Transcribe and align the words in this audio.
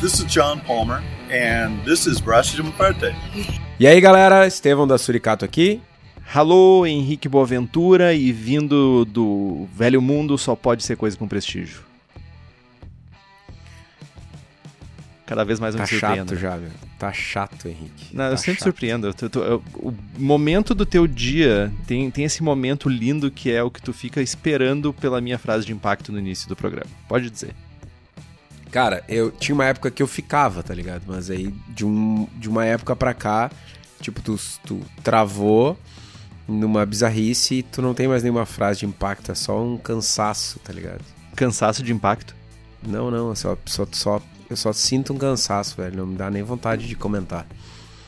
This 0.00 0.14
is 0.20 0.24
John 0.32 0.60
Palmer, 0.60 1.02
and 1.30 1.82
this 1.84 2.06
is 2.06 2.20
Braço 2.20 2.54
de 2.56 2.62
Parte. 2.72 3.06
E 3.80 3.86
aí, 3.86 4.00
galera, 4.00 4.46
Estevão 4.46 4.86
da 4.86 4.96
Suricato 4.96 5.44
aqui. 5.44 5.80
Alô, 6.32 6.86
Henrique 6.86 7.28
Boaventura 7.28 8.14
e 8.14 8.30
vindo 8.32 9.04
do 9.04 9.66
velho 9.74 10.00
mundo 10.00 10.36
só 10.38 10.54
pode 10.54 10.84
ser 10.84 10.96
coisa 10.96 11.16
com 11.16 11.26
prestígio. 11.26 11.80
Cada 15.26 15.44
vez 15.44 15.58
mais 15.60 15.74
eu 15.74 15.78
Tá 15.78 15.84
me 15.84 15.90
surpreendo. 15.90 16.30
chato 16.30 16.40
já, 16.40 16.56
meu. 16.56 16.70
Tá 16.98 17.12
chato, 17.12 17.68
Henrique. 17.68 18.14
Não, 18.14 18.24
eu 18.26 18.30
Tá 18.32 18.36
sempre 18.36 18.54
chato. 18.54 18.64
surpreendo. 18.64 19.06
Eu 19.08 19.42
eu- 19.42 19.62
o 19.76 19.94
momento 20.18 20.74
do 20.74 20.86
teu 20.86 21.06
dia 21.06 21.72
tem, 21.86 22.10
tem 22.10 22.24
esse 22.24 22.42
momento 22.42 22.88
lindo 22.88 23.30
que 23.30 23.50
é 23.50 23.62
o 23.62 23.70
que 23.70 23.82
tu 23.82 23.92
fica 23.92 24.22
esperando 24.22 24.92
pela 24.92 25.20
minha 25.20 25.38
frase 25.38 25.66
de 25.66 25.72
impacto 25.72 26.12
no 26.12 26.18
início 26.18 26.48
do 26.48 26.56
programa. 26.56 26.90
Pode 27.08 27.28
dizer. 27.30 27.54
Cara, 28.70 29.02
eu 29.08 29.30
tinha 29.30 29.54
uma 29.54 29.64
época 29.64 29.90
que 29.90 30.02
eu 30.02 30.06
ficava, 30.06 30.62
tá 30.62 30.74
ligado? 30.74 31.02
Mas 31.06 31.30
aí, 31.30 31.52
de, 31.68 31.84
um, 31.86 32.26
de 32.36 32.48
uma 32.48 32.64
época 32.64 32.94
pra 32.94 33.14
cá, 33.14 33.50
tipo, 34.00 34.20
tu, 34.22 34.38
tu 34.64 34.80
travou 35.02 35.78
numa 36.46 36.84
bizarrice 36.86 37.56
e 37.56 37.62
tu 37.62 37.80
não 37.82 37.92
tem 37.94 38.08
mais 38.08 38.22
nenhuma 38.22 38.46
frase 38.46 38.80
de 38.80 38.86
impacto, 38.86 39.30
é 39.32 39.34
só 39.34 39.62
um 39.62 39.76
cansaço, 39.76 40.58
tá 40.60 40.72
ligado? 40.72 41.04
Cansaço 41.36 41.82
de 41.82 41.92
impacto. 41.92 42.34
Não, 42.86 43.10
não, 43.10 43.28
eu 43.30 43.36
só, 43.36 43.56
só, 43.66 43.86
só- 43.92 44.22
eu 44.48 44.56
só 44.56 44.72
sinto 44.72 45.12
um 45.12 45.18
cansaço, 45.18 45.76
velho. 45.76 45.96
Não 45.98 46.06
me 46.06 46.16
dá 46.16 46.30
nem 46.30 46.42
vontade 46.42 46.86
de 46.86 46.94
comentar. 46.94 47.46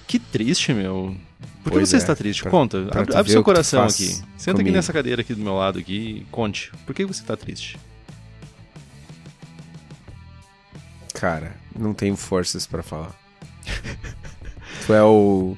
Que 0.06 0.18
triste, 0.18 0.72
meu. 0.72 1.14
Por 1.62 1.70
que 1.70 1.78
Pois 1.78 1.88
você 1.88 1.96
é, 1.96 1.98
está 1.98 2.14
triste? 2.16 2.42
pra- 2.42 2.50
Conta. 2.50 2.82
pra 2.86 3.00
abre 3.02 3.16
abre 3.16 3.32
seu 3.32 3.42
coração 3.44 3.82
aqui. 3.84 4.08
Senta 4.36 4.50
aqui 4.52 4.52
comigo. 4.60 4.76
nessa 4.76 4.92
cadeira 4.92 5.20
aqui 5.22 5.34
do 5.34 5.42
meu 5.42 5.54
lado 5.54 5.78
aqui 5.78 6.22
e 6.22 6.26
conte. 6.30 6.72
Por 6.86 6.94
que 6.94 7.04
você 7.04 7.20
está 7.22 7.36
triste? 7.36 7.78
Cara, 11.20 11.52
não 11.78 11.92
tenho 11.92 12.16
forças 12.16 12.66
pra 12.66 12.82
falar. 12.82 13.14
tu 14.86 14.94
é 14.94 15.02
o. 15.02 15.54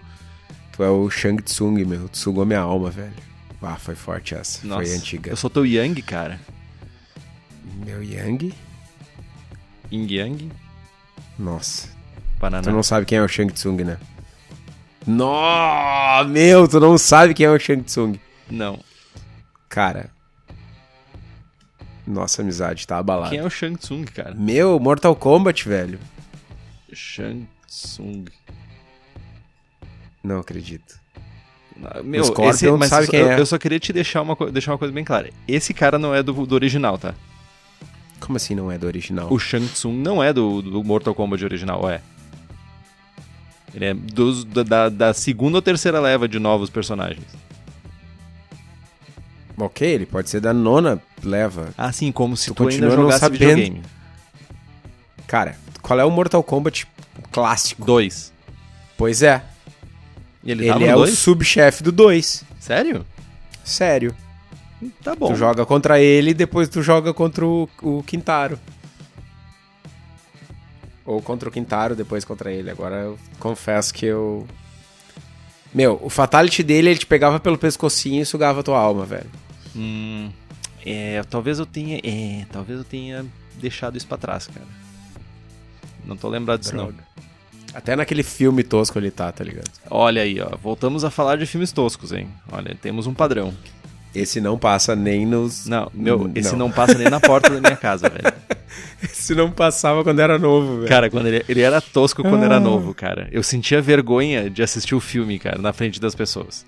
Tu 0.73 0.83
é 0.83 0.91
o 0.91 1.09
Shang 1.09 1.41
Tsung, 1.41 1.85
meu. 1.85 2.09
Tu 2.09 2.19
sugou 2.19 2.45
minha 2.45 2.59
alma, 2.59 2.91
velho. 2.91 3.13
Ah, 3.63 3.77
foi 3.77 3.95
forte 3.95 4.35
essa. 4.35 4.67
Nossa, 4.67 4.85
foi 4.85 4.97
antiga. 4.97 5.31
Eu 5.31 5.37
sou 5.37 5.49
teu 5.49 5.65
Yang, 5.65 6.03
cara. 6.03 6.41
Meu 7.87 8.03
Yang? 8.03 8.53
Yin 9.93 10.09
Yang. 10.11 10.53
Nossa. 11.39 11.89
Banana. 12.41 12.65
Tu 12.65 12.73
não 12.73 12.83
sabe 12.83 13.07
quem 13.07 13.19
é 13.19 13.23
o 13.23 13.29
Shang 13.29 13.53
Tsung, 13.53 13.85
né? 13.85 13.99
Nó, 15.07 16.25
meu, 16.25 16.67
tu 16.67 16.81
não 16.81 16.99
sabe 16.99 17.35
quem 17.35 17.47
é 17.47 17.51
o 17.51 17.59
Shang 17.61 17.85
Tsung. 17.85 18.19
Não. 18.51 18.81
Cara. 19.69 20.11
Nossa 22.13 22.43
amizade 22.43 22.87
tá 22.87 22.99
abalada. 22.99 23.31
Quem 23.31 23.39
é 23.39 23.45
o 23.45 23.51
Shang 23.51 23.77
Tsung, 23.77 24.05
cara? 24.05 24.35
Meu, 24.35 24.79
Mortal 24.79 25.17
Kombat, 25.17 25.69
velho. 25.69 25.99
Shang 26.93 27.49
Tsung. 27.67 28.27
Não 30.23 30.41
acredito. 30.41 31.01
Ah, 31.83 32.03
Meu, 32.03 32.23
Scorpion 32.25 32.51
esse, 32.51 32.71
mas 32.73 32.91
sabe 32.91 33.07
eu, 33.07 33.11
quem 33.11 33.21
é. 33.21 33.41
eu 33.41 33.47
só 33.47 33.59
queria 33.59 33.81
te 33.81 33.93
deixar 33.93 34.23
uma, 34.23 34.37
deixar 34.51 34.73
uma 34.73 34.79
coisa 34.79 34.93
bem 34.93 35.03
clara. 35.03 35.31
Esse 35.49 35.73
cara 35.73 35.99
não 35.99 36.15
é 36.15 36.23
do, 36.23 36.47
do 36.47 36.55
original, 36.55 36.99
tá? 36.99 37.15
Como 38.21 38.37
assim 38.37 38.55
não 38.55 38.71
é 38.71 38.79
do 38.79 38.87
original? 38.87 39.33
O 39.33 39.39
Shang 39.39 39.67
Tsung 39.67 39.97
não 39.97 40.23
é 40.23 40.33
do, 40.33 40.63
do 40.63 40.85
Mortal 40.85 41.15
Kombat 41.15 41.45
original, 41.45 41.89
é? 41.91 42.01
Ele 43.75 43.87
é 43.87 43.95
dos, 43.95 44.45
da, 44.45 44.89
da 44.89 45.15
segunda 45.15 45.57
ou 45.59 45.63
terceira 45.63 45.99
leva 45.99 46.29
de 46.29 46.39
novos 46.39 46.69
personagens. 46.69 47.27
Ok, 49.57 49.87
ele 49.87 50.07
pode 50.07 50.31
ser 50.31 50.41
da 50.41 50.53
nona 50.53 51.01
leva. 51.23 51.69
Ah, 51.77 51.93
sim, 51.93 52.11
como 52.11 52.37
se 52.37 52.49
Tu 52.49 52.55
tu, 52.55 52.69
ainda 52.69 52.91
jogasse 52.91 53.21
sabendo. 53.21 53.39
videogame. 53.41 53.83
Cara, 55.27 55.57
qual 55.83 55.99
é 56.01 56.05
o 56.05 56.11
Mortal 56.11 56.43
Kombat 56.43 56.87
clássico? 57.31 57.85
Dois. 57.85 58.33
Pois 58.97 59.23
é. 59.23 59.43
E 60.43 60.51
ele, 60.51 60.69
Ele, 60.69 60.85
é 60.85 60.89
no 60.93 60.97
o 60.97 60.99
dois? 61.05 61.19
subchefe 61.19 61.83
do 61.83 61.93
2. 61.93 62.45
Sério? 62.59 63.05
Sério. 63.65 64.15
Tá 65.05 65.15
bom. 65.15 65.29
Tu 65.29 65.37
joga 65.37 65.65
contra 65.65 66.01
ele 66.01 66.31
e 66.31 66.35
depois 66.35 66.69
tu 66.69 66.83
joga 66.83 67.15
contra 67.15 67.47
o, 67.47 67.69
o 67.83 68.03
Quintaro. 68.03 68.59
Ou 71.05 71.21
contra 71.23 71.49
o 71.49 71.53
Quintaro, 71.53 71.95
depois 71.95 72.25
contra 72.25 72.51
ele. 72.53 72.71
Agora 72.71 72.97
eu 72.97 73.19
confesso 73.39 73.93
que 73.93 74.07
eu. 74.07 74.47
Meu, 75.75 75.99
o 76.03 76.11
fatality 76.11 76.63
dele, 76.63 76.91
ele 76.91 76.99
te 76.99 77.07
pegava 77.07 77.41
pelo 77.41 77.57
pescocinho 77.57 78.23
e 78.23 78.27
sugava 78.27 78.63
tua 78.63 78.79
alma, 78.79 79.05
velho. 79.05 79.31
Hum, 79.75 80.31
é, 80.85 81.23
talvez 81.31 81.59
eu 81.59 81.67
tenha. 81.67 81.99
É, 82.05 82.45
talvez 82.53 82.79
eu 82.79 82.85
tenha 82.85 83.25
deixado 83.59 83.97
isso 83.97 84.07
pra 84.07 84.19
trás, 84.19 84.47
cara. 84.47 84.67
Não 86.05 86.17
tô 86.17 86.29
lembrado 86.29 86.61
disso, 86.61 86.77
não. 86.77 86.93
Até 87.75 87.97
naquele 87.97 88.23
filme 88.23 88.63
tosco 88.63 88.99
ele 88.99 89.11
tá, 89.11 89.33
tá 89.33 89.43
ligado? 89.43 89.71
Olha 89.89 90.23
aí, 90.23 90.39
ó. 90.41 90.57
Voltamos 90.57 91.05
a 91.05 91.11
falar 91.11 91.37
de 91.37 91.47
filmes 91.47 91.73
toscos, 91.73 92.13
hein? 92.13 92.29
Olha, 92.51 92.77
temos 92.81 93.07
um 93.07 93.15
padrão. 93.15 93.55
Esse 94.15 94.41
não 94.41 94.59
passa 94.59 94.95
nem 94.95 95.25
nos. 95.25 95.67
Não, 95.67 95.91
meu, 95.95 96.31
esse 96.35 96.53
não. 96.53 96.59
não 96.69 96.71
passa 96.71 96.95
nem 96.99 97.09
na 97.09 97.19
porta 97.21 97.49
da 97.49 97.61
minha 97.61 97.77
casa, 97.77 98.09
velho. 98.11 98.25
Esse 99.03 99.35
não 99.35 99.51
passava 99.51 100.03
quando 100.05 100.21
era 100.21 100.39
novo, 100.39 100.77
velho. 100.77 100.89
Cara, 100.89 101.11
quando 101.11 101.27
ele, 101.27 101.45
ele 101.49 101.61
era 101.61 101.81
tosco 101.81 102.23
quando 102.23 102.43
Ah. 102.43 102.47
era 102.47 102.61
novo, 102.61 102.95
cara. 102.95 103.29
Eu 103.33 103.43
sentia 103.43 103.83
vergonha 103.83 104.49
de 104.49 104.63
assistir 104.63 104.95
o 104.95 105.01
filme, 105.01 105.39
cara, 105.39 105.61
na 105.61 105.73
frente 105.73 106.01
das 106.01 106.15
pessoas. 106.15 106.65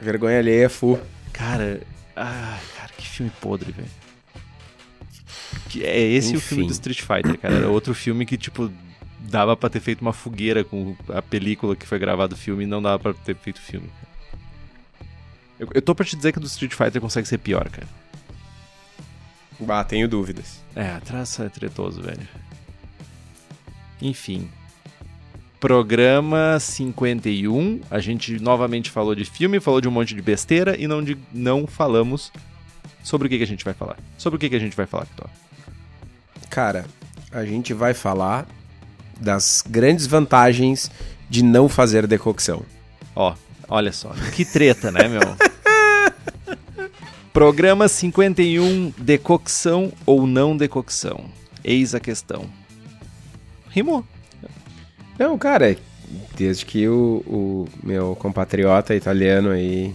Vergonha 0.00 0.38
alheia, 0.38 0.68
fu. 0.70 0.98
Cara, 1.32 1.80
ah, 2.16 2.58
cara, 2.76 2.90
que 2.96 3.06
filme 3.06 3.30
podre, 3.40 3.70
velho. 3.72 3.88
É 5.86 6.00
esse 6.00 6.36
o 6.36 6.40
filme 6.40 6.64
Enfim. 6.64 6.68
do 6.68 6.72
Street 6.72 7.00
Fighter, 7.00 7.38
cara. 7.38 7.54
Era 7.54 7.68
outro 7.68 7.94
filme 7.94 8.24
que, 8.24 8.36
tipo, 8.36 8.70
dava 9.20 9.56
pra 9.56 9.68
ter 9.68 9.80
feito 9.80 10.00
uma 10.02 10.12
fogueira 10.12 10.64
com 10.64 10.96
a 11.08 11.20
película 11.22 11.74
que 11.76 11.86
foi 11.86 11.98
gravado 11.98 12.34
o 12.34 12.38
filme 12.38 12.64
e 12.64 12.66
não 12.66 12.80
dava 12.82 12.98
pra 12.98 13.12
ter 13.14 13.36
feito 13.36 13.58
o 13.58 13.62
filme. 13.62 13.88
cara. 13.88 14.13
Eu, 15.64 15.68
eu 15.74 15.82
tô 15.82 15.94
pra 15.94 16.04
te 16.04 16.16
dizer 16.16 16.32
que 16.32 16.38
o 16.38 16.40
do 16.40 16.46
Street 16.46 16.74
Fighter 16.74 17.00
consegue 17.00 17.26
ser 17.26 17.38
pior, 17.38 17.68
cara. 17.68 17.86
Bah, 19.58 19.84
tenho 19.84 20.08
dúvidas. 20.08 20.60
É, 20.74 20.98
traça 21.00 21.44
é 21.44 21.48
tretoso, 21.48 22.02
velho. 22.02 22.26
Enfim. 24.02 24.50
Programa 25.58 26.58
51. 26.60 27.80
A 27.90 27.98
gente 27.98 28.38
novamente 28.38 28.90
falou 28.90 29.14
de 29.14 29.24
filme, 29.24 29.60
falou 29.60 29.80
de 29.80 29.88
um 29.88 29.92
monte 29.92 30.14
de 30.14 30.20
besteira 30.20 30.76
e 30.78 30.86
não, 30.86 31.02
de, 31.02 31.16
não 31.32 31.66
falamos 31.66 32.30
sobre 33.02 33.26
o 33.26 33.30
que, 33.30 33.38
que 33.38 33.44
a 33.44 33.46
gente 33.46 33.64
vai 33.64 33.72
falar. 33.72 33.96
Sobre 34.18 34.36
o 34.36 34.40
que, 34.40 34.50
que 34.50 34.56
a 34.56 34.60
gente 34.60 34.76
vai 34.76 34.86
falar, 34.86 35.06
Kitó? 35.06 35.26
Cara, 36.50 36.84
a 37.32 37.44
gente 37.44 37.72
vai 37.72 37.94
falar 37.94 38.46
das 39.20 39.64
grandes 39.66 40.06
vantagens 40.06 40.90
de 41.30 41.42
não 41.42 41.68
fazer 41.68 42.06
decocção. 42.06 42.62
Ó, 43.16 43.34
olha 43.68 43.92
só. 43.92 44.12
Que 44.34 44.44
treta, 44.44 44.90
né, 44.92 45.08
meu? 45.08 45.20
Programa 47.34 47.88
51. 47.88 48.90
Decocção 48.96 49.92
ou 50.06 50.24
não 50.24 50.56
decocção? 50.56 51.24
Eis 51.64 51.92
a 51.92 51.98
questão. 51.98 52.48
Rimou. 53.70 54.04
Não, 55.18 55.36
cara, 55.36 55.76
desde 56.36 56.64
que 56.64 56.86
o, 56.86 57.24
o 57.26 57.68
meu 57.82 58.14
compatriota 58.14 58.94
italiano 58.94 59.50
aí 59.50 59.92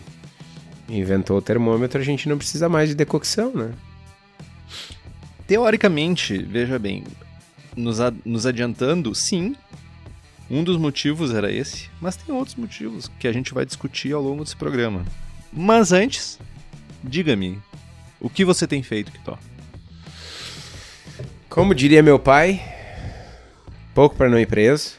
inventou 0.89 1.37
o 1.37 1.41
termômetro, 1.41 2.01
a 2.01 2.03
gente 2.03 2.27
não 2.27 2.37
precisa 2.37 2.67
mais 2.67 2.89
de 2.89 2.95
decocção, 2.95 3.53
né? 3.53 3.71
Teoricamente, 5.47 6.37
veja 6.43 6.77
bem, 6.77 7.05
nos, 7.73 8.01
a- 8.01 8.13
nos 8.25 8.45
adiantando, 8.45 9.15
sim, 9.15 9.55
um 10.51 10.61
dos 10.61 10.75
motivos 10.75 11.33
era 11.33 11.49
esse, 11.49 11.89
mas 12.01 12.17
tem 12.17 12.35
outros 12.35 12.57
motivos 12.57 13.09
que 13.17 13.29
a 13.29 13.31
gente 13.31 13.53
vai 13.53 13.65
discutir 13.65 14.11
ao 14.11 14.21
longo 14.21 14.43
desse 14.43 14.57
programa. 14.57 15.05
Mas 15.53 15.93
antes, 15.93 16.37
diga-me, 17.03 17.61
o 18.19 18.29
que 18.29 18.43
você 18.45 18.65
tem 18.67 18.81
feito, 18.83 19.11
Kitó? 19.11 19.37
Como 21.49 21.73
diria 21.73 22.03
meu 22.03 22.19
pai, 22.19 22.61
pouco 23.93 24.15
pra 24.15 24.29
não 24.29 24.39
ir 24.39 24.45
preso. 24.47 24.97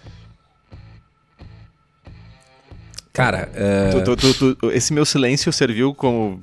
Cara, 3.12 3.50
é, 3.54 3.90
Tu- 4.04 4.16
tu- 4.16 4.54
tu- 4.54 4.70
esse 4.70 4.92
meu 4.92 5.04
silêncio 5.04 5.52
serviu 5.52 5.92
como, 5.94 6.40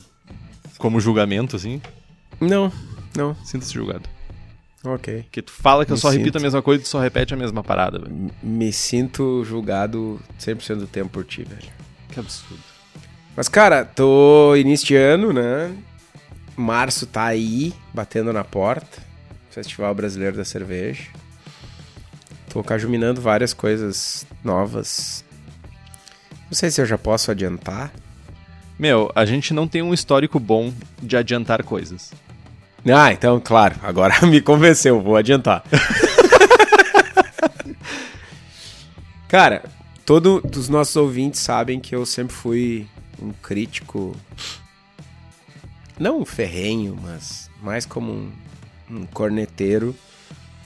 como 0.78 1.00
julgamento, 1.00 1.56
assim? 1.56 1.82
não, 2.40 2.72
não, 3.16 3.36
Sinta-se 3.44 3.74
julgado. 3.74 4.08
ok. 4.84 5.24
Porque 5.24 5.42
tu 5.42 5.52
fala 5.52 5.86
que 5.86 5.92
eu 5.92 5.96
Me 5.96 6.02
só 6.02 6.10
repito 6.10 6.28
sinto. 6.28 6.38
a 6.38 6.42
mesma 6.42 6.62
coisa 6.62 6.82
e 6.82 6.84
tu 6.84 6.90
só 6.90 7.00
repete 7.00 7.34
a 7.34 7.38
mesma 7.38 7.64
parada, 7.64 8.00
velho. 8.00 8.32
Me 8.44 8.72
sinto 8.72 9.44
julgado 9.46 10.22
100% 10.40 10.80
do 10.80 10.88
tempo 10.88 11.10
por 11.10 11.24
ti, 11.26 11.44
velho. 11.44 11.72
Que 12.10 12.20
absurdo. 12.20 12.62
Mas, 13.38 13.48
cara, 13.48 13.86
tô 13.86 14.56
ano, 14.96 15.32
né? 15.32 15.72
Março 16.56 17.06
tá 17.06 17.26
aí, 17.26 17.72
batendo 17.94 18.34
na 18.34 18.44
porta. 18.44 18.98
Festival 19.52 19.94
Brasileiro 19.94 20.36
da 20.36 20.44
Cerveja. 20.44 21.04
Tô 22.50 22.64
cajuminando 22.64 23.22
várias 23.22 23.54
coisas 23.54 24.26
novas. 24.44 25.24
Não 26.48 26.54
sei 26.54 26.72
se 26.72 26.82
eu 26.82 26.86
já 26.88 26.98
posso 26.98 27.30
adiantar. 27.30 27.94
Meu, 28.80 29.12
a 29.14 29.24
gente 29.24 29.54
não 29.54 29.68
tem 29.68 29.84
um 29.84 29.94
histórico 29.94 30.40
bom 30.40 30.74
de 31.00 31.16
adiantar 31.16 31.62
coisas. 31.62 32.12
Ah, 32.92 33.14
então, 33.14 33.40
claro, 33.40 33.76
agora 33.84 34.20
me 34.26 34.42
convenceu, 34.42 35.00
vou 35.00 35.16
adiantar. 35.16 35.64
Cara, 39.30 39.64
todos 40.04 40.58
os 40.58 40.70
nossos 40.70 40.96
ouvintes 40.96 41.40
sabem 41.40 41.80
que 41.80 41.96
eu 41.96 42.04
sempre 42.04 42.36
fui 42.36 42.88
um 43.22 43.32
crítico. 43.42 44.16
Não 46.00 46.22
um 46.22 46.26
ferrenho, 46.26 46.98
mas 47.02 47.50
mais 47.62 47.86
como 47.86 48.12
um, 48.12 48.32
um 48.90 49.06
corneteiro 49.06 49.96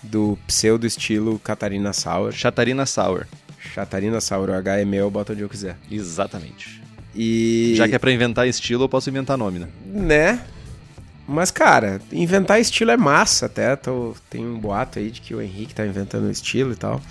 do 0.04 0.38
pseudo 0.48 0.86
estilo 0.86 1.40
Catarina 1.40 1.94
Sauer. 1.94 2.34
Chatarina 2.34 2.86
Sour. 2.86 3.28
Catarina 3.76 4.20
Sauer, 4.20 4.50
o 4.50 4.54
H 4.54 4.80
é 4.80 4.86
meu, 4.86 5.10
bota 5.10 5.34
onde 5.34 5.42
eu 5.42 5.50
quiser. 5.50 5.78
Exatamente. 5.90 6.82
E. 7.16 7.74
Já 7.76 7.88
que 7.88 7.96
é 7.96 8.00
pra 8.00 8.12
inventar 8.12 8.48
estilo, 8.48 8.86
eu 8.86 8.90
posso 8.90 9.10
inventar 9.10 9.38
nome, 9.38 9.60
né? 9.60 9.68
Né? 9.86 10.46
Mas, 11.28 11.52
cara, 11.52 12.02
inventar 12.12 12.60
estilo 12.60 12.92
é 12.92 12.98
massa 12.98 13.46
até. 13.46 13.76
Tô, 13.76 14.16
tem 14.30 14.46
um 14.46 14.60
boato 14.60 15.00
aí 15.00 15.12
de 15.12 15.22
que 15.22 15.34
o 15.34 15.42
Henrique 15.42 15.74
tá 15.74 15.86
inventando 15.86 16.30
estilo 16.30 16.74
e 16.74 16.76
tal. 16.76 17.02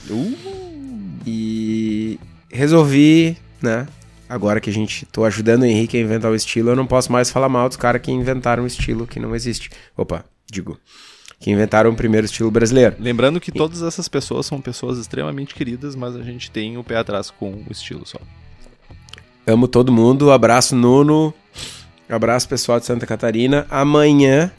E 1.27 2.19
resolvi, 2.51 3.37
né? 3.63 3.87
Agora 4.31 4.61
que 4.61 4.71
a 4.71 4.73
gente 4.73 5.05
tô 5.07 5.25
ajudando 5.25 5.63
o 5.63 5.67
Henrique 5.67 5.97
a 5.97 6.01
inventar 6.01 6.31
o 6.31 6.37
estilo, 6.37 6.71
eu 6.71 6.77
não 6.77 6.87
posso 6.87 7.11
mais 7.11 7.33
falar 7.33 7.49
mal 7.49 7.67
dos 7.67 7.77
caras 7.77 8.01
que 8.01 8.13
inventaram 8.13 8.63
um 8.63 8.67
estilo 8.67 9.05
que 9.05 9.19
não 9.19 9.35
existe. 9.35 9.71
Opa, 9.97 10.25
digo. 10.49 10.79
Que 11.41 11.51
inventaram 11.51 11.91
o 11.91 11.97
primeiro 11.97 12.27
estilo 12.27 12.49
brasileiro. 12.49 12.95
Lembrando 13.01 13.41
que 13.41 13.51
todas 13.51 13.83
essas 13.83 14.07
pessoas 14.07 14.47
são 14.47 14.61
pessoas 14.61 14.99
extremamente 14.99 15.53
queridas, 15.53 15.97
mas 15.97 16.15
a 16.15 16.23
gente 16.23 16.49
tem 16.49 16.79
o 16.79 16.85
pé 16.85 16.99
atrás 16.99 17.29
com 17.29 17.51
o 17.51 17.73
estilo 17.73 18.07
só. 18.07 18.21
Amo 19.45 19.67
todo 19.67 19.91
mundo. 19.91 20.31
Abraço, 20.31 20.77
Nuno. 20.77 21.35
Abraço, 22.09 22.49
pessoal 22.49 22.79
de 22.79 22.87
Santa 22.87 23.09
Catarina. 23.09 23.67
Amanhã. 23.69 24.53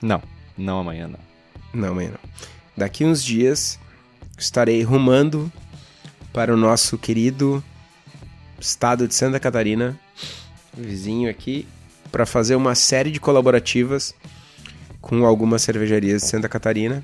Não, 0.00 0.22
não 0.56 0.78
amanhã 0.78 1.08
não. 1.08 1.18
Não, 1.74 1.88
amanhã 1.88 2.10
não. 2.10 2.30
Daqui 2.76 3.04
uns 3.04 3.24
dias 3.24 3.76
estarei 4.38 4.84
rumando 4.84 5.50
para 6.32 6.54
o 6.54 6.56
nosso 6.56 6.96
querido 6.96 7.60
estado 8.60 9.08
de 9.08 9.14
Santa 9.14 9.40
Catarina, 9.40 9.98
vizinho 10.76 11.30
aqui, 11.30 11.66
para 12.12 12.26
fazer 12.26 12.54
uma 12.54 12.74
série 12.74 13.10
de 13.10 13.18
colaborativas 13.18 14.14
com 15.00 15.24
algumas 15.24 15.62
cervejarias 15.62 16.22
de 16.22 16.28
Santa 16.28 16.48
Catarina 16.48 17.02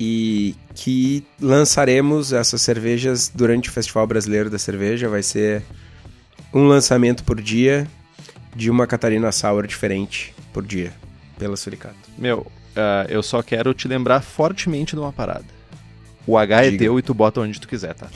e 0.00 0.54
que 0.74 1.24
lançaremos 1.40 2.32
essas 2.32 2.62
cervejas 2.62 3.30
durante 3.34 3.68
o 3.68 3.72
Festival 3.72 4.06
Brasileiro 4.06 4.48
da 4.48 4.58
Cerveja. 4.58 5.08
Vai 5.08 5.22
ser 5.22 5.62
um 6.54 6.66
lançamento 6.66 7.24
por 7.24 7.40
dia 7.40 7.86
de 8.54 8.70
uma 8.70 8.86
Catarina 8.86 9.30
Sour 9.32 9.66
diferente 9.66 10.34
por 10.52 10.64
dia 10.64 10.92
pela 11.38 11.56
Suricato. 11.56 11.96
Meu, 12.16 12.46
ah, 12.74 13.06
eu 13.08 13.22
só 13.22 13.42
quero 13.42 13.74
te 13.74 13.86
lembrar 13.88 14.22
fortemente 14.22 14.94
de 14.94 15.00
uma 15.00 15.12
parada. 15.12 15.57
O 16.28 16.36
H 16.36 16.62
é 16.62 16.70
Diga. 16.70 16.84
teu 16.84 16.98
e 16.98 17.02
tu 17.02 17.14
bota 17.14 17.40
onde 17.40 17.58
tu 17.58 17.66
quiser, 17.66 17.94
tá? 17.94 18.06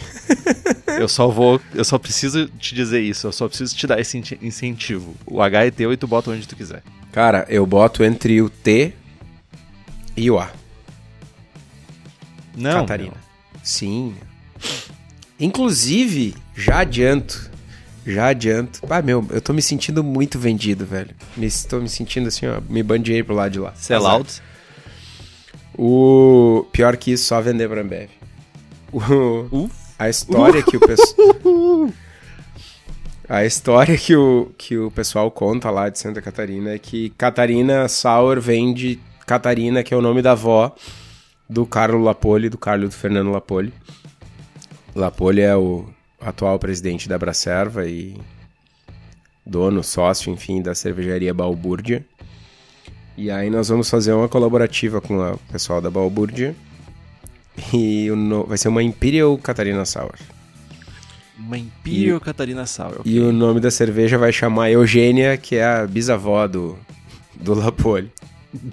eu 1.00 1.08
só 1.08 1.28
vou. 1.28 1.58
Eu 1.74 1.82
só 1.82 1.98
preciso 1.98 2.46
te 2.46 2.74
dizer 2.74 3.00
isso. 3.00 3.26
Eu 3.26 3.32
só 3.32 3.48
preciso 3.48 3.74
te 3.74 3.86
dar 3.86 3.98
esse 3.98 4.22
incentivo. 4.42 5.16
O 5.26 5.40
H 5.40 5.64
é 5.64 5.70
teu 5.70 5.90
e 5.94 5.96
tu 5.96 6.06
bota 6.06 6.30
onde 6.30 6.46
tu 6.46 6.54
quiser. 6.54 6.82
Cara, 7.10 7.46
eu 7.48 7.64
boto 7.64 8.04
entre 8.04 8.42
o 8.42 8.50
T 8.50 8.92
e 10.14 10.30
o 10.30 10.38
A. 10.38 10.50
Não. 12.54 12.80
Catarina. 12.80 13.14
Sim. 13.62 14.14
Inclusive, 15.40 16.34
já 16.54 16.80
adianto. 16.80 17.50
Já 18.06 18.26
adianto. 18.28 18.80
Ah, 18.90 19.00
meu, 19.00 19.26
eu 19.30 19.40
tô 19.40 19.54
me 19.54 19.62
sentindo 19.62 20.04
muito 20.04 20.38
vendido, 20.38 20.84
velho. 20.84 21.14
Me, 21.34 21.48
tô 21.68 21.80
me 21.80 21.88
sentindo 21.88 22.28
assim, 22.28 22.46
ó. 22.46 22.60
Me 22.68 22.82
bandeei 22.82 23.22
pro 23.22 23.34
lado 23.34 23.52
de 23.52 23.58
lá. 23.58 23.72
Sell 23.74 23.98
Azar. 24.00 24.12
out. 24.12 24.42
O 25.76 26.66
pior 26.72 26.96
que 26.96 27.12
isso, 27.12 27.24
só 27.24 27.40
vender 27.40 27.68
pra 27.68 27.80
Ambev. 27.80 28.10
O... 28.92 29.68
A 29.98 30.08
história 30.08 30.62
que 30.62 30.76
o 30.76 30.80
pessoal. 30.80 31.88
A 33.28 33.46
história 33.46 33.96
que 33.96 34.14
o, 34.14 34.52
que 34.58 34.76
o 34.76 34.90
pessoal 34.90 35.30
conta 35.30 35.70
lá 35.70 35.88
de 35.88 35.98
Santa 35.98 36.20
Catarina 36.20 36.74
é 36.74 36.78
que 36.78 37.10
Catarina 37.10 37.88
Sauer 37.88 38.38
vem 38.38 38.74
de 38.74 39.00
Catarina, 39.26 39.82
que 39.82 39.94
é 39.94 39.96
o 39.96 40.02
nome 40.02 40.20
da 40.20 40.32
avó 40.32 40.74
do 41.48 41.64
Carlo 41.64 42.02
Lapoli, 42.02 42.50
do 42.50 42.58
Carlo 42.58 42.88
do 42.88 42.94
Fernando 42.94 43.30
Lapoli. 43.30 43.72
Lapoli 44.94 45.40
é 45.40 45.56
o 45.56 45.86
atual 46.20 46.58
presidente 46.58 47.08
da 47.08 47.16
Bracerva 47.16 47.86
e 47.86 48.20
dono, 49.46 49.82
sócio, 49.82 50.30
enfim, 50.30 50.60
da 50.60 50.74
cervejaria 50.74 51.32
Balbúrdia. 51.32 52.04
E 53.16 53.30
aí 53.30 53.50
nós 53.50 53.68
vamos 53.68 53.88
fazer 53.90 54.12
uma 54.12 54.28
colaborativa 54.28 55.00
com 55.00 55.18
o 55.18 55.38
pessoal 55.50 55.80
da 55.80 55.90
Balbúrdia. 55.90 56.54
E 57.72 58.10
o 58.10 58.16
no- 58.16 58.44
vai 58.46 58.56
ser 58.56 58.68
uma 58.68 58.82
Imperial 58.82 59.36
Catarina 59.38 59.84
Sour. 59.84 60.14
Uma 61.38 61.58
Imperial 61.58 62.18
Catarina 62.20 62.64
Sour. 62.66 63.00
E 63.04 63.20
o 63.20 63.32
nome 63.32 63.60
da 63.60 63.70
cerveja 63.70 64.16
vai 64.16 64.32
chamar 64.32 64.70
Eugênia, 64.70 65.36
que 65.36 65.56
é 65.56 65.64
a 65.64 65.86
bisavó 65.86 66.46
do, 66.48 66.78
do 67.34 67.52
Lapoli. 67.54 68.10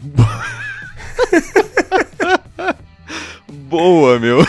Boa, 3.70 4.20
meu. 4.20 4.40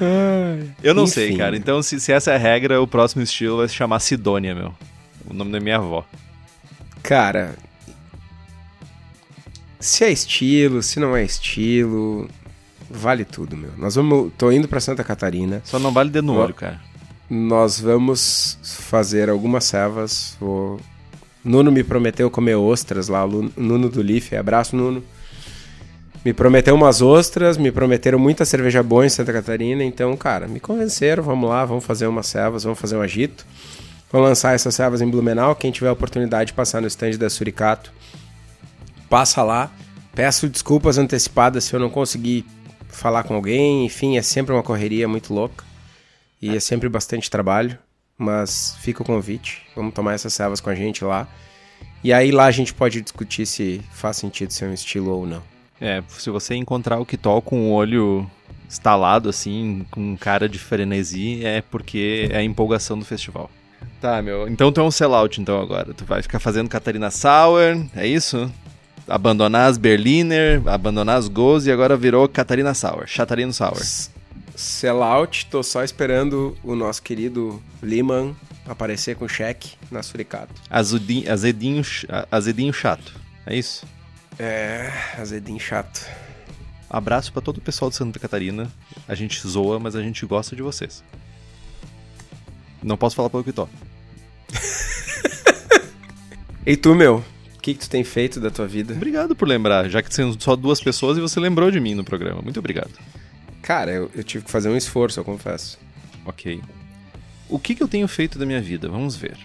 Eu 0.82 0.94
não 0.94 1.06
sei, 1.06 1.28
Enfim. 1.30 1.38
cara. 1.38 1.56
Então, 1.56 1.82
se, 1.82 1.98
se 2.00 2.12
essa 2.12 2.32
é 2.32 2.34
a 2.36 2.38
regra, 2.38 2.80
o 2.80 2.86
próximo 2.86 3.22
estilo 3.22 3.58
vai 3.58 3.68
se 3.68 3.74
chamar 3.74 4.00
Sidônia, 4.00 4.54
meu. 4.54 4.74
O 5.28 5.32
nome 5.34 5.50
da 5.52 5.60
minha 5.60 5.76
avó. 5.76 6.04
Cara, 7.02 7.54
se 9.84 10.02
é 10.02 10.10
estilo, 10.10 10.82
se 10.82 10.98
não 10.98 11.14
é 11.14 11.22
estilo, 11.22 12.28
vale 12.90 13.24
tudo, 13.24 13.54
meu. 13.56 13.70
Nós 13.76 13.94
vamos, 13.94 14.32
tô 14.38 14.50
indo 14.50 14.66
pra 14.66 14.80
Santa 14.80 15.04
Catarina. 15.04 15.60
Só 15.64 15.78
não 15.78 15.92
vale 15.92 16.08
dedo 16.08 16.26
no 16.26 16.36
olho, 16.36 16.54
cara. 16.54 16.80
Nós 17.28 17.78
vamos 17.78 18.58
fazer 18.62 19.28
algumas 19.28 19.64
cevas. 19.64 20.38
O 20.40 20.78
Nuno 21.44 21.70
me 21.70 21.84
prometeu 21.84 22.30
comer 22.30 22.54
ostras 22.54 23.08
lá, 23.08 23.26
Nuno 23.26 23.90
do 23.90 24.00
Life. 24.00 24.34
Abraço, 24.34 24.74
Nuno. 24.74 25.04
Me 26.24 26.32
prometeu 26.32 26.74
umas 26.74 27.02
ostras, 27.02 27.58
me 27.58 27.70
prometeram 27.70 28.18
muita 28.18 28.46
cerveja 28.46 28.82
boa 28.82 29.04
em 29.04 29.10
Santa 29.10 29.34
Catarina. 29.34 29.84
Então, 29.84 30.16
cara, 30.16 30.48
me 30.48 30.60
convenceram. 30.60 31.22
Vamos 31.22 31.50
lá, 31.50 31.62
vamos 31.66 31.84
fazer 31.84 32.06
umas 32.06 32.26
cevas, 32.26 32.64
vamos 32.64 32.78
fazer 32.78 32.96
um 32.96 33.02
agito. 33.02 33.44
Vamos 34.10 34.28
lançar 34.28 34.54
essas 34.54 34.74
cevas 34.74 35.02
em 35.02 35.10
Blumenau. 35.10 35.54
Quem 35.54 35.70
tiver 35.70 35.88
a 35.88 35.92
oportunidade 35.92 36.48
de 36.48 36.54
passar 36.54 36.80
no 36.80 36.86
stand 36.86 37.18
da 37.18 37.28
Suricato, 37.28 37.92
passa 39.08 39.42
lá. 39.42 39.70
Peço 40.14 40.48
desculpas 40.48 40.98
antecipadas 40.98 41.64
se 41.64 41.74
eu 41.74 41.80
não 41.80 41.90
conseguir 41.90 42.44
falar 42.88 43.24
com 43.24 43.34
alguém. 43.34 43.84
Enfim, 43.84 44.16
é 44.16 44.22
sempre 44.22 44.52
uma 44.52 44.62
correria 44.62 45.08
muito 45.08 45.32
louca. 45.34 45.64
E 46.40 46.54
é 46.54 46.60
sempre 46.60 46.88
bastante 46.88 47.30
trabalho, 47.30 47.78
mas 48.18 48.76
fica 48.80 49.02
o 49.02 49.06
convite. 49.06 49.62
Vamos 49.74 49.94
tomar 49.94 50.12
essas 50.12 50.32
servas 50.32 50.60
com 50.60 50.70
a 50.70 50.74
gente 50.74 51.04
lá. 51.04 51.26
E 52.02 52.12
aí 52.12 52.30
lá 52.30 52.44
a 52.44 52.50
gente 52.50 52.74
pode 52.74 53.00
discutir 53.00 53.46
se 53.46 53.80
faz 53.92 54.18
sentido 54.18 54.52
ser 54.52 54.66
um 54.66 54.74
estilo 54.74 55.10
ou 55.10 55.26
não. 55.26 55.42
É, 55.80 56.02
se 56.08 56.30
você 56.30 56.54
encontrar 56.54 56.98
o 56.98 57.06
Kitol 57.06 57.40
com 57.42 57.70
o 57.70 57.72
olho 57.72 58.30
estalado, 58.68 59.28
assim, 59.28 59.86
com 59.90 60.16
cara 60.16 60.48
de 60.48 60.58
frenesi, 60.58 61.44
é 61.44 61.62
porque 61.62 62.28
é 62.30 62.38
a 62.38 62.42
empolgação 62.42 62.98
do 62.98 63.04
festival. 63.04 63.50
Tá, 64.00 64.20
meu. 64.20 64.48
Então 64.48 64.70
tu 64.70 64.80
é 64.80 64.84
um 64.84 64.90
sellout, 64.90 65.40
então, 65.40 65.60
agora. 65.60 65.94
Tu 65.94 66.04
vai 66.04 66.20
ficar 66.22 66.38
fazendo 66.38 66.68
Catarina 66.68 67.10
Sauer, 67.10 67.86
é 67.96 68.06
isso? 68.06 68.52
Abandonar 69.06 69.68
as 69.68 69.76
Berliner, 69.76 70.62
abandonar 70.66 71.18
as 71.18 71.28
Goz 71.28 71.66
e 71.66 71.72
agora 71.72 71.96
virou 71.96 72.28
Catarina 72.28 72.72
Sauer, 72.72 73.06
Chatarino 73.06 73.52
Sauer. 73.52 73.84
Sellout, 74.56 75.46
tô 75.46 75.62
só 75.62 75.82
esperando 75.82 76.56
o 76.62 76.74
nosso 76.74 77.02
querido 77.02 77.62
Liman 77.82 78.34
aparecer 78.66 79.16
com 79.16 79.28
cheque 79.28 79.72
na 79.90 80.02
Suricato. 80.02 80.54
Azudinho, 80.70 81.30
azedinho, 81.30 81.82
azedinho 82.30 82.72
chato, 82.72 83.14
é 83.46 83.56
isso? 83.56 83.86
É, 84.38 84.90
azedinho 85.18 85.60
chato. 85.60 86.06
Abraço 86.88 87.32
pra 87.32 87.42
todo 87.42 87.58
o 87.58 87.60
pessoal 87.60 87.90
de 87.90 87.96
Santa 87.96 88.18
Catarina. 88.18 88.70
A 89.08 89.14
gente 89.14 89.46
zoa, 89.46 89.78
mas 89.78 89.96
a 89.96 90.02
gente 90.02 90.24
gosta 90.24 90.54
de 90.54 90.62
vocês. 90.62 91.02
Não 92.82 92.96
posso 92.96 93.16
falar 93.16 93.30
pelo 93.30 93.44
Kitol. 93.44 93.68
E 96.66 96.78
tu, 96.78 96.94
meu? 96.94 97.22
O 97.64 97.66
que, 97.66 97.72
que 97.72 97.80
tu 97.80 97.88
tem 97.88 98.04
feito 98.04 98.38
da 98.40 98.50
tua 98.50 98.66
vida? 98.66 98.92
Obrigado 98.92 99.34
por 99.34 99.48
lembrar, 99.48 99.88
já 99.88 100.02
que 100.02 100.14
são 100.14 100.38
só 100.38 100.54
duas 100.54 100.82
pessoas 100.82 101.16
e 101.16 101.20
você 101.22 101.40
lembrou 101.40 101.70
de 101.70 101.80
mim 101.80 101.94
no 101.94 102.04
programa. 102.04 102.42
Muito 102.42 102.60
obrigado. 102.60 102.90
Cara, 103.62 103.90
eu, 103.90 104.10
eu 104.14 104.22
tive 104.22 104.44
que 104.44 104.50
fazer 104.50 104.68
um 104.68 104.76
esforço, 104.76 105.18
eu 105.18 105.24
confesso. 105.24 105.78
Ok. 106.26 106.60
O 107.48 107.58
que, 107.58 107.74
que 107.74 107.82
eu 107.82 107.88
tenho 107.88 108.06
feito 108.06 108.38
da 108.38 108.44
minha 108.44 108.60
vida? 108.60 108.86
Vamos 108.90 109.16
ver. 109.16 109.38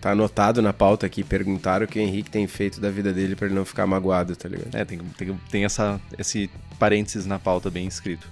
Tá 0.00 0.10
anotado 0.10 0.60
na 0.60 0.72
pauta 0.72 1.06
aqui, 1.06 1.22
perguntaram 1.22 1.86
o 1.86 1.88
que 1.88 2.00
o 2.00 2.02
Henrique 2.02 2.28
tem 2.28 2.44
feito 2.48 2.80
da 2.80 2.90
vida 2.90 3.12
dele 3.12 3.36
pra 3.36 3.46
ele 3.46 3.54
não 3.54 3.64
ficar 3.64 3.86
magoado, 3.86 4.34
tá 4.34 4.48
ligado? 4.48 4.74
É, 4.74 4.84
tem, 4.84 4.98
tem, 5.16 5.40
tem 5.48 5.64
essa, 5.64 6.00
esse 6.18 6.50
parênteses 6.76 7.24
na 7.24 7.38
pauta 7.38 7.70
bem 7.70 7.86
escrito. 7.86 8.26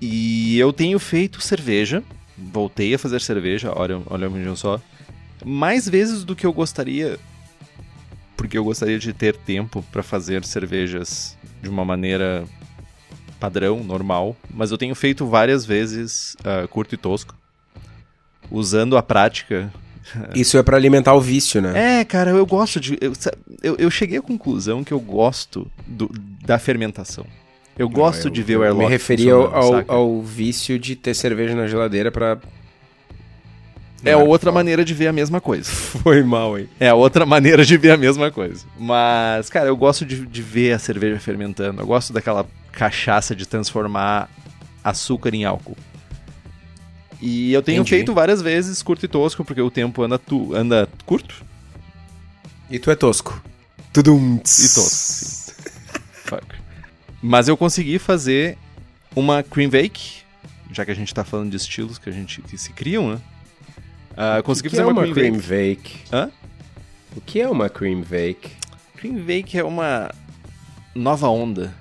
E 0.00 0.58
eu 0.58 0.72
tenho 0.72 0.98
feito 0.98 1.40
cerveja. 1.40 2.02
Voltei 2.36 2.92
a 2.92 2.98
fazer 2.98 3.20
cerveja, 3.20 3.72
olha, 3.72 4.02
olha 4.06 4.28
um 4.28 4.56
só. 4.56 4.80
Mais 5.44 5.88
vezes 5.88 6.24
do 6.24 6.34
que 6.34 6.44
eu 6.44 6.52
gostaria. 6.52 7.20
Porque 8.36 8.58
eu 8.58 8.64
gostaria 8.64 8.98
de 8.98 9.12
ter 9.12 9.36
tempo 9.36 9.84
para 9.90 10.02
fazer 10.02 10.44
cervejas 10.44 11.36
de 11.62 11.68
uma 11.68 11.84
maneira 11.84 12.44
padrão, 13.40 13.82
normal, 13.82 14.36
mas 14.52 14.70
eu 14.70 14.78
tenho 14.78 14.94
feito 14.94 15.26
várias 15.26 15.64
vezes 15.64 16.36
uh, 16.40 16.66
curto 16.68 16.94
e 16.94 16.98
tosco, 16.98 17.34
usando 18.50 18.96
a 18.96 19.02
prática. 19.02 19.72
Isso 20.34 20.56
é 20.56 20.62
para 20.62 20.76
alimentar 20.76 21.14
o 21.14 21.20
vício, 21.20 21.60
né? 21.60 22.00
É, 22.00 22.04
cara, 22.04 22.30
eu 22.30 22.46
gosto 22.46 22.80
de. 22.80 22.98
Eu, 23.00 23.12
eu, 23.62 23.76
eu 23.76 23.90
cheguei 23.90 24.18
à 24.18 24.22
conclusão 24.22 24.84
que 24.84 24.92
eu 24.92 25.00
gosto 25.00 25.70
do, 25.86 26.10
da 26.44 26.58
fermentação. 26.58 27.26
Eu 27.78 27.88
gosto 27.88 28.28
eu, 28.28 28.30
de 28.30 28.42
ver 28.42 28.56
o 28.56 28.62
airlock. 28.62 28.84
Eu 28.84 28.88
me 28.88 28.92
referi 28.92 29.30
ao, 29.30 29.54
ao, 29.54 29.84
ao, 29.86 30.22
vício 30.22 30.78
de 30.78 30.96
ter 30.96 31.14
cerveja 31.14 31.54
na 31.54 31.66
geladeira 31.66 32.10
para 32.10 32.38
é 34.04 34.12
a 34.12 34.18
outra 34.18 34.52
maneira 34.52 34.84
de 34.84 34.94
ver 34.94 35.08
a 35.08 35.12
mesma 35.12 35.40
coisa. 35.40 35.68
Foi 35.70 36.22
mal, 36.22 36.58
hein? 36.58 36.68
É 36.78 36.92
outra 36.92 37.24
maneira 37.24 37.64
de 37.64 37.76
ver 37.76 37.92
a 37.92 37.96
mesma 37.96 38.30
coisa. 38.30 38.64
Mas, 38.78 39.48
cara, 39.48 39.68
eu 39.68 39.76
gosto 39.76 40.04
de, 40.04 40.26
de 40.26 40.42
ver 40.42 40.72
a 40.72 40.78
cerveja 40.78 41.18
fermentando. 41.18 41.80
Eu 41.80 41.86
gosto 41.86 42.12
daquela 42.12 42.46
cachaça 42.72 43.34
de 43.34 43.46
transformar 43.46 44.28
açúcar 44.84 45.34
em 45.34 45.44
álcool. 45.44 45.76
E 47.20 47.52
eu 47.52 47.62
tenho 47.62 47.76
Entendi. 47.76 47.90
feito 47.90 48.14
várias 48.14 48.42
vezes 48.42 48.82
curto 48.82 49.04
e 49.04 49.08
tosco, 49.08 49.44
porque 49.44 49.60
o 49.60 49.70
tempo 49.70 50.02
anda, 50.02 50.18
tu, 50.18 50.54
anda 50.54 50.88
curto. 51.06 51.44
E 52.70 52.78
tu 52.78 52.90
é 52.90 52.94
tosco. 52.94 53.42
Tudum. 53.92 54.36
E 54.36 54.40
tosco. 54.74 55.54
Fuck. 56.26 56.46
Mas 57.22 57.48
eu 57.48 57.56
consegui 57.56 57.98
fazer 57.98 58.58
uma 59.14 59.42
cream 59.42 59.70
bake, 59.70 60.22
já 60.70 60.84
que 60.84 60.90
a 60.90 60.94
gente 60.94 61.14
tá 61.14 61.24
falando 61.24 61.50
de 61.50 61.56
estilos 61.56 61.98
que 61.98 62.08
a 62.08 62.12
gente 62.12 62.42
que 62.42 62.58
se 62.58 62.72
criam, 62.72 63.14
né? 63.14 63.20
Uh, 64.16 64.42
consegui 64.42 64.70
fazer 64.70 64.82
é 64.82 64.86
uma, 64.86 64.92
uma 64.92 65.12
cream, 65.12 65.38
cream 65.38 65.74
bake. 65.74 65.98
Hã? 66.10 66.30
O 67.14 67.20
que 67.20 67.40
é 67.40 67.48
uma 67.48 67.68
cream 67.68 68.00
bake? 68.00 68.50
Cream 68.96 69.14
bake 69.16 69.58
é 69.58 69.64
uma 69.64 70.10
nova 70.94 71.28
onda. 71.28 71.74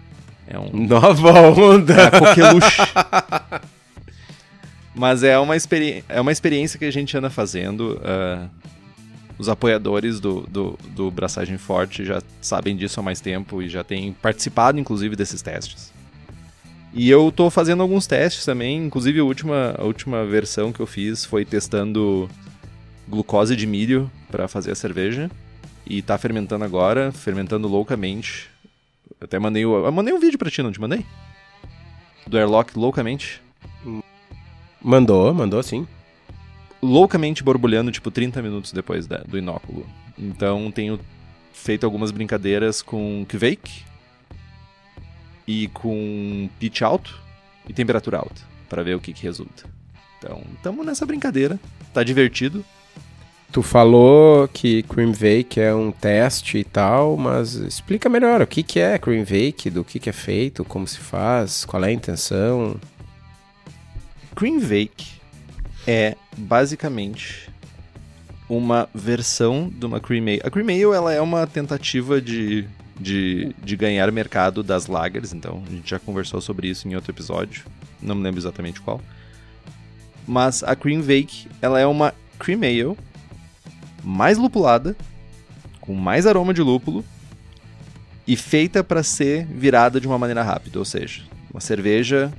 É 0.46 0.60
um 0.60 0.70
nova 0.86 1.32
onda. 1.32 1.94
É 1.94 2.06
a 2.08 2.12
coqueluche. 2.12 2.82
Mas 4.94 5.24
é 5.24 5.38
uma, 5.38 5.56
experi 5.56 6.04
é 6.08 6.22
uma 6.22 6.32
experiência 6.32 6.78
que 6.80 6.86
a 6.86 6.92
gente 6.92 7.18
anda 7.18 7.30
fazendo. 7.30 8.00
Uh, 8.02 8.50
os 9.38 9.50
apoiadores 9.50 10.20
do, 10.20 10.42
do, 10.42 10.78
do 10.90 11.12
Braçagem 11.12 11.58
Forte 11.58 12.06
já 12.06 12.22
sabem 12.42 12.76
disso 12.76 13.00
há 13.00 13.04
mais 13.04 13.20
tempo 13.20 13.62
e 13.62 13.68
já 13.68 13.84
têm 13.84 14.14
participado, 14.14 14.80
inclusive, 14.80 15.16
desses 15.16 15.42
testes. 15.42 15.92
E 16.96 17.10
eu 17.10 17.30
tô 17.30 17.50
fazendo 17.50 17.84
alguns 17.84 18.08
testes 18.08 18.46
também, 18.46 18.78
inclusive 18.86 19.20
a 19.20 19.24
última, 19.26 19.76
a 19.78 19.84
última 19.84 20.26
versão 20.26 20.72
que 20.72 20.80
eu 20.80 20.88
fiz 20.88 21.26
foi 21.26 21.44
testando 21.44 22.30
glucose 23.06 23.54
de 23.54 23.68
milho 23.68 24.10
para 24.32 24.48
fazer 24.48 24.72
a 24.72 24.76
cerveja. 24.76 25.30
E 25.86 26.02
tá 26.02 26.18
fermentando 26.18 26.64
agora, 26.64 27.12
fermentando 27.12 27.68
loucamente. 27.68 28.50
Eu 29.20 29.26
até 29.26 29.38
mandei, 29.38 29.66
eu 29.66 29.92
mandei 29.92 30.14
um 30.14 30.20
vídeo 30.20 30.40
pra 30.40 30.50
ti, 30.50 30.64
não 30.64 30.72
te 30.72 30.80
mandei? 30.80 31.06
Do 32.26 32.38
airlock 32.38 32.80
loucamente. 32.80 33.42
Mandou, 34.82 35.34
mandou 35.34 35.62
sim. 35.62 35.86
Loucamente 36.82 37.44
borbulhando, 37.44 37.92
tipo, 37.92 38.10
30 38.10 38.42
minutos 38.42 38.72
depois 38.72 39.06
da, 39.06 39.18
do 39.18 39.38
inóculo. 39.38 39.86
Então 40.18 40.72
tenho 40.72 40.98
feito 41.52 41.86
algumas 41.86 42.12
brincadeiras 42.12 42.82
com 42.82 43.26
Kvake, 43.28 43.84
e 45.48 45.68
com 45.70 46.50
pitch 46.60 46.82
alto 46.82 47.20
e 47.68 47.74
temperatura 47.74 48.18
alta, 48.18 48.42
para 48.70 48.84
ver 48.84 48.96
o 48.96 49.00
que, 49.00 49.14
que 49.14 49.24
resulta. 49.24 49.66
Então, 50.18 50.42
estamos 50.56 50.86
nessa 50.86 51.06
brincadeira. 51.06 51.60
Tá 51.94 52.04
divertido. 52.04 52.64
Tu 53.52 53.62
falou 53.62 54.48
que 54.50 54.84
Cream 54.84 55.12
Bake 55.12 55.62
é 55.62 55.74
um 55.74 55.92
teste 55.92 56.58
e 56.58 56.64
tal, 56.64 57.16
mas 57.16 57.54
explica 57.54 58.10
melhor 58.10 58.42
o 58.42 58.48
que, 58.48 58.62
que 58.62 58.80
é 58.80 58.98
Cream 58.98 59.24
Bake, 59.24 59.70
do 59.70 59.84
que, 59.84 60.00
que 60.00 60.10
é 60.10 60.14
feito, 60.14 60.66
como 60.66 60.86
se 60.86 60.98
faz, 60.98 61.64
qual 61.64 61.84
é 61.86 61.88
a 61.88 61.92
intenção. 61.94 62.76
Cream 64.36 64.60
Bake 64.60 65.22
é 65.88 66.18
basicamente 66.36 67.50
uma 68.50 68.90
versão 68.94 69.72
de 69.74 69.86
uma 69.86 70.00
Cream 70.00 70.24
Ale. 70.24 70.42
A 70.44 70.50
Cream 70.50 70.68
Ale 70.68 70.96
ela 70.96 71.14
é 71.14 71.22
uma 71.22 71.48
tentativa 71.48 72.20
de 72.20 72.68
de, 73.00 73.54
de 73.64 73.76
ganhar 73.76 74.12
mercado 74.12 74.64
das 74.64 74.88
lagers, 74.88 75.34
então 75.34 75.64
a 75.68 75.72
gente 75.72 75.90
já 75.90 76.00
conversou 76.00 76.40
sobre 76.42 76.70
isso 76.70 76.88
em 76.88 76.96
outro 76.96 77.12
episódio, 77.12 77.66
não 78.02 78.16
me 78.16 78.24
lembro 78.24 78.40
exatamente 78.40 78.82
qual. 78.82 79.02
Mas 80.28 80.64
a 80.64 80.76
Cream 80.76 81.02
Bake, 81.02 81.48
ela 81.62 81.80
é 81.80 81.86
uma 81.86 82.14
Cream 82.40 82.60
Ale 82.60 82.98
mais 84.04 84.38
lupulada, 84.38 84.96
com 85.80 85.94
mais 85.94 86.26
aroma 86.26 86.54
de 86.54 86.62
lúpulo 86.62 87.04
e 88.28 88.36
feita 88.36 88.84
para 88.84 89.04
ser 89.04 89.46
virada 89.46 90.00
de 90.00 90.08
uma 90.08 90.18
maneira 90.18 90.42
rápida, 90.42 90.80
ou 90.80 90.86
seja, 90.86 91.24
uma 91.52 91.62
cerveja 91.62 92.34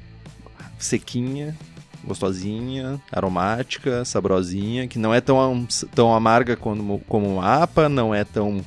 sequinha, 0.78 1.56
gostosinha, 2.04 3.00
aromática, 3.10 4.04
saborosinha, 4.04 4.86
que 4.86 4.98
não 4.98 5.14
é 5.14 5.20
tão, 5.20 5.66
tão 5.94 6.14
amarga 6.14 6.56
como, 6.56 7.00
como 7.08 7.26
uma 7.34 7.62
APA, 7.62 7.88
não 7.88 8.14
é 8.14 8.24
tão 8.24 8.64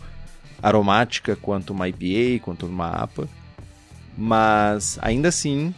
aromática 0.61 1.35
quanto 1.35 1.71
uma 1.71 1.87
IPA, 1.87 2.43
quanto 2.43 2.65
uma 2.65 2.89
APA. 2.89 3.27
Mas 4.17 4.97
ainda 5.01 5.29
assim 5.29 5.73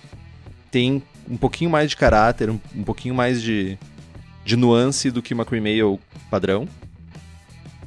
tem 0.69 1.03
um 1.29 1.37
pouquinho 1.37 1.69
mais 1.69 1.89
de 1.89 1.97
caráter, 1.97 2.49
um, 2.49 2.59
um 2.75 2.83
pouquinho 2.83 3.13
mais 3.13 3.41
de, 3.41 3.77
de 4.43 4.55
nuance 4.55 5.11
do 5.11 5.21
que 5.21 5.33
uma 5.33 5.45
Cream 5.45 5.65
Ale 5.65 5.99
padrão. 6.29 6.67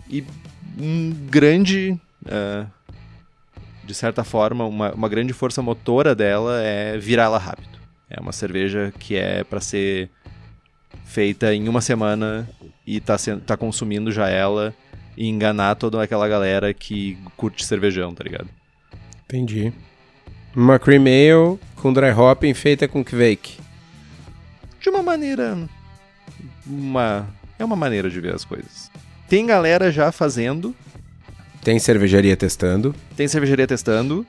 E 0.08 0.24
um 0.78 1.12
grande. 1.28 1.98
Uh, 2.24 2.66
de 3.84 3.94
certa 3.94 4.24
forma, 4.24 4.64
uma, 4.64 4.92
uma 4.92 5.08
grande 5.10 5.34
força 5.34 5.60
motora 5.60 6.14
dela 6.14 6.62
é 6.62 6.96
virá-la 6.96 7.36
rápido. 7.36 7.78
É 8.08 8.18
uma 8.18 8.32
cerveja 8.32 8.92
que 8.98 9.14
é 9.14 9.44
para 9.44 9.60
ser 9.60 10.08
feita 11.04 11.54
em 11.54 11.68
uma 11.68 11.82
semana 11.82 12.48
e 12.86 12.98
tá, 13.00 13.18
sendo, 13.18 13.42
tá 13.42 13.56
consumindo 13.56 14.10
já 14.10 14.28
ela 14.28 14.74
e 15.16 15.28
enganar 15.28 15.74
toda 15.76 16.02
aquela 16.02 16.28
galera 16.28 16.72
que 16.74 17.18
curte 17.36 17.64
cervejão, 17.64 18.14
tá 18.14 18.24
ligado? 18.24 18.48
Entendi. 19.24 19.72
Uma 20.54 20.78
cream 20.78 21.04
ale 21.04 21.58
com 21.76 21.92
dry 21.92 22.12
hopping 22.12 22.54
feita 22.54 22.86
com 22.86 23.04
kvake. 23.04 23.58
De 24.80 24.88
uma 24.88 25.02
maneira... 25.02 25.58
Uma... 26.66 27.26
É 27.58 27.64
uma 27.64 27.76
maneira 27.76 28.10
de 28.10 28.20
ver 28.20 28.34
as 28.34 28.44
coisas. 28.44 28.90
Tem 29.28 29.46
galera 29.46 29.90
já 29.90 30.12
fazendo. 30.12 30.74
Tem 31.62 31.78
cervejaria 31.78 32.36
testando. 32.36 32.94
Tem 33.16 33.26
cervejaria 33.26 33.66
testando. 33.66 34.26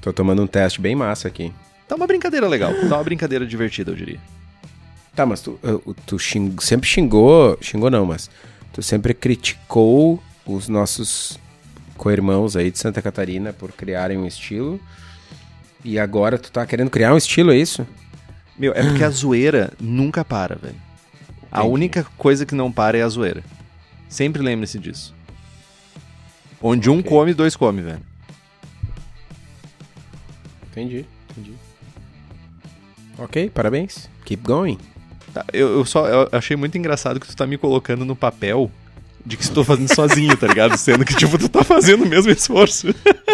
Tô 0.00 0.12
tomando 0.12 0.42
um 0.42 0.46
teste 0.46 0.80
bem 0.80 0.94
massa 0.94 1.28
aqui. 1.28 1.52
Tá 1.86 1.94
uma 1.94 2.06
brincadeira 2.06 2.48
legal. 2.48 2.74
Tá 2.74 2.96
uma 2.96 3.04
brincadeira 3.04 3.46
divertida, 3.46 3.92
eu 3.92 3.96
diria. 3.96 4.20
Tá, 5.14 5.24
mas 5.24 5.40
tu, 5.40 5.58
tu 6.04 6.18
xing... 6.18 6.54
sempre 6.60 6.88
xingou... 6.88 7.56
Xingou 7.60 7.90
não, 7.90 8.04
mas 8.04 8.28
tu 8.76 8.82
sempre 8.82 9.14
criticou 9.14 10.22
os 10.44 10.68
nossos 10.68 11.40
co-irmãos 11.96 12.56
aí 12.56 12.70
de 12.70 12.78
Santa 12.78 13.00
Catarina 13.00 13.50
por 13.50 13.72
criarem 13.72 14.18
um 14.18 14.26
estilo. 14.26 14.78
E 15.82 15.98
agora 15.98 16.38
tu 16.38 16.52
tá 16.52 16.66
querendo 16.66 16.90
criar 16.90 17.14
um 17.14 17.16
estilo, 17.16 17.52
é 17.52 17.56
isso? 17.56 17.86
Meu, 18.58 18.74
é 18.74 18.82
porque 18.82 19.02
a 19.02 19.08
zoeira 19.08 19.72
nunca 19.80 20.22
para, 20.22 20.56
velho. 20.56 20.76
A 21.50 21.64
única 21.64 22.04
coisa 22.18 22.44
que 22.44 22.54
não 22.54 22.70
para 22.70 22.98
é 22.98 23.02
a 23.02 23.08
zoeira. 23.08 23.42
Sempre 24.10 24.42
lembre-se 24.42 24.78
disso. 24.78 25.14
Onde 26.60 26.90
okay. 26.90 27.00
um 27.00 27.02
come, 27.02 27.32
dois 27.32 27.56
come, 27.56 27.80
velho. 27.80 28.02
Entendi, 30.70 31.06
entendi. 31.30 31.54
Ok, 33.18 33.48
parabéns. 33.48 34.10
Keep 34.26 34.42
going. 34.42 34.78
Tá, 35.36 35.44
eu, 35.52 35.68
eu, 35.68 35.84
só 35.84 36.08
eu 36.08 36.26
achei 36.32 36.56
muito 36.56 36.78
engraçado 36.78 37.20
que 37.20 37.26
tu 37.26 37.36
tá 37.36 37.46
me 37.46 37.58
colocando 37.58 38.06
no 38.06 38.16
papel 38.16 38.70
de 39.22 39.36
que 39.36 39.42
estou 39.42 39.62
fazendo 39.62 39.94
sozinho, 39.94 40.34
tá 40.34 40.46
ligado? 40.46 40.78
Sendo 40.78 41.04
que, 41.04 41.14
tipo, 41.14 41.36
tu 41.36 41.46
tá 41.46 41.62
fazendo 41.62 42.04
o 42.04 42.08
mesmo 42.08 42.32
esforço. 42.32 42.86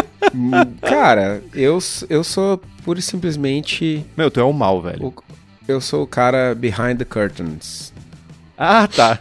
Cara, 0.82 1.40
eu, 1.54 1.78
eu 2.10 2.24
sou 2.24 2.60
pura 2.84 2.98
e 2.98 3.02
simplesmente. 3.02 4.04
Meu, 4.16 4.32
tu 4.32 4.40
é 4.40 4.42
o 4.42 4.52
mal, 4.52 4.82
velho. 4.82 5.06
O, 5.06 5.14
eu 5.68 5.80
sou 5.80 6.02
o 6.02 6.06
cara 6.08 6.56
behind 6.56 6.98
the 6.98 7.04
curtains. 7.04 7.92
Ah, 8.58 8.88
tá. 8.88 9.20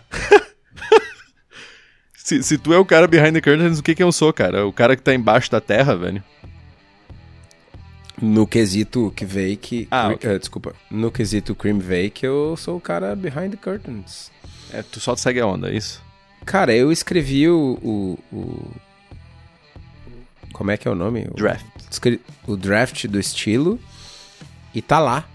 se, 2.17 2.41
se 2.41 2.57
tu 2.57 2.73
é 2.73 2.79
o 2.79 2.85
cara 2.85 3.07
behind 3.07 3.33
the 3.33 3.41
curtains, 3.41 3.77
o 3.77 3.83
que 3.83 3.93
que 3.93 4.01
eu 4.01 4.11
sou, 4.11 4.33
cara? 4.33 4.65
O 4.65 4.73
cara 4.73 4.95
que 4.95 5.03
tá 5.03 5.13
embaixo 5.13 5.51
da 5.51 5.61
terra, 5.61 5.95
velho? 5.95 6.23
No 8.21 8.45
quesito 8.45 9.11
que 9.15 9.25
veio 9.25 9.57
que. 9.57 9.87
Ah, 9.89 10.09
okay. 10.09 10.35
uh, 10.35 10.39
desculpa. 10.39 10.75
No 10.91 11.11
quesito 11.11 11.55
Cream 11.55 11.79
Vake, 11.79 12.23
eu 12.23 12.55
sou 12.55 12.77
o 12.77 12.81
cara 12.81 13.15
behind 13.15 13.49
the 13.49 13.57
curtains. 13.57 14.31
É, 14.71 14.83
tu 14.83 14.99
só 14.99 15.15
segue 15.15 15.39
a 15.39 15.47
onda, 15.47 15.71
é 15.71 15.75
isso? 15.75 16.01
Cara, 16.45 16.73
eu 16.73 16.91
escrevi 16.91 17.49
o, 17.49 17.79
o, 17.81 18.19
o. 18.31 18.71
como 20.53 20.69
é 20.69 20.77
que 20.77 20.87
é 20.87 20.91
o 20.91 20.95
nome? 20.95 21.27
O 21.31 21.33
draft. 21.33 21.65
O 22.47 22.55
draft 22.55 23.07
do 23.07 23.19
estilo. 23.19 23.79
E 24.73 24.81
tá 24.81 24.99
lá. 24.99 25.27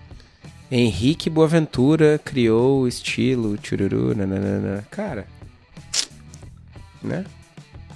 Henrique 0.71 1.29
Boaventura 1.29 2.21
criou 2.25 2.83
o 2.83 2.89
estilo, 2.89 3.59
chururu, 3.63 4.15
nananana. 4.15 4.87
Cara. 4.91 5.27
Né? 7.03 7.25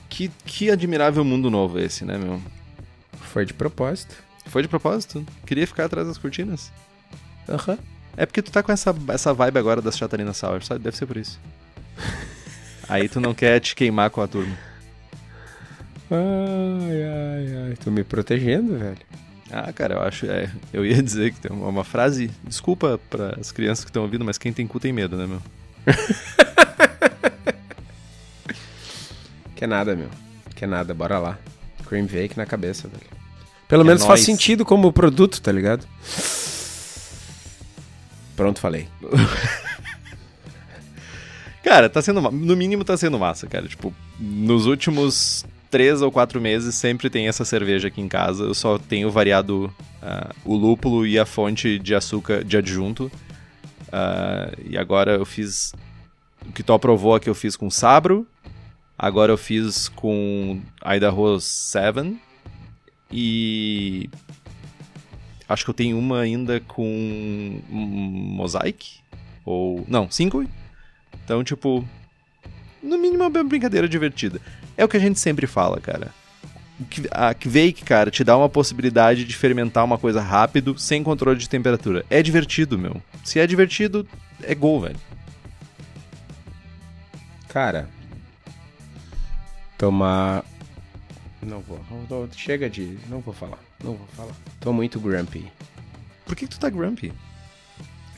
Que, 0.08 0.30
que 0.44 0.70
admirável 0.70 1.24
mundo 1.24 1.48
novo 1.48 1.78
esse, 1.78 2.04
né, 2.04 2.18
meu? 2.18 2.40
Foi 3.32 3.44
de 3.44 3.54
propósito. 3.54 4.29
Foi 4.50 4.62
de 4.62 4.68
propósito? 4.68 5.24
Queria 5.46 5.66
ficar 5.66 5.84
atrás 5.84 6.08
das 6.08 6.18
cortinas? 6.18 6.72
Aham. 7.48 7.78
É 8.16 8.26
porque 8.26 8.42
tu 8.42 8.50
tá 8.50 8.62
com 8.62 8.72
essa, 8.72 8.94
essa 9.08 9.32
vibe 9.32 9.58
agora 9.58 9.80
das 9.80 9.96
Chatarina 9.96 10.32
Sour, 10.32 10.62
sabe? 10.64 10.82
Deve 10.82 10.96
ser 10.96 11.06
por 11.06 11.16
isso. 11.16 11.38
Aí 12.88 13.08
tu 13.08 13.20
não 13.20 13.32
quer 13.32 13.60
te 13.60 13.76
queimar 13.76 14.10
com 14.10 14.20
a 14.20 14.26
turma. 14.26 14.56
Ai, 16.10 17.02
ai, 17.02 17.68
ai. 17.68 17.74
Tô 17.82 17.92
me 17.92 18.02
protegendo, 18.02 18.76
velho. 18.76 18.98
Ah, 19.52 19.72
cara, 19.72 19.94
eu 19.94 20.02
acho. 20.02 20.26
É, 20.26 20.50
eu 20.72 20.84
ia 20.84 21.00
dizer 21.00 21.32
que 21.32 21.40
tem 21.40 21.52
uma, 21.52 21.68
uma 21.68 21.84
frase. 21.84 22.30
Desculpa 22.42 22.98
para 23.08 23.38
as 23.40 23.52
crianças 23.52 23.84
que 23.84 23.90
estão 23.90 24.02
ouvindo, 24.02 24.24
mas 24.24 24.36
quem 24.36 24.52
tem 24.52 24.66
cu 24.66 24.80
tem 24.80 24.92
medo, 24.92 25.16
né, 25.16 25.26
meu? 25.26 25.40
Que 29.54 29.66
nada, 29.66 29.94
meu. 29.94 30.08
Que 30.56 30.66
nada, 30.66 30.94
bora 30.94 31.18
lá. 31.18 31.38
Cream 31.86 32.06
Bake 32.06 32.34
na 32.34 32.46
cabeça, 32.46 32.88
velho. 32.88 33.19
Pelo 33.70 33.84
Que 33.84 33.88
menos 33.88 34.02
é 34.02 34.06
faz 34.06 34.20
nóis. 34.20 34.26
sentido 34.26 34.64
como 34.64 34.92
produto, 34.92 35.40
tá 35.40 35.52
ligado? 35.52 35.86
Pronto, 38.34 38.60
falei. 38.60 38.88
Cara, 41.62 41.88
tá 41.88 42.02
sendo. 42.02 42.20
No 42.20 42.56
mínimo 42.56 42.84
tá 42.84 42.96
sendo 42.96 43.18
massa, 43.18 43.46
cara. 43.46 43.68
Tipo, 43.68 43.94
nos 44.18 44.66
últimos 44.66 45.44
três 45.70 46.02
ou 46.02 46.10
quatro 46.10 46.40
meses 46.40 46.74
sempre 46.74 47.08
tem 47.08 47.28
essa 47.28 47.44
cerveja 47.44 47.88
aqui 47.88 48.00
em 48.00 48.08
casa. 48.08 48.44
Eu 48.44 48.54
só 48.54 48.76
tenho 48.76 49.10
variado 49.10 49.72
ah, 50.02 50.34
o 50.44 50.56
lúpulo 50.56 51.06
e 51.06 51.18
a 51.18 51.24
fonte 51.24 51.78
de 51.78 51.94
açúcar 51.94 52.42
de 52.42 52.56
adjunto. 52.56 53.10
Ah, 53.92 54.50
e 54.68 54.76
agora 54.76 55.12
eu 55.12 55.24
fiz. 55.24 55.72
O 56.44 56.52
que 56.52 56.62
tu 56.62 56.72
aprovou 56.72 57.14
aqui 57.14 57.30
eu 57.30 57.34
fiz 57.34 57.54
com 57.54 57.70
Sabro. 57.70 58.26
Agora 58.98 59.32
eu 59.32 59.38
fiz 59.38 59.88
com 59.88 60.60
Idaho 60.84 61.40
7. 61.40 62.18
E. 63.10 64.08
Acho 65.48 65.64
que 65.64 65.70
eu 65.70 65.74
tenho 65.74 65.98
uma 65.98 66.20
ainda 66.20 66.60
com 66.60 67.60
Mosaic. 67.68 69.00
Ou. 69.44 69.84
Não, 69.88 70.10
5. 70.10 70.46
Então, 71.24 71.42
tipo. 71.42 71.84
No 72.82 72.96
mínimo 72.96 73.22
é 73.22 73.28
uma 73.28 73.44
brincadeira 73.44 73.88
divertida. 73.88 74.40
É 74.76 74.84
o 74.84 74.88
que 74.88 74.96
a 74.96 75.00
gente 75.00 75.18
sempre 75.20 75.46
fala, 75.46 75.80
cara. 75.80 76.14
A 77.10 77.34
Kvake, 77.34 77.84
cara, 77.84 78.10
te 78.10 78.24
dá 78.24 78.36
uma 78.36 78.48
possibilidade 78.48 79.24
de 79.24 79.36
fermentar 79.36 79.84
uma 79.84 79.98
coisa 79.98 80.22
rápido, 80.22 80.78
sem 80.78 81.02
controle 81.02 81.38
de 81.38 81.48
temperatura. 81.48 82.06
É 82.08 82.22
divertido, 82.22 82.78
meu. 82.78 83.02
Se 83.22 83.38
é 83.38 83.46
divertido, 83.46 84.08
é 84.42 84.54
gol, 84.54 84.80
velho. 84.80 84.96
Cara. 87.48 87.88
Tomar. 89.76 90.44
Não 91.42 91.60
vou. 91.60 91.80
não- 92.08 92.28
Chega 92.36 92.68
de. 92.68 92.98
Não 93.08 93.20
vou 93.20 93.32
falar. 93.34 93.58
Não 93.82 93.94
vou 93.94 94.06
falar. 94.16 94.34
Tô 94.60 94.72
muito 94.72 95.00
grumpy. 95.00 95.50
Por 96.26 96.36
que, 96.36 96.46
que 96.46 96.50
tu 96.54 96.60
tá 96.60 96.68
grumpy? 96.68 97.12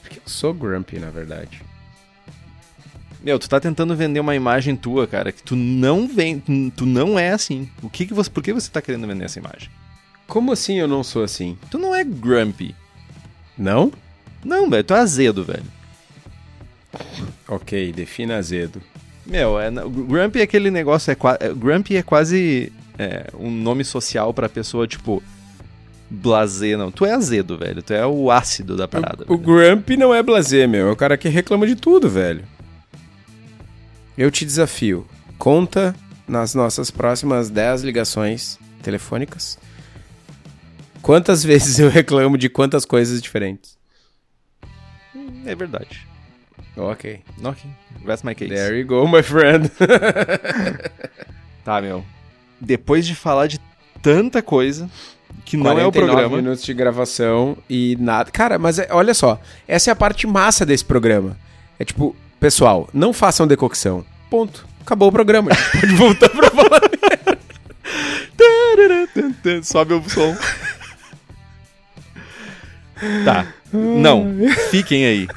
Porque 0.00 0.18
eu 0.18 0.22
sou 0.26 0.52
grumpy, 0.52 0.98
na 0.98 1.10
verdade. 1.10 1.62
Meu, 3.22 3.38
tu 3.38 3.48
tá 3.48 3.60
tentando 3.60 3.94
vender 3.94 4.18
uma 4.18 4.34
imagem 4.34 4.74
tua, 4.74 5.06
cara, 5.06 5.30
que 5.30 5.42
tu 5.42 5.54
não 5.54 6.08
vem, 6.08 6.40
tu 6.76 6.84
não 6.84 7.16
é 7.16 7.30
assim. 7.30 7.70
O 7.80 7.88
que 7.88 8.04
que 8.04 8.12
você, 8.12 8.28
por 8.28 8.42
que 8.42 8.52
você 8.52 8.68
tá 8.68 8.82
querendo 8.82 9.06
vender 9.06 9.24
essa 9.26 9.38
imagem? 9.38 9.70
Como 10.26 10.50
assim 10.50 10.74
eu 10.80 10.88
não 10.88 11.04
sou 11.04 11.22
assim? 11.22 11.56
Tu 11.70 11.78
não 11.78 11.94
é 11.94 12.02
grumpy. 12.02 12.74
Não? 13.56 13.92
Não, 14.44 14.68
velho, 14.68 14.82
tu 14.82 14.92
é 14.94 14.98
azedo, 14.98 15.44
velho. 15.44 15.62
Ok, 17.46 17.92
defina 17.92 18.36
azedo. 18.38 18.82
Meu, 19.24 19.58
é, 19.60 19.70
Grumpy 19.70 20.40
é 20.40 20.42
aquele 20.42 20.70
negócio, 20.70 21.10
é, 21.12 21.16
é- 21.40 21.54
Grumpy 21.54 21.96
é 21.96 22.02
quase 22.02 22.72
é, 22.99 23.26
um 23.38 23.50
nome 23.50 23.84
social 23.84 24.32
pra 24.32 24.49
pessoa, 24.49 24.87
tipo, 24.87 25.22
blazer, 26.11 26.76
não. 26.76 26.90
Tu 26.90 27.05
é 27.05 27.12
azedo, 27.12 27.57
velho, 27.57 27.83
tu 27.83 27.92
é 27.92 28.07
o 28.07 28.31
ácido 28.31 28.76
da 28.76 28.87
parada. 28.87 29.24
O, 29.28 29.35
o 29.35 29.38
grumpy 29.38 29.96
não 29.96 30.14
é 30.14 30.22
blazer, 30.22 30.68
meu. 30.68 30.88
É 30.88 30.90
o 30.90 30.96
cara 30.96 31.16
que 31.16 31.28
reclama 31.28 31.66
de 31.66 31.74
tudo, 31.74 32.09
velho. 32.09 32.44
Eu 34.16 34.31
te 34.31 34.44
desafio. 34.44 35.07
Conta 35.38 35.94
nas 36.28 36.55
nossas 36.55 36.90
próximas 36.90 37.50
10 37.50 37.83
ligações 37.83 38.59
telefônicas. 38.83 39.59
Quantas 41.00 41.42
vezes 41.44 41.78
eu 41.78 41.88
reclamo 41.88 42.37
de 42.37 42.48
quantas 42.48 42.85
coisas 42.85 43.20
diferentes? 43.20 43.76
É 45.44 45.55
verdade. 45.55 46.07
Ok. 46.76 47.20
Ok, 47.42 47.70
rest 48.07 48.24
my 48.24 48.35
case. 48.35 48.50
There 48.52 48.78
you 48.78 48.87
go, 48.87 49.07
my 49.07 49.22
friend. 49.22 49.70
Tá, 51.64 51.81
meu. 51.81 52.05
Depois 52.64 53.05
de 53.07 53.14
falar 53.14 53.46
de 53.48 53.59
tanta 54.01 54.40
coisa, 54.40 54.88
que 55.44 55.57
não 55.57 55.70
é 55.79 55.85
o 55.87 55.90
49 55.92 55.92
programa... 55.92 56.37
minutos 56.37 56.62
de 56.64 56.72
gravação 56.72 57.57
e 57.68 57.96
nada. 57.98 58.31
Cara, 58.31 58.59
mas 58.59 58.79
é- 58.79 58.88
olha 58.90 59.12
só. 59.14 59.40
Essa 59.66 59.90
é 59.90 59.92
a 59.92 59.96
parte 59.96 60.27
massa 60.27 60.64
desse 60.64 60.85
programa. 60.85 61.37
É 61.79 61.85
tipo, 61.85 62.14
pessoal, 62.38 62.88
não 62.92 63.12
façam 63.12 63.46
decocção. 63.46 64.05
Ponto. 64.31 64.66
Acabou 64.81 65.09
o 65.09 65.12
programa. 65.12 65.51
A 65.51 65.55
gente 65.55 65.70
pode 65.81 65.94
voltar 65.94 66.29
pra 66.29 66.51
falar. 66.51 66.81
Sobe 69.62 69.94
o 69.94 70.03
som. 70.09 70.37
tá. 73.25 73.46
Não, 73.72 74.27
fiquem 74.70 75.05
aí. 75.07 75.29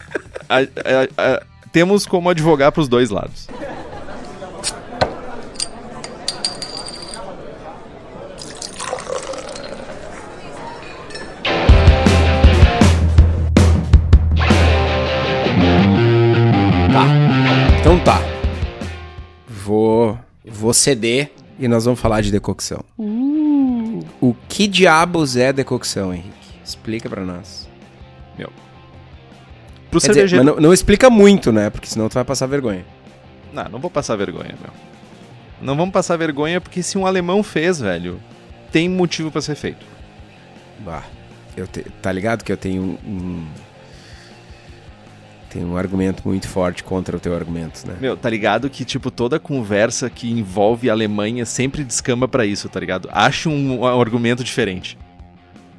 A- 0.50 0.60
a- 0.60 1.36
a- 1.36 1.44
temos 1.72 2.06
como 2.06 2.30
advogar 2.30 2.72
pros 2.72 2.88
dois 2.88 3.10
lados. 3.10 3.48
Vou, 20.66 20.74
ceder 20.74 21.32
e 21.60 21.68
nós 21.68 21.86
vamos 21.86 22.00
falar 22.00 22.22
de 22.22 22.32
decocção. 22.32 22.84
O 24.20 24.34
que 24.50 24.68
diabos 24.68 25.38
é 25.38 25.54
decocção, 25.54 26.14
Henrique? 26.14 26.30
Explica 26.64 27.08
pra 27.10 27.24
nós. 27.24 27.66
Pro 29.92 30.02
Quer 30.02 30.08
dizer, 30.08 30.14
cervejeiro. 30.14 30.44
mas 30.46 30.56
não, 30.56 30.62
não 30.62 30.74
explica 30.74 31.10
muito, 31.10 31.52
né? 31.54 31.70
Porque 31.70 31.88
senão 31.88 32.10
tu 32.10 32.16
vai 32.16 32.26
passar 32.26 32.48
vergonha. 32.48 32.86
Não, 33.54 33.70
não 33.70 33.80
vou 33.80 33.90
passar 33.90 34.16
vergonha, 34.18 34.56
meu. 34.62 34.72
Não 35.62 35.76
vamos 35.78 35.94
passar 35.94 36.18
vergonha 36.18 36.60
porque 36.60 36.84
se 36.84 36.98
um 36.98 37.06
alemão 37.06 37.42
fez, 37.42 37.80
velho, 37.80 38.20
tem 38.72 38.90
motivo 38.90 39.32
pra 39.32 39.42
ser 39.42 39.56
feito. 39.56 39.86
Bah, 40.80 41.04
eu 41.56 41.66
te- 41.66 41.86
tá 42.02 42.12
ligado 42.12 42.44
que 42.44 42.52
eu 42.52 42.58
tenho 42.58 42.82
um, 42.82 42.98
um- 43.10 43.48
tenho 45.56 45.70
um 45.70 45.78
argumento 45.78 46.22
muito 46.28 46.50
forte 46.50 46.84
contra 46.84 47.16
o 47.16 47.20
teu 47.20 47.34
argumento, 47.34 47.88
né? 47.88 47.96
Meu, 48.02 48.18
tá 48.18 48.30
ligado 48.30 48.70
que, 48.70 48.84
tipo, 48.84 49.10
toda 49.10 49.40
conversa 49.40 50.10
que 50.10 50.30
envolve 50.30 50.90
a 50.90 50.94
Alemanha 50.94 51.46
sempre 51.46 51.82
descamba 51.82 52.28
pra 52.28 52.46
isso, 52.46 52.68
tá 52.68 52.78
ligado? 52.78 53.08
Acha 53.10 53.48
um, 53.48 53.80
um 53.80 54.02
argumento 54.02 54.44
diferente. 54.44 54.98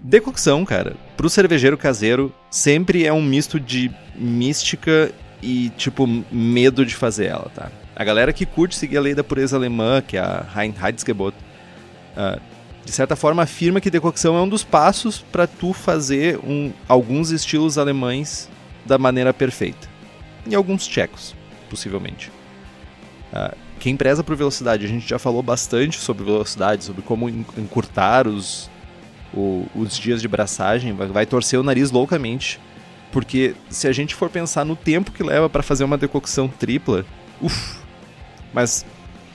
Decocção, 0.03 0.65
cara, 0.65 0.97
pro 1.15 1.29
cervejeiro 1.29 1.77
caseiro, 1.77 2.35
sempre 2.51 3.05
é 3.05 3.13
um 3.13 3.21
misto 3.21 3.61
de 3.61 3.91
mística 4.15 5.13
e, 5.43 5.69
tipo, 5.77 6.09
medo 6.33 6.87
de 6.87 6.95
fazer 6.95 7.27
ela, 7.27 7.51
tá? 7.55 7.71
A 7.95 8.03
galera 8.03 8.33
que 8.33 8.47
curte 8.47 8.77
seguir 8.77 8.97
a 8.97 9.01
lei 9.03 9.15
da 9.15 9.23
pureza 9.23 9.57
alemã, 9.57 10.01
que 10.01 10.17
é 10.17 10.21
a 10.21 10.43
Reinheitsgebot, 10.55 11.37
ah, 12.17 12.39
de 12.83 12.93
certa 12.93 13.15
forma 13.15 13.43
afirma 13.43 13.79
que 13.79 13.91
decocção 13.91 14.39
é 14.39 14.41
um 14.41 14.49
dos 14.49 14.65
passos 14.65 15.19
pra 15.19 15.47
tu 15.47 15.75
fazer 15.75 16.39
um, 16.39 16.73
alguns 16.89 17.31
estilos 17.31 17.77
alemães 17.77 18.49
da 18.87 18.97
maneira 18.99 19.35
perfeita. 19.35 19.89
E 20.47 20.55
alguns 20.55 20.87
tchecos, 20.87 21.35
possivelmente. 21.69 22.31
Ah, 23.33 23.55
quem 23.81 23.97
preza 23.97 24.23
por 24.25 24.35
velocidade, 24.37 24.85
a 24.85 24.89
gente 24.89 25.07
já 25.09 25.19
falou 25.19 25.43
bastante 25.43 25.99
sobre 25.99 26.25
velocidade, 26.25 26.85
sobre 26.85 27.03
como 27.03 27.29
en- 27.29 27.45
encurtar 27.59 28.27
os, 28.27 28.71
o- 29.35 29.67
os 29.75 29.97
dias 29.99 30.23
de 30.23 30.29
braçagem, 30.29 30.93
vai, 30.95 31.09
vai 31.09 31.27
torcer 31.27 31.59
o 31.59 31.63
nariz 31.63 31.91
loucamente. 31.91 32.59
Porque 33.13 33.55
se 33.71 33.87
a 33.89 33.93
gente 33.93 34.15
for 34.15 34.29
pensar 34.31 34.65
no 34.65 34.77
tempo 34.77 35.11
que 35.11 35.23
leva 35.23 35.49
para 35.49 35.63
fazer 35.63 35.85
uma 35.85 35.97
decocção 35.99 36.49
tripla, 36.49 37.05
uff. 37.41 37.79
Mas 38.53 38.85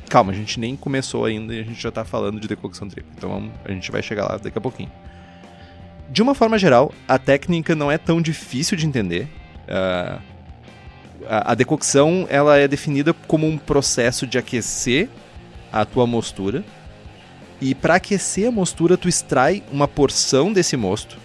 calma, 0.09 0.31
a 0.31 0.35
gente 0.35 0.59
nem 0.59 0.75
começou 0.75 1.23
ainda 1.25 1.53
e 1.55 1.59
a 1.61 1.63
gente 1.63 1.81
já 1.81 1.89
tá 1.91 2.03
falando 2.03 2.39
de 2.39 2.47
decocção 2.47 2.87
tripla. 2.89 3.11
Então 3.17 3.51
a 3.63 3.71
gente 3.71 3.91
vai 3.91 4.01
chegar 4.03 4.25
lá 4.27 4.37
daqui 4.37 4.57
a 4.57 4.61
pouquinho. 4.61 4.91
De 6.09 6.21
uma 6.21 6.35
forma 6.35 6.57
geral, 6.59 6.93
a 7.07 7.17
técnica 7.17 7.73
não 7.75 7.89
é 7.89 7.97
tão 7.97 8.21
difícil 8.21 8.75
de 8.77 8.85
entender. 8.85 9.27
Ah, 9.71 10.19
a, 11.27 11.51
a 11.51 11.55
decocção 11.55 12.27
ela 12.29 12.57
é 12.57 12.67
definida 12.67 13.13
como 13.13 13.47
um 13.47 13.57
processo 13.57 14.27
de 14.27 14.38
aquecer 14.38 15.10
a 15.71 15.86
tua 15.86 16.05
mostura. 16.05 16.63
E 17.62 17.73
para 17.73 17.95
aquecer 17.95 18.47
a 18.47 18.51
mostura, 18.51 18.97
tu 18.97 19.07
extrai 19.07 19.63
uma 19.71 19.88
porção 19.88 20.51
desse 20.51 20.75
mosto, 20.75 21.17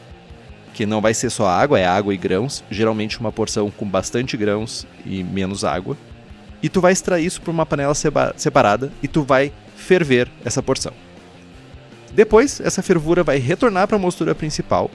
que 0.74 0.84
não 0.84 1.00
vai 1.00 1.14
ser 1.14 1.30
só 1.30 1.48
água, 1.48 1.80
é 1.80 1.86
água 1.86 2.12
e 2.12 2.16
grãos, 2.16 2.62
geralmente 2.70 3.18
uma 3.18 3.32
porção 3.32 3.70
com 3.70 3.86
bastante 3.86 4.36
grãos 4.36 4.86
e 5.04 5.24
menos 5.24 5.64
água. 5.64 5.96
E 6.62 6.68
tu 6.68 6.80
vai 6.80 6.92
extrair 6.92 7.24
isso 7.24 7.40
para 7.40 7.50
uma 7.50 7.66
panela 7.66 7.94
separada 8.36 8.92
e 9.02 9.08
tu 9.08 9.22
vai 9.22 9.50
ferver 9.76 10.28
essa 10.44 10.62
porção. 10.62 10.92
Depois, 12.12 12.60
essa 12.60 12.82
fervura 12.82 13.22
vai 13.22 13.38
retornar 13.38 13.86
para 13.88 13.96
a 13.96 14.00
mostura 14.00 14.34
principal 14.34 14.90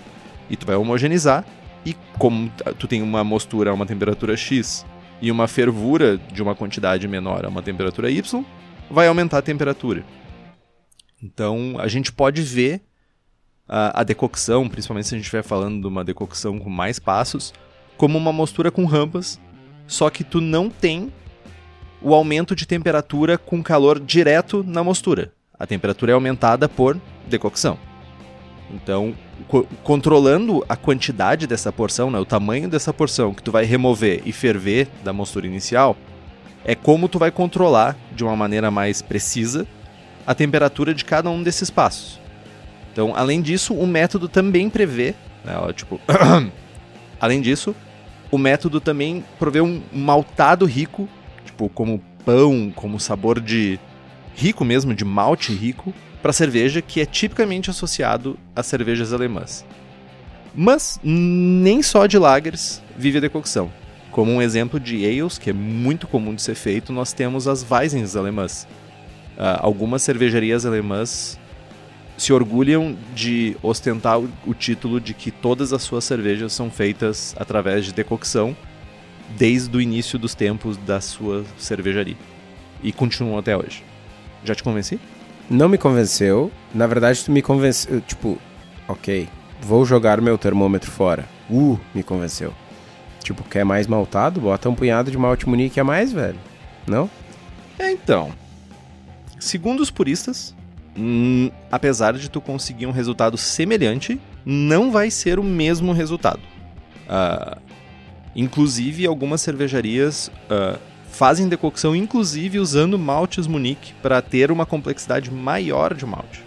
e 0.49 0.55
tu 0.55 0.65
vai 0.65 0.75
homogeneizar. 0.75 1.43
E 1.85 1.95
como 2.17 2.51
tu 2.77 2.87
tem 2.87 3.01
uma 3.01 3.23
mostura 3.23 3.71
a 3.71 3.73
uma 3.73 3.85
temperatura 3.85 4.37
X 4.37 4.85
e 5.21 5.31
uma 5.31 5.47
fervura 5.47 6.17
de 6.17 6.41
uma 6.41 6.55
quantidade 6.55 7.07
menor 7.07 7.45
a 7.45 7.49
uma 7.49 7.61
temperatura 7.61 8.09
Y, 8.09 8.43
vai 8.89 9.07
aumentar 9.07 9.39
a 9.39 9.41
temperatura. 9.41 10.03
Então, 11.21 11.75
a 11.79 11.87
gente 11.87 12.11
pode 12.11 12.41
ver 12.41 12.81
a, 13.67 14.01
a 14.01 14.03
decocção, 14.03 14.67
principalmente 14.67 15.07
se 15.07 15.15
a 15.15 15.17
gente 15.17 15.25
estiver 15.25 15.43
falando 15.43 15.81
de 15.81 15.87
uma 15.87 16.03
decocção 16.03 16.59
com 16.59 16.69
mais 16.69 16.99
passos, 16.99 17.53
como 17.97 18.17
uma 18.17 18.33
mostura 18.33 18.71
com 18.71 18.85
rampas, 18.85 19.39
só 19.87 20.09
que 20.09 20.23
tu 20.23 20.41
não 20.41 20.69
tem 20.69 21.11
o 22.01 22.15
aumento 22.15 22.55
de 22.55 22.65
temperatura 22.65 23.37
com 23.37 23.61
calor 23.61 23.99
direto 23.99 24.63
na 24.63 24.83
mostura. 24.83 25.31
A 25.57 25.67
temperatura 25.67 26.11
é 26.11 26.15
aumentada 26.15 26.67
por 26.67 26.99
decocção. 27.27 27.77
Então, 28.71 29.13
co 29.47 29.65
controlando 29.84 30.63
a 30.67 30.75
quantidade 30.75 31.47
dessa 31.47 31.71
porção, 31.71 32.10
né, 32.10 32.19
o 32.19 32.25
tamanho 32.25 32.69
dessa 32.69 32.93
porção 32.93 33.34
que 33.34 33.43
tu 33.43 33.51
vai 33.51 33.65
remover 33.65 34.21
e 34.25 34.32
ferver 34.32 34.88
da 35.04 35.12
mostura 35.12 35.47
inicial, 35.47 35.95
é 36.63 36.75
como 36.75 37.08
tu 37.08 37.17
vai 37.17 37.32
controlar 37.32 37.97
de 38.15 38.23
uma 38.23 38.36
maneira 38.36 38.69
mais 38.69 39.01
precisa 39.01 39.67
a 40.25 40.36
temperatura 40.36 40.93
de 40.93 41.04
cada 41.04 41.30
um 41.30 41.41
desses 41.41 41.69
passos. 41.69 42.19
Então, 42.91 43.13
além 43.15 43.41
disso, 43.41 43.73
o 43.73 43.88
método 43.88 44.27
também 44.27 44.69
prevê, 44.69 45.15
né, 45.43 45.58
ó, 45.58 45.71
tipo, 45.71 45.99
além 47.19 47.41
disso, 47.41 47.75
o 48.30 48.38
método 48.38 48.80
também 48.80 49.23
provê 49.39 49.62
um 49.62 49.82
maltado 49.91 50.65
rico, 50.65 51.08
tipo, 51.45 51.69
como 51.69 52.01
pão, 52.25 52.71
como 52.75 52.99
sabor 52.99 53.39
de 53.39 53.80
rico 54.36 54.63
mesmo, 54.63 54.93
de 54.93 55.04
malte 55.04 55.54
rico, 55.54 55.93
para 56.21 56.34
cerveja 56.34 56.81
que 56.81 57.01
é 57.01 57.05
tipicamente 57.05 57.69
associado 57.69 58.38
às 58.55 58.67
cervejas 58.67 59.12
alemãs. 59.12 59.65
Mas 60.53 60.99
nem 61.03 61.81
só 61.81 62.05
de 62.05 62.17
lagers 62.17 62.81
vive 62.97 63.17
a 63.17 63.21
decocção. 63.21 63.71
Como 64.12 64.31
um 64.31 64.41
exemplo 64.41 64.79
de 64.79 65.05
ales, 65.05 65.38
que 65.38 65.49
é 65.49 65.53
muito 65.53 66.05
comum 66.05 66.36
de 66.36 66.41
ser 66.41 66.55
feito, 66.55 66.91
nós 66.91 67.13
temos 67.13 67.47
as 67.47 67.65
Weisens 67.69 68.15
alemãs. 68.15 68.67
Uh, 69.38 69.57
algumas 69.60 70.01
cervejarias 70.01 70.65
alemãs 70.65 71.39
se 72.17 72.34
orgulham 72.34 72.95
de 73.15 73.55
ostentar 73.63 74.19
o 74.19 74.53
título 74.53 74.99
de 74.99 75.13
que 75.13 75.31
todas 75.31 75.73
as 75.73 75.81
suas 75.81 76.03
cervejas 76.03 76.53
são 76.53 76.69
feitas 76.69 77.34
através 77.39 77.86
de 77.86 77.93
decocção 77.93 78.55
desde 79.38 79.75
o 79.75 79.81
início 79.81 80.19
dos 80.19 80.36
tempos 80.36 80.77
da 80.77 80.99
sua 80.99 81.45
cervejaria. 81.57 82.17
E 82.84 82.91
continuam 82.91 83.38
até 83.38 83.55
hoje. 83.55 83.84
Já 84.43 84.53
te 84.53 84.62
convenci? 84.62 84.99
Não 85.51 85.67
me 85.67 85.77
convenceu. 85.77 86.49
Na 86.73 86.87
verdade, 86.87 87.25
tu 87.25 87.29
me 87.29 87.41
convenceu. 87.41 87.99
Tipo, 87.99 88.37
ok, 88.87 89.27
vou 89.61 89.83
jogar 89.83 90.21
meu 90.21 90.37
termômetro 90.37 90.89
fora. 90.89 91.27
Uh, 91.49 91.77
me 91.93 92.01
convenceu. 92.01 92.53
Tipo, 93.21 93.43
quer 93.43 93.65
mais 93.65 93.85
maltado? 93.85 94.39
Bota 94.39 94.69
um 94.69 94.73
punhado 94.73 95.11
de 95.11 95.17
malte 95.17 95.49
munique 95.49 95.77
a 95.77 95.83
mais, 95.83 96.13
velho. 96.13 96.39
Não? 96.87 97.09
É, 97.77 97.91
então. 97.91 98.31
Segundo 99.41 99.81
os 99.81 99.91
puristas, 99.91 100.55
hum, 100.97 101.51
apesar 101.69 102.13
de 102.13 102.29
tu 102.29 102.39
conseguir 102.39 102.85
um 102.85 102.91
resultado 102.91 103.37
semelhante, 103.37 104.21
não 104.45 104.89
vai 104.89 105.11
ser 105.11 105.37
o 105.37 105.43
mesmo 105.43 105.91
resultado. 105.91 106.39
Uh, 107.09 107.59
inclusive, 108.33 109.05
algumas 109.05 109.41
cervejarias 109.41 110.31
uh, 110.49 110.79
fazem 111.21 111.47
decocção, 111.47 111.95
inclusive 111.95 112.57
usando 112.57 112.97
maltes 112.97 113.45
Munique, 113.45 113.93
para 114.01 114.23
ter 114.23 114.49
uma 114.49 114.65
complexidade 114.65 115.29
maior 115.29 115.93
de 115.93 116.03
malte. 116.03 116.43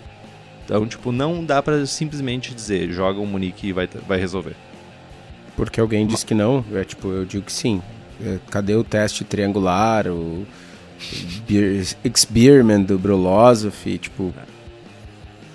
Então, 0.64 0.84
tipo, 0.84 1.12
não 1.12 1.44
dá 1.44 1.62
para 1.62 1.86
simplesmente 1.86 2.52
dizer 2.52 2.90
joga 2.90 3.20
um 3.20 3.26
Munique 3.26 3.68
e 3.68 3.72
vai, 3.72 3.86
vai 3.86 4.18
resolver. 4.18 4.56
Porque 5.56 5.78
alguém 5.78 6.04
disse 6.04 6.26
que 6.26 6.34
não, 6.34 6.64
é 6.74 6.82
tipo, 6.82 7.06
eu 7.06 7.24
digo 7.24 7.44
que 7.44 7.52
sim. 7.52 7.80
É, 8.20 8.40
cadê 8.50 8.74
o 8.74 8.82
teste 8.82 9.22
triangular, 9.22 10.08
o 10.08 10.44
experiment 12.02 12.82
do 12.82 12.98
Brolosophy, 12.98 13.96
tipo... 13.96 14.34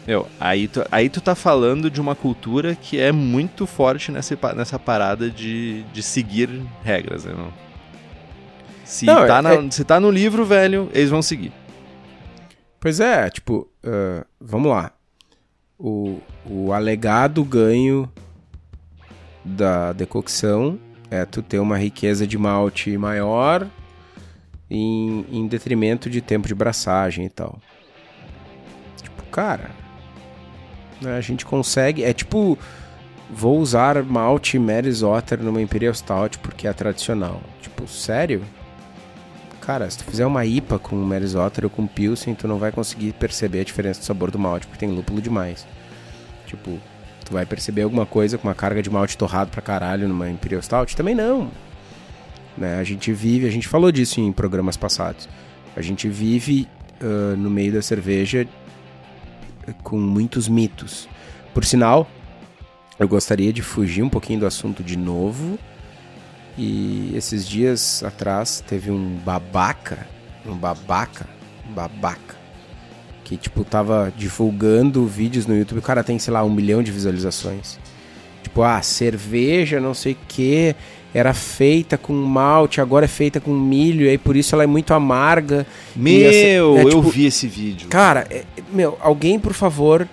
Meu, 0.07 0.27
aí 0.39 0.69
tu, 0.69 0.85
aí 0.89 1.09
tu 1.09 1.19
tá 1.19 1.35
falando 1.35 1.91
de 1.91 1.99
uma 1.99 2.15
cultura 2.15 2.73
que 2.73 2.97
é 2.97 3.11
muito 3.11 3.67
forte 3.67 4.13
nessa, 4.13 4.37
nessa 4.55 4.79
parada 4.79 5.29
de, 5.29 5.83
de 5.91 6.01
seguir 6.01 6.49
regras, 6.85 7.25
né, 7.25 7.33
meu? 7.35 7.51
Se, 8.89 9.05
não, 9.05 9.27
tá 9.27 9.39
na, 9.39 9.53
é... 9.53 9.69
se 9.69 9.83
tá 9.85 9.99
no 9.99 10.09
livro, 10.09 10.43
velho, 10.43 10.89
eles 10.91 11.11
vão 11.11 11.21
seguir. 11.21 11.53
Pois 12.79 12.99
é, 12.99 13.29
tipo, 13.29 13.69
uh, 13.85 14.25
vamos 14.41 14.71
lá. 14.71 14.91
O, 15.77 16.19
o 16.43 16.73
alegado 16.73 17.43
ganho 17.43 18.11
da 19.45 19.93
decocção 19.93 20.79
é 21.11 21.23
tu 21.23 21.43
ter 21.43 21.59
uma 21.59 21.77
riqueza 21.77 22.25
de 22.25 22.35
malte 22.35 22.97
maior 22.97 23.67
em, 24.67 25.23
em 25.31 25.47
detrimento 25.47 26.09
de 26.09 26.19
tempo 26.19 26.47
de 26.47 26.55
braçagem 26.55 27.27
e 27.27 27.29
tal. 27.29 27.59
Tipo, 29.03 29.21
cara, 29.25 29.69
né, 30.99 31.15
a 31.15 31.21
gente 31.21 31.45
consegue. 31.45 32.03
É 32.03 32.11
tipo, 32.11 32.57
vou 33.29 33.59
usar 33.59 34.03
malte 34.03 34.57
Mary's 34.57 35.03
Otter 35.03 35.43
numa 35.43 35.61
Imperial 35.61 35.93
Stout 35.93 36.39
porque 36.39 36.67
é 36.67 36.73
tradicional. 36.73 37.39
Tipo, 37.61 37.87
sério? 37.87 38.43
Cara, 39.69 39.87
se 39.87 39.99
tu 39.99 40.03
fizer 40.03 40.25
uma 40.25 40.43
IPA 40.43 40.79
com 40.79 40.95
Mary's 40.95 41.35
Otter 41.35 41.65
ou 41.65 41.69
com 41.69 41.85
Pilsen, 41.85 42.33
tu 42.33 42.47
não 42.47 42.57
vai 42.57 42.71
conseguir 42.71 43.13
perceber 43.13 43.59
a 43.59 43.63
diferença 43.63 43.99
do 43.99 44.03
sabor 44.03 44.31
do 44.31 44.39
malte, 44.39 44.65
porque 44.65 44.83
tem 44.83 44.89
lúpulo 44.89 45.21
demais. 45.21 45.63
Tipo, 46.47 46.79
tu 47.23 47.33
vai 47.33 47.45
perceber 47.45 47.83
alguma 47.83 48.03
coisa 48.03 48.35
com 48.35 48.47
uma 48.47 48.55
carga 48.55 48.81
de 48.81 48.89
malte 48.89 49.15
torrado 49.15 49.51
pra 49.51 49.61
caralho 49.61 50.07
numa 50.07 50.27
Imperial 50.27 50.59
Stout? 50.63 50.97
Também 50.97 51.13
não. 51.13 51.51
Né? 52.57 52.79
A 52.79 52.83
gente 52.83 53.13
vive, 53.13 53.45
a 53.45 53.51
gente 53.51 53.67
falou 53.67 53.91
disso 53.91 54.19
em 54.19 54.31
programas 54.33 54.75
passados. 54.75 55.29
A 55.75 55.83
gente 55.83 56.09
vive 56.09 56.67
uh, 56.99 57.37
no 57.37 57.51
meio 57.51 57.71
da 57.71 57.83
cerveja 57.83 58.47
com 59.83 59.99
muitos 59.99 60.47
mitos. 60.47 61.07
Por 61.53 61.63
sinal, 61.63 62.09
eu 62.97 63.07
gostaria 63.07 63.53
de 63.53 63.61
fugir 63.61 64.01
um 64.01 64.09
pouquinho 64.09 64.39
do 64.39 64.47
assunto 64.47 64.81
de 64.81 64.97
novo 64.97 65.59
e 66.57 67.11
esses 67.15 67.47
dias 67.47 68.03
atrás 68.03 68.63
teve 68.67 68.91
um 68.91 69.15
babaca, 69.23 70.07
um 70.45 70.55
babaca, 70.55 71.27
um 71.69 71.73
babaca, 71.73 72.35
que 73.23 73.37
tipo 73.37 73.63
tava 73.63 74.11
divulgando 74.15 75.05
vídeos 75.05 75.45
no 75.45 75.57
YouTube. 75.57 75.79
O 75.79 75.83
cara 75.83 76.03
tem, 76.03 76.19
sei 76.19 76.33
lá, 76.33 76.43
um 76.43 76.51
milhão 76.51 76.83
de 76.83 76.91
visualizações. 76.91 77.79
Tipo, 78.43 78.63
ah, 78.63 78.81
cerveja, 78.81 79.79
não 79.79 79.93
sei 79.93 80.13
o 80.13 80.17
que, 80.27 80.75
era 81.13 81.33
feita 81.33 81.97
com 81.97 82.13
malte, 82.13 82.79
agora 82.79 83.05
é 83.05 83.07
feita 83.07 83.39
com 83.39 83.51
milho, 83.51 84.05
e 84.05 84.09
aí 84.09 84.17
por 84.17 84.35
isso 84.35 84.55
ela 84.55 84.63
é 84.63 84.67
muito 84.67 84.93
amarga. 84.93 85.65
Meu, 85.95 86.29
essa, 86.29 86.37
é, 86.37 86.59
eu 86.59 86.89
tipo, 86.89 87.01
vi 87.03 87.25
esse 87.25 87.47
vídeo. 87.47 87.87
Cara, 87.89 88.27
é, 88.29 88.43
meu, 88.71 88.97
alguém 89.01 89.39
por 89.39 89.53
favor 89.53 90.07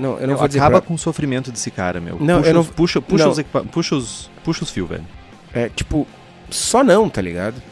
não, 0.00 0.18
eu 0.18 0.26
não 0.26 0.34
eu 0.34 0.38
vou 0.38 0.48
dizer 0.48 0.60
Acaba 0.60 0.80
pra... 0.80 0.88
com 0.88 0.94
o 0.94 0.98
sofrimento 0.98 1.52
desse 1.52 1.70
cara, 1.70 2.00
meu. 2.00 2.18
Não, 2.18 2.38
puxa 2.38 2.50
eu 2.50 2.54
não... 2.54 2.60
Os, 2.60 2.70
puxa, 2.70 3.00
puxa, 3.02 3.24
não. 3.24 3.30
Os 3.32 3.38
equipa... 3.38 3.64
puxa, 3.64 3.94
os, 3.94 4.30
puxa 4.42 4.64
os 4.64 4.70
fios, 4.70 4.88
velho. 4.88 5.04
É, 5.52 5.68
tipo, 5.68 6.06
só 6.48 6.82
não, 6.82 7.08
tá 7.08 7.20
ligado? 7.20 7.62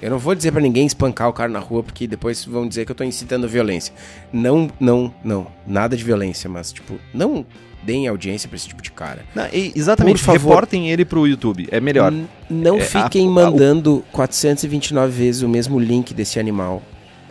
Eu 0.00 0.10
não 0.10 0.18
vou 0.18 0.34
dizer 0.34 0.50
para 0.50 0.60
ninguém 0.60 0.84
espancar 0.84 1.28
o 1.28 1.32
cara 1.32 1.48
na 1.48 1.60
rua, 1.60 1.82
porque 1.82 2.06
depois 2.06 2.44
vão 2.44 2.66
dizer 2.68 2.84
que 2.84 2.90
eu 2.90 2.96
tô 2.96 3.04
incitando 3.04 3.48
violência. 3.48 3.94
Não, 4.32 4.68
não, 4.78 5.14
não. 5.22 5.46
Nada 5.66 5.96
de 5.96 6.02
violência, 6.02 6.50
mas, 6.50 6.72
tipo, 6.72 6.98
não 7.14 7.46
deem 7.82 8.06
audiência 8.06 8.48
pra 8.48 8.56
esse 8.56 8.68
tipo 8.68 8.82
de 8.82 8.90
cara. 8.90 9.24
Não, 9.34 9.48
exatamente, 9.52 10.18
Por 10.18 10.24
favor, 10.24 10.50
reportem 10.50 10.90
ele 10.90 11.04
pro 11.04 11.26
YouTube, 11.26 11.68
é 11.70 11.80
melhor. 11.80 12.12
não 12.48 12.78
é, 12.78 12.80
fiquem 12.80 13.26
a, 13.26 13.30
mandando 13.30 14.04
a, 14.08 14.12
429 14.12 15.12
vezes 15.12 15.42
o 15.42 15.48
mesmo 15.48 15.78
link 15.78 16.12
desse 16.14 16.38
animal. 16.38 16.82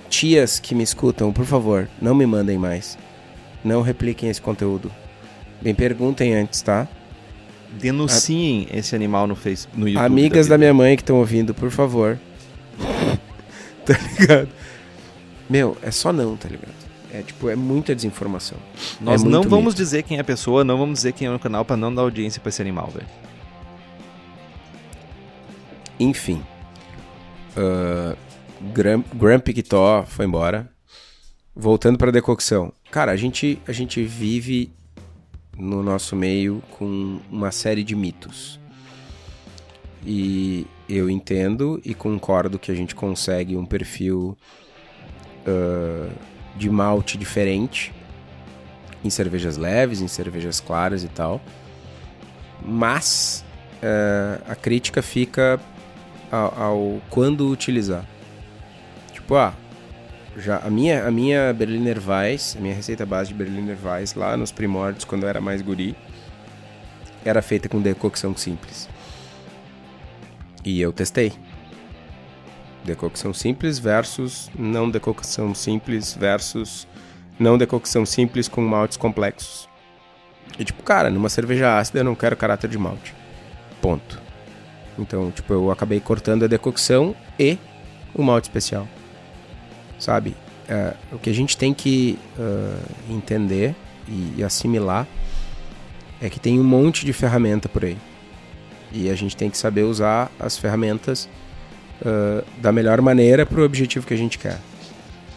Tias 0.09 0.59
que 0.59 0.75
me 0.75 0.83
escutam, 0.83 1.31
por 1.31 1.45
favor, 1.45 1.87
não 2.01 2.13
me 2.13 2.25
mandem 2.25 2.57
mais. 2.57 2.97
Não 3.63 3.81
repliquem 3.81 4.29
esse 4.29 4.41
conteúdo. 4.41 4.91
Bem, 5.61 5.75
perguntem 5.75 6.33
antes, 6.33 6.61
tá? 6.61 6.87
Denunciem 7.79 8.67
A... 8.71 8.77
esse 8.77 8.95
animal 8.95 9.27
no 9.27 9.35
Facebook, 9.35 9.79
no 9.79 9.87
YouTube. 9.87 10.05
Amigas 10.05 10.47
da, 10.47 10.55
da 10.55 10.57
minha 10.57 10.73
mãe 10.73 10.95
que 10.95 11.03
estão 11.03 11.17
ouvindo, 11.17 11.53
por 11.53 11.69
favor. 11.69 12.19
tá 13.85 13.93
ligado? 14.19 14.49
Meu, 15.49 15.77
é 15.81 15.91
só 15.91 16.11
não, 16.11 16.35
tá 16.35 16.49
ligado? 16.49 16.81
É 17.13 17.21
tipo, 17.21 17.49
é 17.49 17.55
muita 17.55 17.93
desinformação. 17.93 18.57
Nós 18.99 19.23
é 19.23 19.27
não 19.27 19.43
vamos 19.43 19.73
mito. 19.73 19.83
dizer 19.83 20.03
quem 20.03 20.17
é 20.17 20.21
a 20.21 20.23
pessoa, 20.23 20.63
não 20.63 20.77
vamos 20.77 20.99
dizer 20.99 21.11
quem 21.11 21.27
é 21.27 21.31
o 21.31 21.39
canal 21.39 21.65
para 21.65 21.75
não 21.77 21.93
dar 21.93 22.01
audiência 22.03 22.41
para 22.41 22.49
esse 22.49 22.61
animal, 22.61 22.87
velho. 22.87 23.07
Enfim. 25.99 26.41
Uh, 27.55 28.17
Grumpy 29.13 29.53
Kitó 29.53 30.03
foi 30.07 30.25
embora. 30.25 30.69
Voltando 31.53 31.97
para 31.97 32.11
decocção. 32.11 32.71
Cara, 32.91 33.13
a 33.13 33.15
gente, 33.15 33.57
a 33.65 33.71
gente 33.71 34.03
vive 34.03 34.69
no 35.57 35.81
nosso 35.81 36.13
meio 36.13 36.61
com 36.71 37.21
uma 37.31 37.49
série 37.49 37.85
de 37.85 37.95
mitos. 37.95 38.59
E 40.05 40.67
eu 40.89 41.09
entendo 41.09 41.79
e 41.85 41.93
concordo 41.93 42.59
que 42.59 42.69
a 42.69 42.75
gente 42.75 42.93
consegue 42.93 43.55
um 43.55 43.65
perfil 43.65 44.37
uh, 45.47 46.11
de 46.57 46.69
malte 46.69 47.17
diferente 47.17 47.93
em 49.05 49.09
cervejas 49.09 49.55
leves, 49.55 50.01
em 50.01 50.09
cervejas 50.09 50.59
claras 50.59 51.01
e 51.01 51.07
tal. 51.07 51.41
Mas 52.61 53.45
uh, 53.77 54.43
a 54.51 54.55
crítica 54.55 55.01
fica 55.01 55.61
ao, 56.29 56.61
ao, 56.61 57.01
quando 57.09 57.47
utilizar. 57.49 58.05
Tipo, 59.13 59.35
ah, 59.35 59.53
já 60.37 60.57
a 60.59 60.69
minha 60.69 61.05
a 61.05 61.11
minha 61.11 61.53
Berliner 61.53 61.97
Weiss, 61.99 62.55
a 62.57 62.61
minha 62.61 62.73
receita 62.73 63.05
base 63.05 63.29
de 63.29 63.33
Berliner 63.33 63.77
Weiss 63.83 64.13
lá 64.13 64.37
nos 64.37 64.51
primórdios 64.51 65.03
quando 65.03 65.23
eu 65.23 65.29
era 65.29 65.41
mais 65.41 65.61
guri, 65.61 65.95
era 67.23 67.41
feita 67.41 67.67
com 67.67 67.81
decocção 67.81 68.35
simples. 68.35 68.89
E 70.63 70.79
eu 70.79 70.91
testei. 70.93 71.33
Decocção 72.83 73.33
simples 73.33 73.77
versus 73.77 74.49
não 74.57 74.89
decocção 74.89 75.53
simples 75.53 76.13
versus 76.13 76.87
não 77.39 77.57
decocção 77.57 78.05
simples 78.05 78.47
com 78.47 78.61
maltes 78.61 78.97
complexos. 78.97 79.69
E 80.57 80.65
tipo, 80.65 80.81
cara, 80.83 81.09
numa 81.09 81.29
cerveja 81.29 81.77
ácida 81.77 81.99
eu 81.99 82.03
não 82.03 82.15
quero 82.15 82.35
caráter 82.35 82.69
de 82.69 82.77
malte. 82.77 83.13
Ponto. 83.81 84.21
Então, 84.97 85.31
tipo, 85.31 85.53
eu 85.53 85.71
acabei 85.71 85.99
cortando 85.99 86.43
a 86.43 86.47
decocção 86.47 87.15
e 87.39 87.57
o 88.13 88.21
malte 88.21 88.45
especial. 88.45 88.87
Sabe? 90.01 90.35
É, 90.67 90.95
o 91.11 91.19
que 91.19 91.29
a 91.29 91.33
gente 91.33 91.55
tem 91.55 91.75
que 91.75 92.17
uh, 92.35 93.13
entender 93.13 93.75
e, 94.07 94.33
e 94.37 94.43
assimilar 94.43 95.07
é 96.19 96.27
que 96.27 96.39
tem 96.39 96.59
um 96.59 96.63
monte 96.63 97.05
de 97.05 97.13
ferramenta 97.13 97.69
por 97.69 97.85
aí. 97.85 97.97
E 98.91 99.11
a 99.11 99.15
gente 99.15 99.37
tem 99.37 99.47
que 99.47 99.57
saber 99.57 99.83
usar 99.83 100.31
as 100.39 100.57
ferramentas 100.57 101.29
uh, 102.01 102.43
da 102.59 102.71
melhor 102.71 102.99
maneira 102.99 103.45
para 103.45 103.61
o 103.61 103.63
objetivo 103.63 104.07
que 104.07 104.13
a 104.13 104.17
gente 104.17 104.39
quer. 104.39 104.59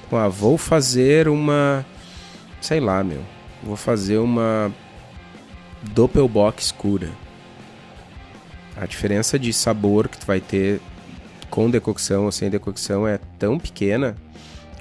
Então, 0.06 0.18
ah, 0.18 0.28
vou 0.28 0.56
fazer 0.56 1.28
uma. 1.28 1.84
Sei 2.58 2.80
lá, 2.80 3.04
meu. 3.04 3.20
Vou 3.62 3.76
fazer 3.76 4.16
uma 4.16 4.72
Doppelbock 5.82 6.62
escura. 6.62 7.10
A 8.74 8.86
diferença 8.86 9.38
de 9.38 9.52
sabor 9.52 10.08
que 10.08 10.16
tu 10.16 10.26
vai 10.26 10.40
ter 10.40 10.80
com 11.50 11.68
decocção 11.68 12.24
ou 12.24 12.32
sem 12.32 12.48
decocção 12.48 13.06
é 13.06 13.20
tão 13.38 13.58
pequena 13.58 14.16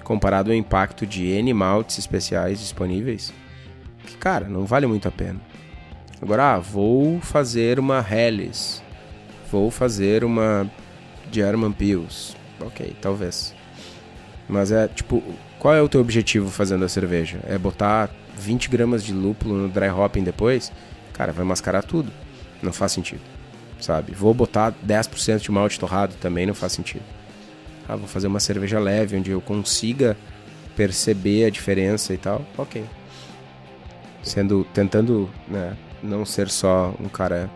comparado 0.04 0.52
ao 0.52 0.56
impacto 0.56 1.06
de 1.06 1.26
N 1.26 1.54
maltes 1.54 1.98
especiais 1.98 2.60
disponíveis 2.60 3.34
que, 4.04 4.18
cara, 4.18 4.48
não 4.48 4.66
vale 4.66 4.86
muito 4.86 5.08
a 5.08 5.12
pena. 5.12 5.40
Agora, 6.22 6.54
ah, 6.54 6.60
vou 6.60 7.20
fazer 7.20 7.80
uma 7.80 8.06
Helles. 8.10 8.82
Vou 9.52 9.70
fazer 9.70 10.24
uma 10.24 10.70
German 11.32 11.72
Pils. 11.72 12.36
Ok, 12.60 12.96
talvez. 13.02 13.54
Mas 14.48 14.72
é, 14.72 14.88
tipo, 14.88 15.24
qual 15.60 15.74
é 15.74 15.82
o 15.82 15.90
teu 15.90 16.02
objetivo 16.02 16.50
fazendo 16.50 16.86
a 16.86 16.90
cerveja? 16.90 17.40
É 17.48 17.58
botar 17.58 18.10
20 18.38 18.70
gramas 18.70 19.04
de 19.04 19.14
lúpulo 19.14 19.56
no 19.56 19.70
dry 19.70 19.90
hopping 19.90 20.24
depois? 20.24 20.72
Cara, 21.14 21.32
vai 21.32 21.46
mascarar 21.46 21.84
tudo. 21.84 22.12
Não 22.62 22.72
faz 22.72 22.92
sentido. 22.92 23.22
Sabe? 23.80 24.14
Vou 24.14 24.34
botar 24.34 24.74
10% 24.86 25.40
de 25.40 25.52
malte 25.52 25.80
torrado 25.80 26.16
também 26.22 26.46
não 26.46 26.54
faz 26.54 26.72
sentido. 26.72 27.04
Ah, 27.88 27.96
vou 27.96 28.08
fazer 28.08 28.28
uma 28.28 28.40
cerveja 28.40 28.80
leve 28.80 29.18
onde 29.18 29.32
eu 29.32 29.42
consiga 29.42 30.18
perceber 30.76 31.46
a 31.46 31.50
diferença 31.50 32.14
e 32.14 32.18
tal. 32.18 32.46
Ok. 32.58 32.84
Sendo, 34.22 34.66
tentando, 34.74 35.30
né, 35.48 35.76
não 36.02 36.26
ser 36.26 36.50
só 36.50 36.96
um 37.00 37.10
cara 37.10 37.50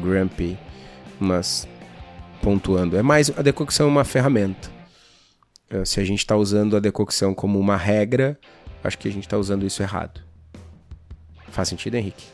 grumpy, 0.00 0.58
mas 1.18 1.68
pontuando. 2.42 2.96
É 2.96 3.02
mais 3.02 3.30
a 3.36 3.42
decocção 3.42 3.86
é 3.86 3.90
uma 3.90 4.04
ferramenta. 4.04 4.70
É, 5.68 5.84
se 5.84 6.00
a 6.00 6.04
gente 6.04 6.18
está 6.20 6.36
usando 6.36 6.76
a 6.76 6.80
decocção 6.80 7.34
como 7.34 7.58
uma 7.58 7.76
regra, 7.76 8.38
acho 8.82 8.98
que 8.98 9.08
a 9.08 9.12
gente 9.12 9.26
está 9.26 9.36
usando 9.38 9.66
isso 9.66 9.82
errado. 9.82 10.20
Faz 11.48 11.68
sentido, 11.68 11.96
Henrique? 11.96 12.24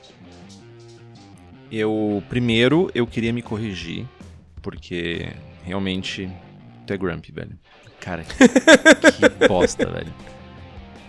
Eu 1.70 2.22
primeiro 2.28 2.90
eu 2.94 3.06
queria 3.06 3.32
me 3.32 3.42
corrigir 3.42 4.06
porque 4.62 5.28
realmente 5.64 6.30
tu 6.86 6.92
é 6.94 6.96
grumpy, 6.96 7.32
velho. 7.32 7.58
Cara, 8.00 8.24
que 8.24 8.36
bosta, 9.48 9.86
velho. 9.86 10.12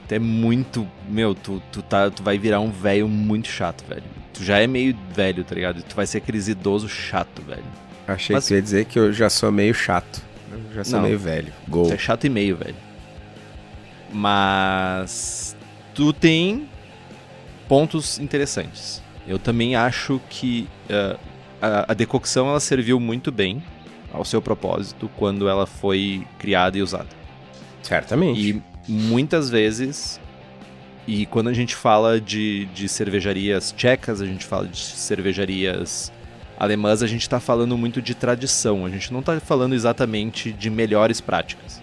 Tu 0.08 0.16
é 0.16 0.20
muito. 0.20 0.88
Meu, 1.08 1.36
tu, 1.36 1.62
tu, 1.72 1.82
tá, 1.82 2.10
tu 2.10 2.24
vai 2.24 2.38
virar 2.38 2.60
um 2.60 2.72
velho 2.72 3.08
muito 3.08 3.48
chato, 3.48 3.84
velho. 3.88 4.04
Tu 4.34 4.44
já 4.44 4.60
é 4.60 4.68
meio 4.68 4.98
velho, 5.14 5.44
tá 5.44 5.54
ligado? 5.54 5.84
Tu 5.84 5.96
vai 5.96 6.08
ser 6.08 6.20
aqueles 6.20 6.48
idoso 6.48 6.88
chato, 6.88 7.42
velho. 7.42 7.64
Achei 8.08 8.36
Mas... 8.36 8.48
que 8.48 8.54
ia 8.54 8.62
dizer 8.62 8.86
que 8.86 8.98
eu 8.98 9.12
já 9.12 9.30
sou 9.30 9.52
meio 9.52 9.74
chato. 9.74 10.22
Eu 10.52 10.76
já 10.76 10.84
sou 10.84 11.00
Não, 11.00 11.08
meio 11.08 11.20
velho. 11.20 11.52
Gol. 11.68 11.88
Tu 11.88 11.94
é 11.94 11.98
chato 11.98 12.26
e 12.26 12.30
meio, 12.30 12.56
velho. 12.56 12.76
Mas. 14.12 15.56
Tu 15.94 16.14
tem 16.14 16.70
pontos 17.68 18.18
interessantes. 18.20 19.02
Eu 19.28 19.38
também 19.38 19.76
acho 19.76 20.22
que 20.30 20.70
uh, 20.90 21.20
a, 21.62 21.92
a 21.92 21.94
decocção 21.94 22.48
ela 22.48 22.60
serviu 22.60 23.00
muito 23.00 23.32
bem 23.32 23.62
ao 24.14 24.24
seu 24.26 24.42
propósito 24.42 25.10
quando 25.18 25.48
ela 25.48 25.66
foi 25.66 26.26
criada 26.40 26.78
e 26.78 26.82
usada. 26.82 27.10
Certamente. 27.82 28.40
E 28.40 28.62
muitas 28.88 29.50
vezes, 29.50 30.20
e 31.08 31.26
quando 31.26 31.50
a 31.50 31.54
gente 31.54 31.76
fala 31.76 32.20
de, 32.20 32.66
de 32.68 32.88
cervejarias 32.90 33.72
tchecas, 33.72 34.22
a 34.22 34.26
gente 34.26 34.46
fala 34.46 34.68
de 34.68 34.78
cervejarias 34.78 36.12
alemãs, 36.58 37.04
a 37.04 37.08
gente 37.08 37.22
está 37.22 37.40
falando 37.40 37.78
muito 37.78 38.02
de 38.02 38.16
tradição, 38.16 38.86
a 38.86 38.90
gente 38.90 39.14
não 39.14 39.20
está 39.20 39.40
falando 39.40 39.74
exatamente 39.74 40.52
de 40.52 40.70
melhores 40.70 41.22
práticas. 41.22 41.82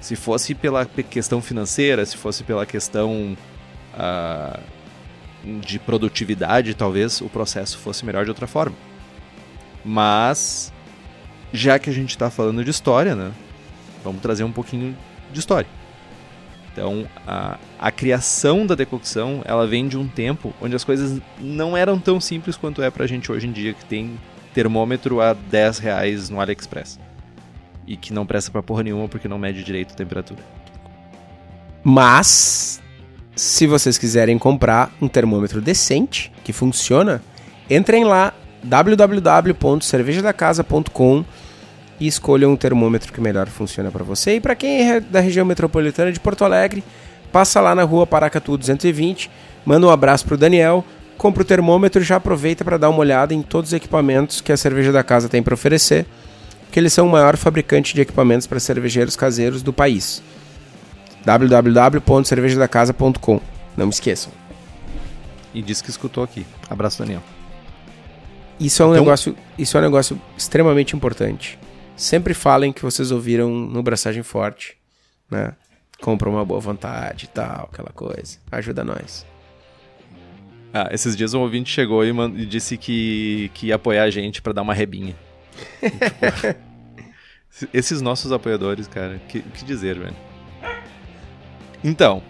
Se 0.00 0.14
fosse 0.14 0.54
pela 0.54 0.86
questão 0.86 1.42
financeira, 1.42 2.06
se 2.06 2.16
fosse 2.16 2.44
pela 2.44 2.64
questão 2.64 3.36
uh, 3.94 4.60
de 5.60 5.78
produtividade, 5.78 6.72
talvez 6.74 7.20
o 7.20 7.28
processo 7.28 7.78
fosse 7.78 8.06
melhor 8.06 8.24
de 8.24 8.30
outra 8.30 8.46
forma. 8.46 8.76
Mas, 9.84 10.72
já 11.52 11.78
que 11.78 11.90
a 11.90 11.92
gente 11.92 12.10
está 12.10 12.30
falando 12.30 12.64
de 12.64 12.70
história, 12.70 13.14
né? 13.14 13.32
Vamos 14.04 14.20
trazer 14.20 14.44
um 14.44 14.52
pouquinho 14.52 14.96
de 15.32 15.38
história. 15.38 15.68
Então, 16.72 17.08
a, 17.26 17.58
a 17.78 17.90
criação 17.90 18.64
da 18.64 18.74
decocção, 18.74 19.42
ela 19.44 19.66
vem 19.66 19.88
de 19.88 19.98
um 19.98 20.06
tempo 20.06 20.54
onde 20.60 20.76
as 20.76 20.84
coisas 20.84 21.20
não 21.40 21.76
eram 21.76 21.98
tão 21.98 22.20
simples 22.20 22.56
quanto 22.56 22.82
é 22.82 22.90
pra 22.90 23.06
gente 23.06 23.32
hoje 23.32 23.48
em 23.48 23.52
dia, 23.52 23.74
que 23.74 23.84
tem 23.84 24.18
termômetro 24.54 25.20
a 25.20 25.32
10 25.32 25.78
reais 25.78 26.30
no 26.30 26.40
AliExpress. 26.40 26.98
E 27.86 27.96
que 27.96 28.12
não 28.12 28.24
presta 28.24 28.50
pra 28.50 28.62
porra 28.62 28.82
nenhuma 28.82 29.08
porque 29.08 29.26
não 29.26 29.38
mede 29.38 29.64
direito 29.64 29.92
a 29.92 29.96
temperatura. 29.96 30.40
Mas, 31.82 32.80
se 33.34 33.66
vocês 33.66 33.98
quiserem 33.98 34.38
comprar 34.38 34.92
um 35.00 35.08
termômetro 35.08 35.60
decente, 35.60 36.30
que 36.44 36.52
funciona, 36.52 37.22
entrem 37.68 38.04
lá 38.04 38.32
www.cervejadacasa.com 38.62 41.24
e 42.00 42.06
escolha 42.06 42.48
um 42.48 42.56
termômetro 42.56 43.12
que 43.12 43.20
melhor 43.20 43.48
funciona 43.48 43.90
para 43.90 44.04
você. 44.04 44.36
E 44.36 44.40
para 44.40 44.54
quem 44.54 44.90
é 44.90 45.00
da 45.00 45.20
região 45.20 45.44
metropolitana 45.44 46.10
de 46.12 46.20
Porto 46.20 46.44
Alegre, 46.44 46.84
passa 47.32 47.60
lá 47.60 47.74
na 47.74 47.82
rua 47.82 48.06
Paracatu 48.06 48.56
220, 48.56 49.28
manda 49.64 49.84
um 49.86 49.90
abraço 49.90 50.24
pro 50.24 50.36
Daniel, 50.36 50.84
compra 51.16 51.42
o 51.42 51.46
termômetro 51.46 52.00
e 52.00 52.04
já 52.04 52.14
aproveita 52.16 52.64
para 52.64 52.78
dar 52.78 52.88
uma 52.88 53.00
olhada 53.00 53.34
em 53.34 53.42
todos 53.42 53.70
os 53.70 53.74
equipamentos 53.74 54.40
que 54.40 54.52
a 54.52 54.56
cerveja 54.56 54.92
da 54.92 55.02
casa 55.02 55.28
tem 55.28 55.42
para 55.42 55.54
oferecer, 55.54 56.06
que 56.70 56.78
eles 56.78 56.92
são 56.92 57.04
o 57.06 57.10
maior 57.10 57.36
fabricante 57.36 57.92
de 57.94 58.00
equipamentos 58.00 58.46
para 58.46 58.60
cervejeiros 58.60 59.16
caseiros 59.16 59.60
do 59.62 59.72
país. 59.72 60.22
www.cervejadacasa.com. 61.24 63.40
Não 63.76 63.86
me 63.86 63.92
esqueçam. 63.92 64.30
E 65.54 65.62
diz 65.62 65.82
que 65.82 65.90
escutou 65.90 66.22
aqui. 66.22 66.46
Abraço, 66.68 66.98
Daniel. 66.98 67.22
Isso 68.60 68.82
é 68.82 68.86
um 68.86 68.90
então... 68.90 69.04
negócio, 69.04 69.36
isso 69.58 69.76
é 69.76 69.80
um 69.80 69.82
negócio 69.82 70.20
extremamente 70.36 70.96
importante. 70.96 71.58
Sempre 71.96 72.34
falem 72.34 72.72
que 72.72 72.82
vocês 72.82 73.10
ouviram 73.10 73.50
no 73.50 73.82
Braçagem 73.82 74.22
Forte, 74.22 74.76
né? 75.30 75.54
Compra 76.00 76.28
uma 76.28 76.44
boa 76.44 76.60
vontade 76.60 77.24
e 77.24 77.28
tal, 77.28 77.68
aquela 77.72 77.90
coisa. 77.90 78.38
Ajuda 78.52 78.84
nós. 78.84 79.26
Ah, 80.72 80.88
esses 80.92 81.16
dias 81.16 81.34
um 81.34 81.40
ouvinte 81.40 81.72
chegou 81.72 82.04
e, 82.04 82.10
e 82.10 82.46
disse 82.46 82.76
que, 82.76 83.50
que 83.54 83.68
ia 83.68 83.76
apoiar 83.76 84.04
a 84.04 84.10
gente 84.10 84.40
para 84.40 84.52
dar 84.52 84.62
uma 84.62 84.74
rebinha. 84.74 85.16
esses 87.72 88.00
nossos 88.00 88.30
apoiadores, 88.30 88.86
cara, 88.86 89.20
que, 89.28 89.40
que 89.40 89.64
dizer, 89.64 89.98
velho. 89.98 90.16
Então, 91.82 92.22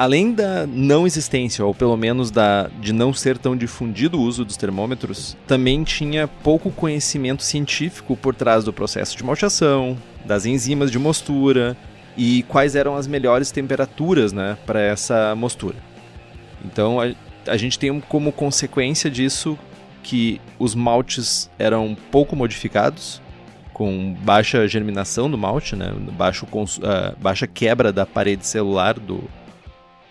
além 0.00 0.32
da 0.32 0.66
não 0.66 1.06
existência, 1.06 1.62
ou 1.62 1.74
pelo 1.74 1.94
menos 1.94 2.30
da, 2.30 2.70
de 2.80 2.90
não 2.90 3.12
ser 3.12 3.36
tão 3.36 3.54
difundido 3.54 4.18
o 4.18 4.22
uso 4.22 4.46
dos 4.46 4.56
termômetros, 4.56 5.36
também 5.46 5.84
tinha 5.84 6.26
pouco 6.26 6.70
conhecimento 6.70 7.42
científico 7.42 8.16
por 8.16 8.34
trás 8.34 8.64
do 8.64 8.72
processo 8.72 9.14
de 9.14 9.22
malteação, 9.22 9.98
das 10.24 10.46
enzimas 10.46 10.90
de 10.90 10.98
mostura 10.98 11.76
e 12.16 12.44
quais 12.44 12.74
eram 12.74 12.96
as 12.96 13.06
melhores 13.06 13.50
temperaturas 13.50 14.32
né, 14.32 14.56
para 14.64 14.80
essa 14.80 15.34
mostura. 15.34 15.76
Então 16.64 16.98
a, 16.98 17.12
a 17.46 17.58
gente 17.58 17.78
tem 17.78 18.00
como 18.00 18.32
consequência 18.32 19.10
disso 19.10 19.58
que 20.02 20.40
os 20.58 20.74
maltes 20.74 21.50
eram 21.58 21.94
pouco 22.10 22.34
modificados, 22.34 23.20
com 23.74 24.14
baixa 24.22 24.66
germinação 24.66 25.30
do 25.30 25.38
malte, 25.38 25.74
né? 25.74 25.94
Baixo 26.12 26.46
uh, 26.46 27.16
baixa 27.18 27.46
quebra 27.46 27.90
da 27.90 28.04
parede 28.04 28.46
celular 28.46 28.98
do, 28.98 29.24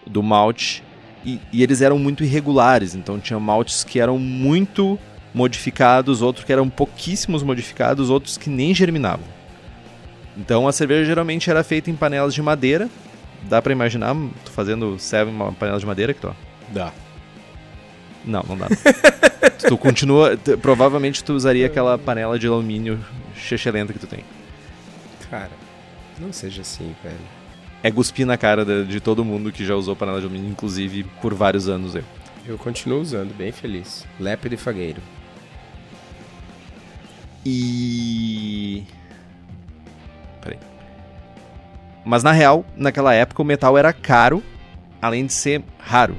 do 0.05 0.21
malte. 0.23 0.83
E, 1.25 1.39
e, 1.51 1.61
eles 1.61 1.81
eram 1.81 1.99
muito 1.99 2.23
irregulares, 2.23 2.95
então 2.95 3.19
tinha 3.19 3.39
maltes 3.39 3.83
que 3.83 3.99
eram 3.99 4.17
muito 4.17 4.97
modificados, 5.33 6.21
outros 6.21 6.45
que 6.45 6.51
eram 6.51 6.69
pouquíssimos 6.69 7.43
modificados, 7.43 8.09
outros 8.09 8.37
que 8.37 8.49
nem 8.49 8.73
germinavam. 8.73 9.25
Então 10.37 10.67
a 10.67 10.71
cerveja 10.71 11.05
geralmente 11.05 11.49
era 11.49 11.63
feita 11.63 11.91
em 11.91 11.95
panelas 11.95 12.33
de 12.33 12.41
madeira. 12.41 12.89
Dá 13.43 13.61
para 13.61 13.71
imaginar, 13.71 14.15
tô 14.45 14.51
fazendo 14.51 14.97
serve 14.97 15.31
uma 15.31 15.51
panela 15.51 15.79
de 15.79 15.85
madeira 15.85 16.13
que 16.13 16.21
tô. 16.21 16.31
Dá. 16.69 16.91
Não, 18.25 18.43
não 18.47 18.57
dá. 18.57 18.67
tu 19.67 19.77
continua, 19.77 20.37
provavelmente 20.61 21.23
tu 21.23 21.33
usaria 21.33 21.65
aquela 21.65 21.97
panela 21.97 22.39
de 22.39 22.47
alumínio 22.47 22.99
chechelenta 23.35 23.93
que 23.93 23.99
tu 23.99 24.07
tem. 24.07 24.23
Cara, 25.29 25.51
não 26.19 26.33
seja 26.33 26.61
assim, 26.61 26.95
velho. 27.03 27.38
É 27.81 27.89
cuspir 27.89 28.25
na 28.25 28.37
cara 28.37 28.65
de, 28.65 28.85
de 28.85 28.99
todo 28.99 29.23
mundo 29.23 29.51
que 29.51 29.65
já 29.65 29.75
usou 29.75 29.95
panela 29.95 30.19
de 30.19 30.25
alumínio, 30.25 30.51
inclusive 30.51 31.03
por 31.21 31.33
vários 31.33 31.69
anos 31.69 31.95
eu. 31.95 32.03
Eu 32.45 32.57
continuo 32.57 32.99
usando, 32.99 33.33
bem 33.35 33.51
feliz. 33.51 34.05
Lépido 34.19 34.55
e 34.55 34.57
fagueiro. 34.57 35.01
E. 37.45 38.83
Peraí. 40.41 40.57
Mas 42.03 42.23
na 42.23 42.31
real, 42.31 42.65
naquela 42.75 43.13
época 43.13 43.41
o 43.41 43.45
metal 43.45 43.77
era 43.77 43.93
caro, 43.93 44.43
além 45.01 45.25
de 45.25 45.33
ser 45.33 45.63
raro. 45.77 46.15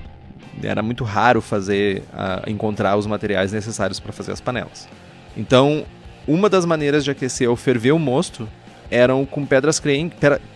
Era 0.62 0.82
muito 0.82 1.04
raro 1.04 1.40
fazer, 1.40 2.02
uh, 2.12 2.48
encontrar 2.48 2.96
os 2.96 3.06
materiais 3.06 3.52
necessários 3.52 3.98
para 3.98 4.12
fazer 4.12 4.32
as 4.32 4.40
panelas. 4.40 4.88
Então, 5.36 5.84
uma 6.26 6.48
das 6.48 6.64
maneiras 6.64 7.04
de 7.04 7.10
aquecer 7.10 7.48
ou 7.48 7.56
ferver 7.56 7.92
o 7.92 7.98
mosto 7.98 8.48
eram 8.90 9.24
com 9.24 9.46
pedras, 9.46 9.80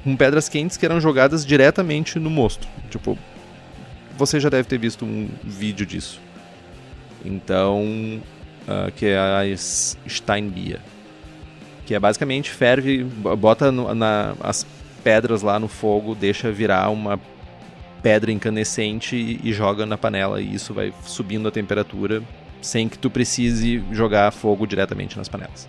com 0.02 0.16
pedras 0.16 0.48
quentes 0.48 0.76
que 0.76 0.84
eram 0.84 1.00
jogadas 1.00 1.46
diretamente 1.46 2.18
no 2.18 2.28
mosto. 2.28 2.66
Tipo, 2.90 3.16
você 4.16 4.40
já 4.40 4.48
deve 4.48 4.68
ter 4.68 4.78
visto 4.78 5.04
um 5.04 5.28
vídeo 5.42 5.86
disso. 5.86 6.20
Então, 7.24 7.82
uh, 8.68 8.90
que 8.92 9.06
é 9.06 9.16
a 9.16 9.56
Steinbier. 9.56 10.80
Que 11.86 11.94
é 11.94 12.00
basicamente 12.00 12.50
ferve, 12.50 13.04
bota 13.04 13.70
no, 13.70 13.94
na, 13.94 14.34
as 14.40 14.66
pedras 15.02 15.42
lá 15.42 15.58
no 15.58 15.68
fogo, 15.68 16.14
deixa 16.14 16.50
virar 16.50 16.88
uma 16.90 17.20
pedra 18.02 18.32
incandescente 18.32 19.16
e, 19.16 19.40
e 19.42 19.52
joga 19.52 19.86
na 19.86 19.96
panela. 19.96 20.40
E 20.40 20.54
isso 20.54 20.72
vai 20.74 20.92
subindo 21.04 21.46
a 21.48 21.50
temperatura 21.50 22.22
sem 22.60 22.88
que 22.88 22.98
tu 22.98 23.10
precise 23.10 23.82
jogar 23.92 24.30
fogo 24.30 24.66
diretamente 24.66 25.18
nas 25.18 25.28
panelas. 25.28 25.68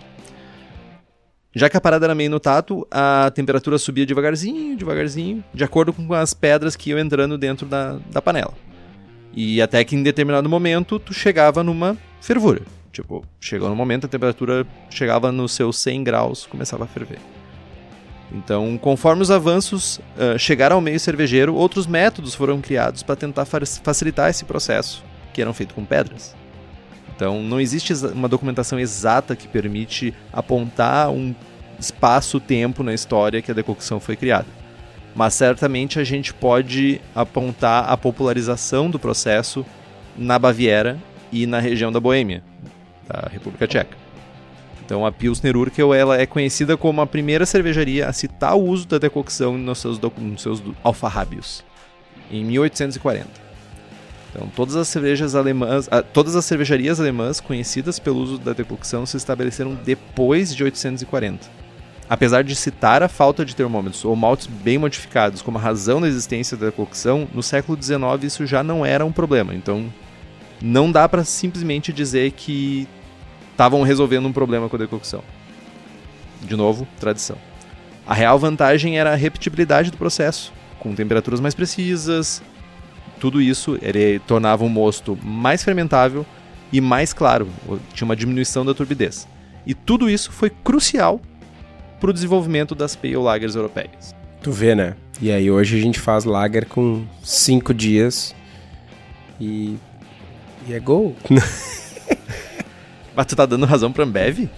Já 1.56 1.70
que 1.70 1.76
a 1.78 1.80
parada 1.80 2.04
era 2.04 2.14
meio 2.14 2.28
no 2.28 2.38
tato, 2.38 2.86
a 2.90 3.32
temperatura 3.34 3.78
subia 3.78 4.04
devagarzinho, 4.04 4.76
devagarzinho, 4.76 5.42
de 5.54 5.64
acordo 5.64 5.90
com 5.90 6.12
as 6.12 6.34
pedras 6.34 6.76
que 6.76 6.90
iam 6.90 6.98
entrando 6.98 7.38
dentro 7.38 7.66
da, 7.66 7.98
da 8.12 8.20
panela. 8.20 8.52
E 9.32 9.62
até 9.62 9.82
que 9.82 9.96
em 9.96 10.02
determinado 10.02 10.50
momento 10.50 10.98
tu 10.98 11.14
chegava 11.14 11.62
numa 11.62 11.96
fervura. 12.20 12.60
Tipo, 12.92 13.24
chegou 13.40 13.70
no 13.70 13.74
momento 13.74 14.04
a 14.04 14.08
temperatura 14.08 14.66
chegava 14.90 15.32
nos 15.32 15.52
seus 15.52 15.78
100 15.78 16.04
graus, 16.04 16.44
começava 16.44 16.84
a 16.84 16.86
ferver. 16.86 17.20
Então, 18.30 18.76
conforme 18.76 19.22
os 19.22 19.30
avanços 19.30 19.96
uh, 19.96 20.38
chegaram 20.38 20.76
ao 20.76 20.82
meio 20.82 21.00
cervejeiro, 21.00 21.54
outros 21.54 21.86
métodos 21.86 22.34
foram 22.34 22.60
criados 22.60 23.02
para 23.02 23.16
tentar 23.16 23.46
facilitar 23.46 24.28
esse 24.28 24.44
processo, 24.44 25.02
que 25.32 25.40
eram 25.40 25.54
feitos 25.54 25.74
com 25.74 25.86
pedras. 25.86 26.36
Então, 27.16 27.42
não 27.42 27.58
existe 27.58 27.94
uma 28.12 28.28
documentação 28.28 28.78
exata 28.78 29.34
que 29.34 29.48
permite 29.48 30.12
apontar 30.30 31.10
um 31.10 31.34
espaço-tempo 31.80 32.82
na 32.82 32.92
história 32.92 33.40
que 33.40 33.50
a 33.50 33.54
decocção 33.54 33.98
foi 33.98 34.16
criada. 34.16 34.46
Mas 35.14 35.32
certamente 35.32 35.98
a 35.98 36.04
gente 36.04 36.34
pode 36.34 37.00
apontar 37.14 37.90
a 37.90 37.96
popularização 37.96 38.90
do 38.90 38.98
processo 38.98 39.64
na 40.16 40.38
Baviera 40.38 40.98
e 41.32 41.46
na 41.46 41.58
região 41.58 41.90
da 41.90 41.98
Boêmia, 41.98 42.44
da 43.08 43.28
República 43.32 43.66
Tcheca. 43.66 43.96
Então 44.84 45.04
a 45.04 45.10
Pilsner 45.10 45.56
Urquell 45.56 45.94
ela 45.94 46.20
é 46.20 46.26
conhecida 46.26 46.76
como 46.76 47.00
a 47.00 47.06
primeira 47.06 47.46
cervejaria 47.46 48.06
a 48.06 48.12
citar 48.12 48.54
o 48.54 48.64
uso 48.64 48.86
da 48.86 48.98
decocção 48.98 49.56
nos 49.56 49.78
seus, 49.78 49.98
nos 49.98 50.42
seus 50.42 50.62
alfarrábios, 50.84 51.64
em 52.30 52.44
1840. 52.44 53.45
Então, 54.30 54.48
todas 54.54 54.76
as 54.76 54.88
cervejas 54.88 55.34
alemãs, 55.34 55.88
ah, 55.90 56.02
todas 56.02 56.36
as 56.36 56.44
cervejarias 56.44 57.00
alemãs 57.00 57.40
conhecidas 57.40 57.98
pelo 57.98 58.18
uso 58.18 58.38
da 58.38 58.52
decocção 58.52 59.06
se 59.06 59.16
estabeleceram 59.16 59.74
depois 59.74 60.54
de 60.54 60.62
840. 60.62 61.48
Apesar 62.08 62.44
de 62.44 62.54
citar 62.54 63.02
a 63.02 63.08
falta 63.08 63.44
de 63.44 63.56
termômetros 63.56 64.04
ou 64.04 64.14
maltes 64.14 64.46
bem 64.46 64.78
modificados 64.78 65.42
como 65.42 65.58
a 65.58 65.60
razão 65.60 66.00
da 66.00 66.06
existência 66.06 66.56
da 66.56 66.66
decocção, 66.66 67.26
no 67.34 67.42
século 67.42 67.80
XIX 67.80 68.22
isso 68.22 68.46
já 68.46 68.62
não 68.62 68.86
era 68.86 69.04
um 69.04 69.10
problema. 69.10 69.54
Então, 69.54 69.92
não 70.62 70.90
dá 70.90 71.08
para 71.08 71.24
simplesmente 71.24 71.92
dizer 71.92 72.30
que 72.32 72.86
estavam 73.50 73.82
resolvendo 73.82 74.26
um 74.26 74.32
problema 74.32 74.68
com 74.68 74.76
a 74.76 74.78
decocção. 74.78 75.22
De 76.42 76.54
novo, 76.54 76.86
tradição. 77.00 77.36
A 78.06 78.14
real 78.14 78.38
vantagem 78.38 78.98
era 78.98 79.12
a 79.12 79.16
repetibilidade 79.16 79.90
do 79.90 79.96
processo, 79.96 80.52
com 80.78 80.94
temperaturas 80.94 81.40
mais 81.40 81.54
precisas, 81.54 82.40
tudo 83.20 83.40
isso 83.40 83.78
ele 83.82 84.18
tornava 84.20 84.64
o 84.64 84.68
mosto 84.68 85.18
mais 85.22 85.62
fermentável 85.62 86.24
e 86.72 86.80
mais 86.80 87.12
claro, 87.12 87.48
tinha 87.92 88.04
uma 88.04 88.16
diminuição 88.16 88.64
da 88.64 88.74
turbidez. 88.74 89.26
E 89.66 89.74
tudo 89.74 90.08
isso 90.08 90.30
foi 90.32 90.50
crucial 90.50 91.20
para 92.00 92.10
o 92.10 92.12
desenvolvimento 92.12 92.74
das 92.74 92.94
pale 92.94 93.16
lagers 93.16 93.54
europeias. 93.54 94.14
Tu 94.42 94.52
vê, 94.52 94.74
né? 94.74 94.94
E 95.20 95.30
aí 95.30 95.50
hoje 95.50 95.78
a 95.78 95.80
gente 95.80 95.98
faz 95.98 96.24
lager 96.24 96.66
com 96.66 97.04
cinco 97.22 97.72
dias 97.72 98.34
e, 99.40 99.76
e 100.68 100.74
é 100.74 100.78
gol. 100.78 101.16
Mas 103.16 103.26
tu 103.26 103.34
tá 103.34 103.46
dando 103.46 103.64
razão 103.64 103.90
pra 103.90 104.04
Ambev? 104.04 104.48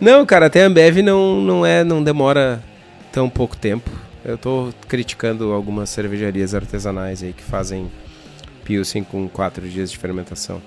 Não, 0.00 0.24
cara, 0.24 0.46
até 0.46 0.62
a 0.62 0.66
Ambev 0.66 0.98
não, 0.98 1.40
não 1.40 1.66
é, 1.66 1.82
não 1.82 2.02
demora 2.02 2.62
tão 3.10 3.28
pouco 3.28 3.56
tempo. 3.56 3.90
Eu 4.24 4.36
tô 4.36 4.72
criticando 4.88 5.52
algumas 5.52 5.90
cervejarias 5.90 6.54
artesanais 6.54 7.22
aí 7.22 7.32
que 7.32 7.42
fazem 7.42 7.90
Pilsen 8.64 9.02
com 9.02 9.28
4 9.28 9.68
dias 9.68 9.90
de 9.90 9.98
fermentação. 9.98 10.60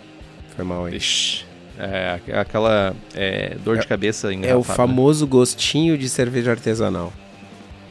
Foi 0.55 0.65
mal 0.65 0.85
aí. 0.85 0.95
Ixi. 0.95 1.45
É, 1.77 2.19
aquela 2.33 2.95
é, 3.15 3.55
dor 3.63 3.79
de 3.79 3.87
cabeça 3.87 4.31
É 4.33 4.55
o 4.55 4.61
famoso 4.61 5.25
gostinho 5.25 5.97
de 5.97 6.07
cerveja 6.07 6.51
artesanal. 6.51 7.11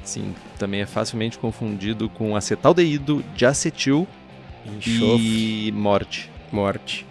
Sim, 0.04 0.34
também 0.58 0.80
é 0.80 0.86
facilmente 0.86 1.38
confundido 1.38 2.08
com 2.08 2.36
acetaldeído, 2.36 3.24
de 3.36 3.46
acetil 3.46 4.06
Enxofre. 4.64 5.68
e 5.68 5.72
morte. 5.72 6.30
Morte. 6.50 7.06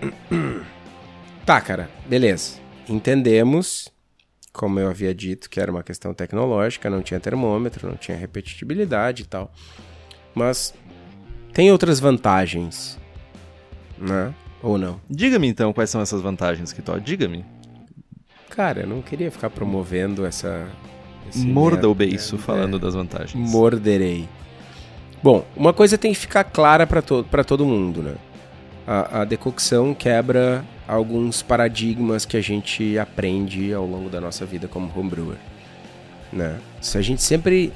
tá, 1.44 1.60
cara, 1.60 1.90
beleza. 2.06 2.58
Entendemos 2.88 3.92
como 4.56 4.80
eu 4.80 4.88
havia 4.88 5.14
dito, 5.14 5.50
que 5.50 5.60
era 5.60 5.70
uma 5.70 5.82
questão 5.82 6.14
tecnológica, 6.14 6.88
não 6.88 7.02
tinha 7.02 7.20
termômetro, 7.20 7.86
não 7.86 7.94
tinha 7.96 8.16
repetitibilidade 8.16 9.22
e 9.22 9.26
tal. 9.26 9.52
Mas 10.34 10.72
tem 11.52 11.70
outras 11.70 12.00
vantagens, 12.00 12.98
né? 13.98 14.34
Ou 14.62 14.78
não? 14.78 14.98
Diga-me 15.08 15.46
então 15.46 15.72
quais 15.74 15.90
são 15.90 16.00
essas 16.00 16.22
vantagens, 16.22 16.72
Kitó. 16.72 16.98
Diga-me. 16.98 17.44
Cara, 18.48 18.80
eu 18.80 18.86
não 18.86 19.02
queria 19.02 19.30
ficar 19.30 19.50
promovendo 19.50 20.24
essa. 20.24 20.66
Morda 21.34 21.88
o 21.88 21.94
beiço 21.94 22.36
é, 22.36 22.38
falando 22.38 22.78
é, 22.78 22.80
das 22.80 22.94
vantagens. 22.94 23.50
Morderei. 23.50 24.26
Bom, 25.22 25.44
uma 25.54 25.74
coisa 25.74 25.98
tem 25.98 26.12
que 26.12 26.18
ficar 26.18 26.44
clara 26.44 26.86
para 26.86 27.02
to 27.02 27.26
todo 27.46 27.66
mundo, 27.66 28.02
né? 28.02 28.14
A, 28.86 29.20
a 29.20 29.24
decocção 29.24 29.92
quebra 29.92 30.64
alguns 30.86 31.42
paradigmas 31.42 32.24
que 32.24 32.36
a 32.36 32.40
gente 32.40 32.98
aprende 32.98 33.72
ao 33.72 33.86
longo 33.86 34.08
da 34.08 34.20
nossa 34.20 34.44
vida 34.46 34.68
como 34.68 34.90
homebrewer. 34.94 35.36
Né? 36.32 36.58
Se 36.80 36.98
a 36.98 37.02
gente 37.02 37.22
sempre 37.22 37.72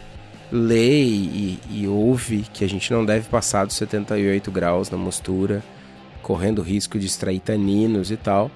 lê 0.51 1.03
e, 1.03 1.59
e, 1.71 1.87
ouve 1.87 2.45
que 2.53 2.65
a 2.65 2.69
gente 2.69 2.93
não 2.93 3.05
deve 3.05 3.29
passar 3.29 3.65
dos 3.65 3.77
78 3.77 4.51
graus 4.51 4.91
na 4.91 4.99
mostura, 4.99 5.63
correndo 6.23 6.61
risco 6.61 6.99
de 6.99 7.07
extrair 7.07 7.41
taninos 7.41 8.11
e 8.11 8.17
tal, 8.17 8.51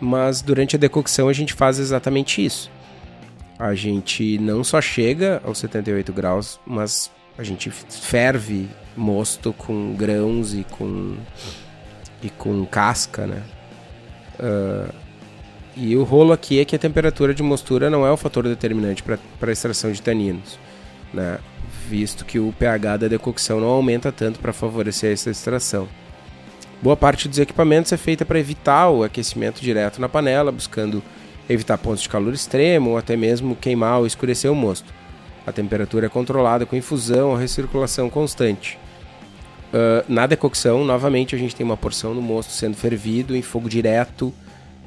mas 0.00 0.42
durante 0.42 0.76
a 0.76 0.78
decocção 0.78 1.28
a 1.28 1.32
gente 1.32 1.54
faz 1.54 1.78
exatamente 1.78 2.44
isso. 2.44 2.70
A 3.58 3.74
gente 3.74 4.38
não 4.38 4.62
só 4.62 4.80
chega 4.80 5.40
aos 5.44 5.58
78 5.58 6.12
graus, 6.12 6.60
mas 6.66 7.10
a 7.36 7.42
gente 7.42 7.70
ferve 7.70 8.68
mosto 8.96 9.52
com 9.52 9.94
grãos 9.94 10.54
e 10.54 10.64
com 10.64 11.16
e 12.20 12.28
com 12.30 12.66
casca, 12.66 13.26
né? 13.26 13.42
Uh, 14.38 14.92
e 15.76 15.96
o 15.96 16.02
rolo 16.02 16.32
aqui 16.32 16.60
é 16.60 16.64
que 16.64 16.74
a 16.74 16.78
temperatura 16.78 17.32
de 17.32 17.42
mostura 17.42 17.88
não 17.88 18.04
é 18.04 18.10
o 18.10 18.16
fator 18.16 18.44
determinante 18.44 19.02
para 19.02 19.18
a 19.40 19.52
extração 19.52 19.92
de 19.92 20.02
taninos, 20.02 20.58
né? 21.14 21.38
visto 21.88 22.24
que 22.24 22.38
o 22.38 22.52
pH 22.58 22.96
da 22.96 23.08
decocção 23.08 23.60
não 23.60 23.68
aumenta 23.68 24.10
tanto 24.10 24.40
para 24.40 24.52
favorecer 24.52 25.12
essa 25.12 25.30
extração. 25.30 25.88
Boa 26.82 26.96
parte 26.96 27.28
dos 27.28 27.38
equipamentos 27.38 27.92
é 27.92 27.96
feita 27.96 28.24
para 28.24 28.38
evitar 28.38 28.88
o 28.88 29.02
aquecimento 29.02 29.60
direto 29.60 30.00
na 30.00 30.08
panela, 30.08 30.52
buscando 30.52 31.02
evitar 31.48 31.78
pontos 31.78 32.02
de 32.02 32.08
calor 32.08 32.32
extremo 32.32 32.90
ou 32.90 32.98
até 32.98 33.16
mesmo 33.16 33.56
queimar 33.56 33.98
ou 33.98 34.06
escurecer 34.06 34.50
o 34.50 34.54
mosto. 34.54 34.92
A 35.46 35.52
temperatura 35.52 36.06
é 36.06 36.08
controlada 36.08 36.66
com 36.66 36.76
infusão 36.76 37.30
ou 37.30 37.36
recirculação 37.36 38.10
constante. 38.10 38.78
Uh, 39.68 40.04
na 40.08 40.26
decocção, 40.26 40.84
novamente, 40.84 41.34
a 41.34 41.38
gente 41.38 41.54
tem 41.54 41.64
uma 41.64 41.76
porção 41.76 42.14
do 42.14 42.22
mosto 42.22 42.50
sendo 42.50 42.76
fervido 42.76 43.36
em 43.36 43.42
fogo 43.42 43.68
direto, 43.68 44.32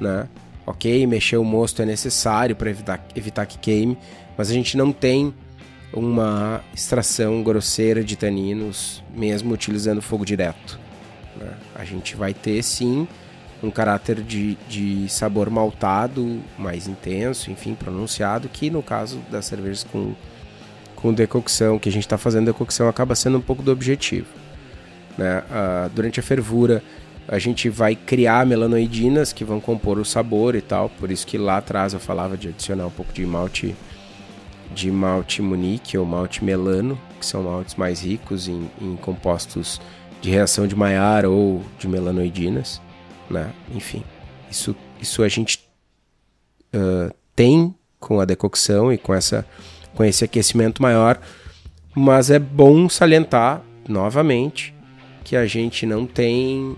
né? 0.00 0.28
Ok, 0.66 1.06
mexer 1.06 1.36
o 1.36 1.44
mosto 1.44 1.82
é 1.82 1.84
necessário 1.84 2.54
para 2.54 2.70
evitar, 2.70 3.04
evitar 3.14 3.46
que 3.46 3.58
queime, 3.58 3.98
mas 4.36 4.50
a 4.50 4.52
gente 4.52 4.76
não 4.76 4.92
tem 4.92 5.34
uma 5.92 6.62
extração 6.74 7.42
grosseira 7.42 8.02
de 8.02 8.16
taninos, 8.16 9.02
mesmo 9.14 9.52
utilizando 9.52 10.00
fogo 10.00 10.24
direto. 10.24 10.78
Né? 11.36 11.50
A 11.74 11.84
gente 11.84 12.16
vai 12.16 12.32
ter 12.32 12.62
sim 12.62 13.06
um 13.62 13.70
caráter 13.70 14.22
de, 14.22 14.56
de 14.68 15.08
sabor 15.08 15.50
maltado 15.50 16.40
mais 16.58 16.88
intenso, 16.88 17.50
enfim, 17.50 17.74
pronunciado, 17.74 18.48
que 18.48 18.70
no 18.70 18.82
caso 18.82 19.20
das 19.30 19.46
cervejas 19.46 19.84
com, 19.84 20.14
com 20.96 21.12
decocção, 21.12 21.78
que 21.78 21.88
a 21.88 21.92
gente 21.92 22.04
está 22.04 22.18
fazendo 22.18 22.46
decocção, 22.46 22.88
acaba 22.88 23.14
sendo 23.14 23.38
um 23.38 23.42
pouco 23.42 23.62
do 23.62 23.70
objetivo. 23.70 24.41
Né? 25.16 25.40
Uh, 25.40 25.90
durante 25.90 26.20
a 26.20 26.22
fervura, 26.22 26.82
a 27.28 27.38
gente 27.38 27.68
vai 27.68 27.94
criar 27.94 28.44
melanoidinas 28.46 29.32
que 29.32 29.44
vão 29.44 29.60
compor 29.60 29.98
o 29.98 30.04
sabor 30.04 30.54
e 30.54 30.60
tal, 30.60 30.88
por 30.88 31.10
isso 31.10 31.26
que 31.26 31.38
lá 31.38 31.58
atrás 31.58 31.92
eu 31.92 32.00
falava 32.00 32.36
de 32.36 32.48
adicionar 32.48 32.86
um 32.86 32.90
pouco 32.90 33.12
de 33.12 33.24
malte 33.24 33.74
de 34.74 34.90
malte 34.90 35.42
munique 35.42 35.98
ou 35.98 36.06
malte 36.06 36.42
melano, 36.42 36.98
que 37.20 37.26
são 37.26 37.42
maltes 37.42 37.74
mais 37.74 38.02
ricos 38.02 38.48
em, 38.48 38.70
em 38.80 38.96
compostos 38.96 39.80
de 40.22 40.30
reação 40.30 40.66
de 40.66 40.74
Maillard 40.74 41.26
ou 41.26 41.62
de 41.78 41.86
melanoidinas, 41.86 42.80
né? 43.28 43.52
Enfim, 43.74 44.02
isso, 44.50 44.74
isso 45.00 45.22
a 45.22 45.28
gente 45.28 45.58
uh, 46.74 47.14
tem 47.36 47.74
com 48.00 48.18
a 48.18 48.24
decocção 48.24 48.92
e 48.92 48.96
com, 48.96 49.12
essa, 49.12 49.46
com 49.94 50.04
esse 50.04 50.24
aquecimento 50.24 50.80
maior, 50.80 51.20
mas 51.94 52.30
é 52.30 52.38
bom 52.38 52.88
salientar 52.88 53.62
novamente 53.86 54.71
que 55.32 55.36
a 55.36 55.46
gente 55.46 55.86
não 55.86 56.04
tem, 56.04 56.76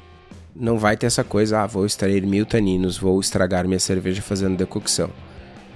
não 0.55 0.78
vai 0.78 0.96
ter 0.96 1.07
essa 1.07 1.24
coisa, 1.24 1.62
ah, 1.62 1.66
vou 1.66 1.84
extrair 1.84 2.24
mil 2.24 2.46
taninos, 2.46 2.96
vou 2.96 3.18
estragar 3.18 3.66
minha 3.66 3.80
cerveja 3.80 4.22
fazendo 4.22 4.57
decocção, 4.57 5.11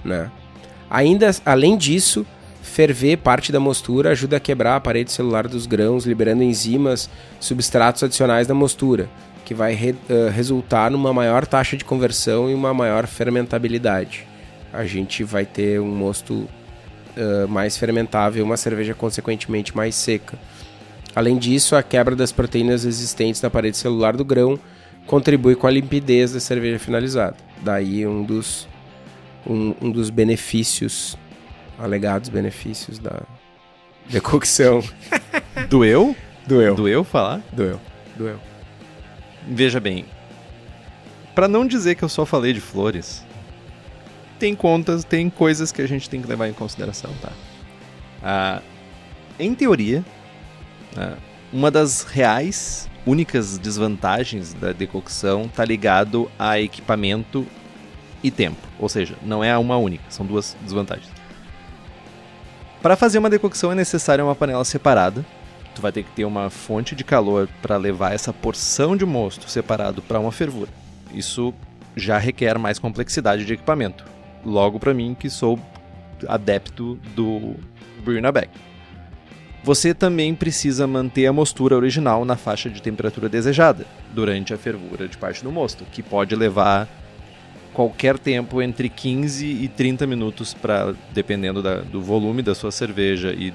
né? 0.01 0.31
Ainda 0.89 1.29
além 1.45 1.75
disso, 1.75 2.25
ferver 2.63 3.17
parte 3.17 3.51
da 3.51 3.59
mostura 3.59 4.11
ajuda 4.11 4.37
a 4.37 4.39
quebrar 4.39 4.77
a 4.77 4.79
parede 4.79 5.11
celular 5.11 5.45
dos 5.45 5.65
grãos, 5.65 6.05
liberando 6.05 6.41
enzimas, 6.41 7.09
substratos 7.37 8.01
adicionais 8.01 8.47
da 8.47 8.53
mostura, 8.53 9.09
que 9.43 9.53
vai 9.53 9.73
re, 9.73 9.91
uh, 9.91 10.29
resultar 10.33 10.89
numa 10.89 11.11
maior 11.11 11.45
taxa 11.45 11.75
de 11.75 11.83
conversão 11.83 12.49
e 12.49 12.53
uma 12.53 12.73
maior 12.73 13.07
fermentabilidade. 13.07 14.25
A 14.71 14.85
gente 14.85 15.21
vai 15.21 15.45
ter 15.45 15.81
um 15.81 15.91
mosto 15.93 16.33
uh, 17.17 17.45
mais 17.49 17.75
fermentável, 17.75 18.45
uma 18.45 18.55
cerveja 18.55 18.93
consequentemente 18.93 19.75
mais 19.75 19.95
seca. 19.95 20.39
Além 21.15 21.37
disso, 21.37 21.75
a 21.75 21.83
quebra 21.83 22.15
das 22.15 22.31
proteínas 22.31 22.85
existentes 22.85 23.41
na 23.41 23.49
parede 23.49 23.77
celular 23.77 24.15
do 24.15 24.23
grão 24.23 24.59
contribui 25.05 25.55
com 25.55 25.67
a 25.67 25.71
limpidez 25.71 26.33
da 26.33 26.39
cerveja 26.39 26.77
finalizada. 26.77 27.35
Daí 27.61 28.05
um 28.05 28.23
dos 28.23 28.67
um, 29.45 29.73
um 29.81 29.91
dos 29.91 30.09
benefícios, 30.09 31.17
alegados 31.77 32.29
benefícios 32.29 32.99
da 32.99 33.21
decocção. 34.07 34.83
Doeu? 35.69 36.15
Doeu. 36.45 36.75
Doeu 36.75 37.03
falar? 37.03 37.41
Doeu. 37.51 37.79
Doeu. 38.15 38.39
Veja 39.47 39.79
bem, 39.79 40.05
para 41.33 41.47
não 41.47 41.65
dizer 41.65 41.95
que 41.95 42.03
eu 42.03 42.09
só 42.09 42.25
falei 42.25 42.53
de 42.53 42.61
flores, 42.61 43.25
tem 44.37 44.55
contas, 44.55 45.03
tem 45.03 45.29
coisas 45.29 45.71
que 45.71 45.81
a 45.81 45.87
gente 45.87 46.09
tem 46.09 46.21
que 46.21 46.27
levar 46.27 46.47
em 46.47 46.53
consideração, 46.53 47.11
tá? 47.21 47.31
Ah, 48.21 48.61
em 49.39 49.55
teoria, 49.55 50.03
ah, 50.97 51.17
uma 51.51 51.71
das 51.71 52.03
reais, 52.03 52.89
únicas 53.05 53.57
desvantagens 53.57 54.53
da 54.53 54.71
decocção 54.71 55.47
tá 55.47 55.65
ligado 55.65 56.29
a 56.37 56.59
equipamento 56.59 57.45
e 58.23 58.29
tempo. 58.29 58.67
Ou 58.77 58.87
seja, 58.87 59.15
não 59.23 59.43
é 59.43 59.57
uma 59.57 59.77
única, 59.77 60.03
são 60.09 60.25
duas 60.25 60.55
desvantagens. 60.61 61.09
Para 62.81 62.95
fazer 62.95 63.17
uma 63.17 63.29
decocção 63.29 63.71
é 63.71 63.75
necessária 63.75 64.23
uma 64.23 64.35
panela 64.35 64.63
separada. 64.63 65.25
Tu 65.75 65.81
vai 65.81 65.91
ter 65.91 66.03
que 66.03 66.11
ter 66.11 66.25
uma 66.25 66.49
fonte 66.49 66.95
de 66.95 67.03
calor 67.03 67.49
para 67.61 67.77
levar 67.77 68.13
essa 68.13 68.31
porção 68.31 68.95
de 68.95 69.05
mosto 69.05 69.49
separado 69.49 70.01
para 70.01 70.19
uma 70.19 70.31
fervura. 70.31 70.71
Isso 71.13 71.53
já 71.95 72.17
requer 72.17 72.57
mais 72.57 72.79
complexidade 72.79 73.45
de 73.45 73.53
equipamento. 73.53 74.05
Logo 74.45 74.79
para 74.79 74.93
mim 74.93 75.15
que 75.17 75.29
sou 75.29 75.59
adepto 76.27 76.95
do 77.15 77.55
Bruna 78.03 78.31
Bag. 78.31 78.49
Você 79.63 79.93
também 79.93 80.33
precisa 80.33 80.87
manter 80.87 81.27
a 81.27 81.33
mostura 81.33 81.75
original 81.75 82.23
na 82.23 82.35
faixa 82.35 82.69
de 82.69 82.81
temperatura 82.81 83.27
desejada 83.27 83.85
durante 84.13 84.53
a 84.53 84.57
fervura 84.57 85.07
de 85.07 85.17
parte 85.17 85.43
do 85.43 85.51
mosto, 85.51 85.83
que 85.91 86.01
pode 86.01 86.35
levar 86.35 86.87
qualquer 87.73 88.17
tempo 88.17 88.61
entre 88.61 88.89
15 88.89 89.45
e 89.45 89.67
30 89.67 90.07
minutos 90.07 90.53
para 90.53 90.93
dependendo 91.13 91.61
da, 91.61 91.75
do 91.81 92.01
volume 92.01 92.41
da 92.41 92.55
sua 92.55 92.71
cerveja 92.71 93.33
e 93.33 93.53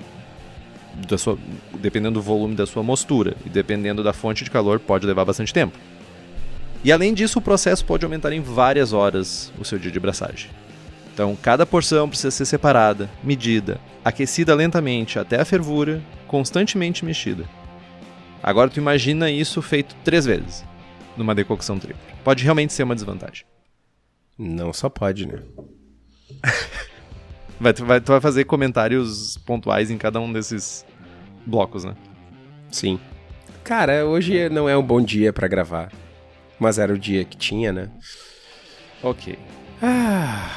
da 1.08 1.18
sua, 1.18 1.38
dependendo 1.80 2.14
do 2.14 2.22
volume 2.22 2.54
da 2.54 2.66
sua 2.66 2.82
mostura 2.82 3.34
e 3.44 3.48
dependendo 3.48 4.02
da 4.02 4.12
fonte 4.12 4.44
de 4.44 4.50
calor 4.50 4.78
pode 4.78 5.06
levar 5.06 5.24
bastante 5.24 5.52
tempo. 5.52 5.76
E 6.84 6.92
além 6.92 7.14
disso, 7.14 7.38
o 7.38 7.42
processo 7.42 7.84
pode 7.84 8.04
aumentar 8.04 8.32
em 8.32 8.40
várias 8.40 8.92
horas 8.92 9.50
o 9.58 9.64
seu 9.64 9.78
dia 9.78 9.90
de 9.90 9.98
braçagem. 9.98 10.50
Então, 11.14 11.36
cada 11.40 11.64
porção 11.64 12.08
precisa 12.08 12.32
ser 12.32 12.44
separada, 12.44 13.08
medida, 13.22 13.80
aquecida 14.04 14.52
lentamente 14.52 15.16
até 15.16 15.40
a 15.40 15.44
fervura, 15.44 16.02
constantemente 16.26 17.04
mexida. 17.04 17.48
Agora 18.42 18.68
tu 18.68 18.78
imagina 18.78 19.30
isso 19.30 19.62
feito 19.62 19.94
três 20.02 20.26
vezes 20.26 20.64
numa 21.16 21.32
decocção 21.32 21.78
tripla. 21.78 22.02
Pode 22.24 22.42
realmente 22.42 22.72
ser 22.72 22.82
uma 22.82 22.96
desvantagem. 22.96 23.46
Não 24.36 24.72
só 24.72 24.88
pode, 24.88 25.28
né? 25.28 25.40
vai, 27.60 27.72
tu, 27.72 27.86
vai, 27.86 28.00
tu 28.00 28.10
vai 28.10 28.20
fazer 28.20 28.44
comentários 28.44 29.38
pontuais 29.38 29.92
em 29.92 29.96
cada 29.96 30.18
um 30.18 30.32
desses 30.32 30.84
blocos, 31.46 31.84
né? 31.84 31.94
Sim. 32.72 32.98
Cara, 33.62 34.04
hoje 34.04 34.48
não 34.48 34.68
é 34.68 34.76
um 34.76 34.82
bom 34.82 35.00
dia 35.00 35.32
para 35.32 35.46
gravar. 35.46 35.92
Mas 36.58 36.76
era 36.76 36.92
o 36.92 36.98
dia 36.98 37.24
que 37.24 37.36
tinha, 37.36 37.72
né? 37.72 37.88
Ok. 39.00 39.38
Ah. 39.82 40.50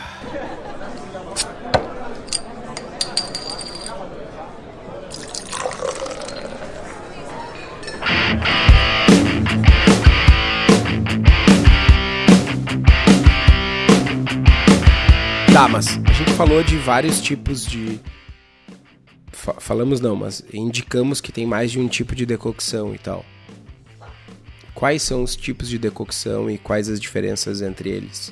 Tá, 15.51 15.67
mas 15.67 15.87
a 15.87 16.13
gente 16.13 16.31
falou 16.33 16.63
de 16.63 16.77
vários 16.77 17.19
tipos 17.19 17.65
de. 17.65 17.99
Falamos 19.59 19.99
não, 19.99 20.15
mas 20.15 20.43
indicamos 20.53 21.19
que 21.19 21.31
tem 21.31 21.47
mais 21.47 21.71
de 21.71 21.79
um 21.79 21.87
tipo 21.87 22.13
de 22.13 22.27
decocção 22.27 22.93
e 22.93 22.99
tal. 22.99 23.25
Quais 24.75 25.01
são 25.01 25.23
os 25.23 25.35
tipos 25.35 25.67
de 25.67 25.79
decocção 25.79 26.47
e 26.47 26.59
quais 26.59 26.89
as 26.89 26.99
diferenças 26.99 27.63
entre 27.63 27.89
eles? 27.89 28.31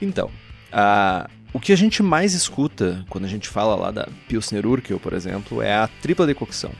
Então, 0.00 0.30
a... 0.72 1.28
o 1.52 1.60
que 1.60 1.72
a 1.72 1.76
gente 1.76 2.02
mais 2.02 2.34
escuta 2.34 3.04
quando 3.08 3.24
a 3.24 3.28
gente 3.28 3.48
fala 3.48 3.74
lá 3.74 3.90
da 3.90 4.08
Pilsner 4.28 4.66
Urquell, 4.66 5.00
por 5.00 5.12
exemplo, 5.12 5.62
é 5.62 5.74
a 5.74 5.88
tripla 6.00 6.26
decocção. 6.26 6.72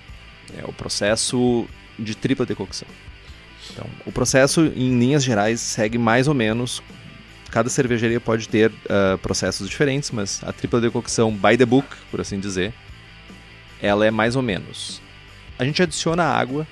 É 0.57 0.65
o 0.65 0.73
processo 0.73 1.67
de 1.99 2.15
tripla 2.15 2.47
decocção. 2.47 2.89
Então, 3.71 3.87
o 4.07 4.13
processo, 4.13 4.65
em 4.75 4.99
linhas 4.99 5.23
gerais, 5.23 5.61
segue 5.61 5.99
mais 5.99 6.27
ou 6.27 6.35
menos 6.35 6.83
cada 7.51 7.69
cervejaria 7.69 8.21
pode 8.21 8.49
ter 8.49 8.71
uh, 8.71 9.19
processos 9.19 9.69
diferentes, 9.69 10.11
mas 10.11 10.41
a 10.45 10.53
tripla 10.53 10.81
decocção 10.81 11.33
by 11.33 11.57
the 11.57 11.65
book, 11.65 11.89
por 12.11 12.21
assim 12.21 12.39
dizer, 12.39 12.73
ela 13.81 14.07
é 14.07 14.11
mais 14.11 14.37
ou 14.37 14.43
menos. 14.43 15.01
A 15.59 15.65
gente 15.65 15.83
adiciona 15.83 16.25
água 16.25 16.67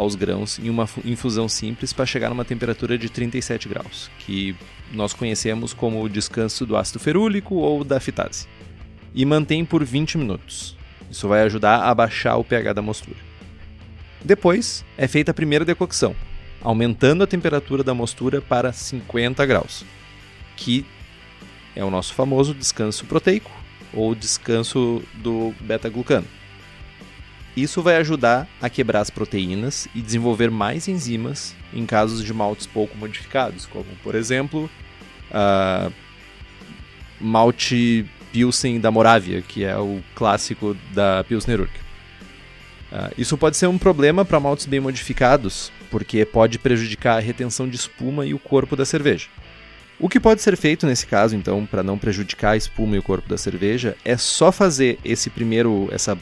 aos 0.00 0.14
grãos 0.14 0.58
em 0.58 0.70
uma 0.70 0.88
infusão 1.04 1.46
simples 1.46 1.92
para 1.92 2.06
chegar 2.06 2.30
numa 2.30 2.44
temperatura 2.44 2.96
de 2.96 3.10
37 3.10 3.68
graus, 3.68 4.10
que 4.20 4.56
nós 4.90 5.12
conhecemos 5.12 5.74
como 5.74 6.02
o 6.02 6.08
descanso 6.08 6.64
do 6.64 6.74
ácido 6.74 6.98
ferúlico 6.98 7.56
ou 7.56 7.84
da 7.84 8.00
fitase, 8.00 8.48
e 9.14 9.26
mantém 9.26 9.62
por 9.62 9.84
20 9.84 10.16
minutos. 10.16 10.74
Isso 11.10 11.28
vai 11.28 11.42
ajudar 11.42 11.82
a 11.82 11.94
baixar 11.94 12.36
o 12.36 12.44
pH 12.44 12.72
da 12.72 12.80
mostura. 12.80 13.18
Depois 14.24 14.84
é 14.96 15.06
feita 15.06 15.32
a 15.32 15.34
primeira 15.34 15.66
decocção, 15.66 16.16
aumentando 16.62 17.22
a 17.22 17.26
temperatura 17.26 17.84
da 17.84 17.92
mostura 17.92 18.40
para 18.40 18.72
50 18.72 19.44
graus, 19.44 19.84
que 20.56 20.86
é 21.76 21.84
o 21.84 21.90
nosso 21.90 22.14
famoso 22.14 22.54
descanso 22.54 23.04
proteico 23.04 23.50
ou 23.92 24.14
descanso 24.14 25.02
do 25.16 25.54
beta-glucano. 25.60 26.26
Isso 27.56 27.82
vai 27.82 27.96
ajudar 27.96 28.48
a 28.60 28.70
quebrar 28.70 29.00
as 29.00 29.10
proteínas 29.10 29.88
e 29.94 30.00
desenvolver 30.00 30.50
mais 30.50 30.86
enzimas 30.86 31.54
em 31.74 31.84
casos 31.84 32.24
de 32.24 32.32
maltes 32.32 32.66
pouco 32.66 32.96
modificados, 32.96 33.66
como 33.66 33.86
por 34.02 34.14
exemplo 34.14 34.70
uh, 35.30 35.92
malte 37.20 38.06
Pilsen 38.32 38.78
da 38.78 38.90
Moravia, 38.90 39.42
que 39.42 39.64
é 39.64 39.76
o 39.76 40.00
clássico 40.14 40.76
da 40.92 41.24
Pilsner 41.24 41.60
Urquell. 41.60 41.90
Uh, 42.92 43.14
isso 43.18 43.36
pode 43.36 43.56
ser 43.56 43.66
um 43.66 43.78
problema 43.78 44.24
para 44.24 44.40
maltes 44.40 44.66
bem 44.66 44.80
modificados, 44.80 45.72
porque 45.90 46.24
pode 46.24 46.58
prejudicar 46.58 47.16
a 47.16 47.20
retenção 47.20 47.68
de 47.68 47.76
espuma 47.76 48.26
e 48.26 48.34
o 48.34 48.38
corpo 48.38 48.76
da 48.76 48.84
cerveja. 48.84 49.28
O 49.98 50.08
que 50.08 50.18
pode 50.18 50.40
ser 50.40 50.56
feito 50.56 50.86
nesse 50.86 51.06
caso, 51.06 51.36
então, 51.36 51.66
para 51.66 51.82
não 51.82 51.98
prejudicar 51.98 52.52
a 52.52 52.56
espuma 52.56 52.96
e 52.96 52.98
o 52.98 53.02
corpo 53.02 53.28
da 53.28 53.36
cerveja, 53.36 53.96
é 54.04 54.16
só 54.16 54.50
fazer 54.50 54.98
esse 55.04 55.28
primeiro, 55.28 55.88
essa 55.92 56.16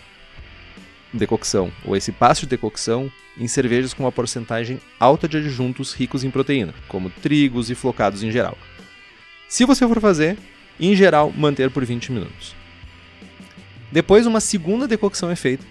decocção, 1.12 1.72
ou 1.84 1.96
esse 1.96 2.12
passo 2.12 2.42
de 2.42 2.48
decocção, 2.48 3.10
em 3.38 3.48
cervejas 3.48 3.94
com 3.94 4.04
uma 4.04 4.12
porcentagem 4.12 4.80
alta 4.98 5.28
de 5.28 5.38
adjuntos 5.38 5.94
ricos 5.94 6.24
em 6.24 6.30
proteína, 6.30 6.74
como 6.88 7.10
trigos 7.10 7.70
e 7.70 7.74
flocados 7.74 8.22
em 8.22 8.30
geral. 8.30 8.58
Se 9.48 9.64
você 9.64 9.86
for 9.86 10.00
fazer, 10.00 10.36
em 10.78 10.94
geral, 10.94 11.32
manter 11.36 11.70
por 11.70 11.84
20 11.84 12.12
minutos. 12.12 12.54
Depois, 13.90 14.26
uma 14.26 14.40
segunda 14.40 14.86
decocção 14.86 15.30
é 15.30 15.36
feita 15.36 15.64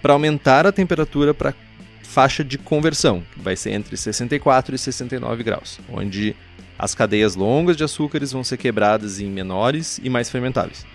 para 0.00 0.12
aumentar 0.12 0.66
a 0.66 0.72
temperatura 0.72 1.34
para 1.34 1.54
faixa 2.02 2.42
de 2.42 2.56
conversão, 2.56 3.22
que 3.34 3.40
vai 3.40 3.54
ser 3.54 3.72
entre 3.72 3.96
64 3.96 4.74
e 4.74 4.78
69 4.78 5.42
graus, 5.42 5.78
onde 5.90 6.34
as 6.78 6.94
cadeias 6.94 7.34
longas 7.34 7.76
de 7.76 7.84
açúcares 7.84 8.32
vão 8.32 8.42
ser 8.42 8.56
quebradas 8.56 9.20
em 9.20 9.26
menores 9.26 10.00
e 10.02 10.08
mais 10.08 10.30
fermentáveis. 10.30 10.86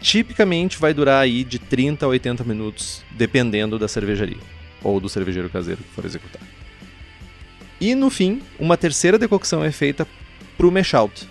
Tipicamente 0.00 0.78
vai 0.78 0.94
durar 0.94 1.22
aí 1.22 1.44
de 1.44 1.58
30 1.58 2.06
a 2.06 2.08
80 2.08 2.44
minutos, 2.44 3.02
dependendo 3.10 3.78
da 3.78 3.86
cervejaria 3.86 4.38
ou 4.82 4.98
do 4.98 5.08
cervejeiro 5.08 5.50
caseiro 5.50 5.82
que 5.82 5.94
for 5.94 6.04
executar. 6.04 6.40
E 7.80 7.94
no 7.94 8.10
fim, 8.10 8.42
uma 8.58 8.76
terceira 8.76 9.18
decocção 9.18 9.62
é 9.62 9.70
feita 9.70 10.06
para 10.56 10.66
o 10.66 10.70
mash 10.70 10.94
out. 10.94 11.28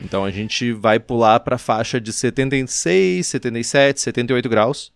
Então 0.00 0.24
a 0.24 0.30
gente 0.30 0.72
vai 0.72 0.98
pular 0.98 1.40
para 1.40 1.56
a 1.56 1.58
faixa 1.58 2.00
de 2.00 2.12
76, 2.12 3.26
77, 3.26 4.00
78 4.00 4.48
graus. 4.48 4.92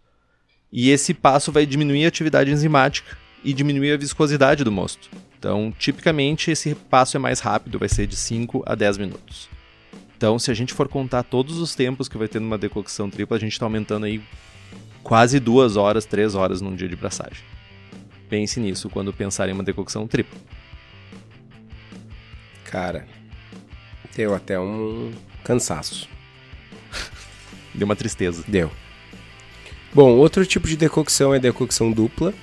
E 0.73 0.91
esse 0.91 1.15
passo 1.15 1.53
vai 1.53 1.65
diminuir 1.65 2.05
a 2.05 2.09
atividade 2.09 2.51
enzimática 2.51 3.17
e 3.45 3.53
diminuir 3.53 3.93
a 3.93 3.97
viscosidade 3.97 4.65
do 4.65 4.73
mosto. 4.73 5.09
Então, 5.39 5.73
tipicamente, 5.79 6.51
esse 6.51 6.75
passo 6.75 7.17
é 7.17 7.21
mais 7.21 7.39
rápido, 7.39 7.79
vai 7.79 7.89
ser 7.89 8.07
de 8.07 8.17
5 8.17 8.65
a 8.67 8.75
10 8.75 8.99
minutos. 8.99 9.49
Então, 10.17 10.39
se 10.39 10.51
a 10.51 10.55
gente 10.55 10.73
for 10.73 10.89
contar 10.89 11.23
todos 11.23 11.59
os 11.59 11.75
tempos 11.75 12.09
que 12.09 12.17
vai 12.17 12.27
ter 12.27 12.41
numa 12.41 12.57
decocção 12.57 13.11
tripla, 13.11 13.37
a 13.37 13.41
gente 13.41 13.53
está 13.53 13.67
aumentando 13.67 14.07
aí 14.07 14.23
quase 15.03 15.39
2 15.39 15.77
horas, 15.77 16.07
3 16.07 16.35
horas 16.35 16.63
num 16.63 16.75
dia 16.75 16.89
de 16.89 16.97
braçagem. 16.97 17.45
Pense 18.29 18.59
nisso 18.59 18.89
quando 18.89 19.13
pensar 19.13 19.49
em 19.49 19.53
uma 19.53 19.63
decocção 19.63 20.07
tripla. 20.07 20.39
Cara, 22.65 23.07
deu 24.17 24.35
até 24.35 24.59
um 24.59 25.13
cansaço. 25.45 26.09
Deu 27.75 27.85
uma 27.85 27.95
tristeza. 27.95 28.43
Deu. 28.49 28.73
Bom, 29.95 30.13
outro 30.17 30.45
tipo 30.45 30.67
de 30.67 30.77
decocção 30.77 31.35
é 31.35 31.39
decocção 31.39 31.93
dupla, 31.93 32.35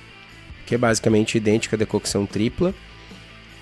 que 0.64 0.74
é 0.74 0.78
basicamente 0.78 1.36
idêntica 1.36 1.76
à 1.76 1.78
decocção 1.78 2.24
tripla, 2.24 2.74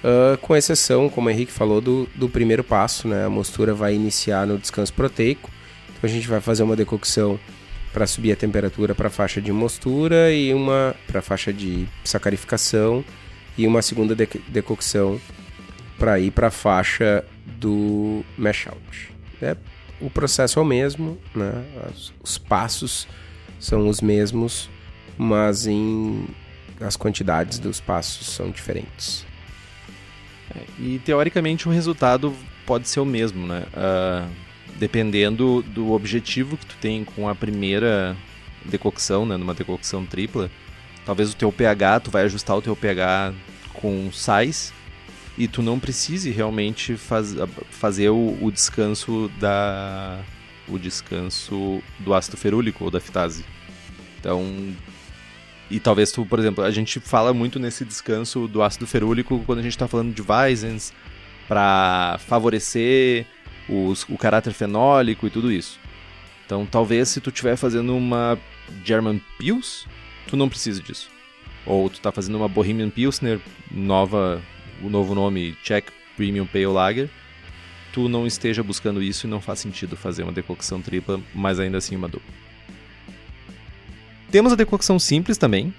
uh, 0.03 0.37
com 0.39 0.57
exceção, 0.57 1.09
como 1.09 1.29
o 1.29 1.31
Henrique 1.31 1.53
falou, 1.53 1.81
do, 1.81 2.09
do 2.15 2.29
primeiro 2.29 2.63
passo, 2.63 3.09
né? 3.09 3.25
A 3.25 3.31
mostura 3.31 3.75
vai 3.75 3.95
iniciar 3.95 4.47
no 4.47 4.59
descanso 4.59 4.93
proteico, 4.93 5.51
então 5.89 6.01
a 6.03 6.13
gente 6.13 6.29
vai 6.29 6.41
fazer 6.41 6.63
uma 6.63 6.77
decocção 6.77 7.39
para 7.93 8.07
subir 8.07 8.33
a 8.33 8.37
temperatura 8.37 8.95
para 8.95 9.09
a 9.09 9.11
faixa 9.11 9.41
de 9.41 9.53
mostura 9.53 10.33
e 10.33 10.53
uma 10.55 10.95
para 11.07 11.19
a 11.19 11.23
faixa 11.23 11.53
de 11.53 11.87
sacarificação 12.05 13.05
e 13.57 13.67
uma 13.67 13.83
segunda 13.83 14.15
de 14.15 14.27
decocção 14.49 15.21
para 15.99 16.19
ir 16.19 16.31
para 16.31 16.49
a 16.49 16.51
faixa 16.51 17.25
do 17.59 18.25
mash 18.37 18.67
out. 18.67 19.13
É, 19.41 19.57
o 20.01 20.09
processo 20.09 20.59
é 20.59 20.63
o 20.63 20.65
mesmo, 20.65 21.19
né? 21.35 21.65
As, 21.87 22.13
os 22.23 22.39
passos 22.39 23.07
são 23.61 23.89
os 23.89 24.01
mesmos, 24.01 24.71
mas 25.17 25.67
em 25.67 26.27
as 26.81 26.97
quantidades 26.97 27.59
dos 27.59 27.81
passos 27.81 28.27
são 28.27 28.51
diferentes. 28.51 29.25
E 30.79 30.99
teoricamente 30.99 31.69
o 31.69 31.73
resultado 31.73 32.35
pode 32.67 32.89
ser 32.89 33.01
o 33.01 33.05
mesmo, 33.05 33.47
né? 33.47 33.65
Uh, 33.73 34.31
dependendo 34.77 35.63
do 35.63 35.93
objetivo 35.93 36.57
que 36.57 36.67
tu 36.67 36.77
tem 36.81 37.05
com 37.05 37.29
a 37.29 37.35
primeira 37.35 38.17
decocção, 38.65 39.27
né? 39.27 39.37
Numa 39.37 39.55
decocção 39.55 40.05
tripla, 40.05 40.51
talvez 41.05 41.33
o 41.33 41.37
teu 41.37 41.53
pH, 41.53 42.01
tu 42.01 42.11
vai 42.11 42.25
ajustar 42.25 42.57
o 42.57 42.63
teu 42.63 42.77
pH 42.77 43.33
com 43.75 44.11
sais 44.13 44.73
e 45.37 45.49
tu 45.49 45.63
não 45.63 45.79
precise 45.79 46.31
realmente 46.31 46.97
faz, 46.97 47.35
fazer 47.71 48.11
o, 48.11 48.39
o, 48.41 48.51
descanso 48.51 49.31
da 49.41 50.21
o 50.69 50.79
descanso 50.79 51.83
do 51.99 52.15
ácido 52.15 52.37
ferúlico 52.37 52.85
ou 52.85 52.91
da 52.91 53.01
fitase. 53.01 53.45
Então, 54.19 54.75
e 55.73 55.81
talvez 55.81 56.13
tu, 56.13 56.27
por 56.27 56.39
exemplo, 56.39 56.63
a 56.63 56.71
gente 56.71 57.01
fala 57.01 57.33
muito 57.33 57.59
nesse 57.59 57.83
descanso 57.83 58.47
do 58.47 58.63
ácido 58.63 58.87
ferúlico 58.87 59.43
quando 59.47 59.61
a 59.61 59.63
gente 59.63 59.73
está 59.73 59.89
falando 59.89 60.15
de 60.15 60.21
Weissens 60.21 60.93
para 61.49 62.19
favorecer 62.27 63.25
os, 63.67 64.05
o 64.07 64.19
caráter 64.19 64.53
fenólico 64.53 65.27
e 65.27 65.31
tudo 65.31 65.51
isso. 65.51 65.81
Então, 66.45 66.67
talvez 66.67 67.09
se 67.09 67.23
tu 67.23 67.31
estiver 67.31 67.57
fazendo 67.57 67.97
uma 67.97 68.39
German 68.85 69.19
Pils, 69.39 69.87
tu 70.27 70.37
não 70.37 70.47
precisa 70.47 70.83
disso. 70.83 71.09
Ou 71.65 71.89
tu 71.89 71.95
está 71.95 72.13
fazendo 72.13 72.37
uma 72.37 72.49
Bohemian 72.49 72.91
Pilsner, 72.91 73.41
nova, 73.71 74.43
o 74.83 74.91
novo 74.91 75.15
nome 75.15 75.57
Czech 75.63 75.91
Premium 76.19 76.45
Pale 76.45 76.67
Lager, 76.67 77.09
tu 77.95 78.11
não 78.11 78.27
esteja 78.27 78.63
buscando 78.63 79.03
isso 79.03 79.27
e 79.27 79.31
não 79.31 79.41
faz 79.41 79.61
sentido 79.61 79.97
fazer 79.97 80.23
uma 80.23 80.33
decocção 80.33 80.83
tripla, 80.83 81.19
mas 81.35 81.59
ainda 81.59 81.79
assim 81.79 81.97
uma 81.97 82.09
dupla. 82.09 82.42
Temos 84.33 84.51
a 84.51 84.57
decocção 84.57 84.99
simples 84.99 85.37
também. 85.37 85.73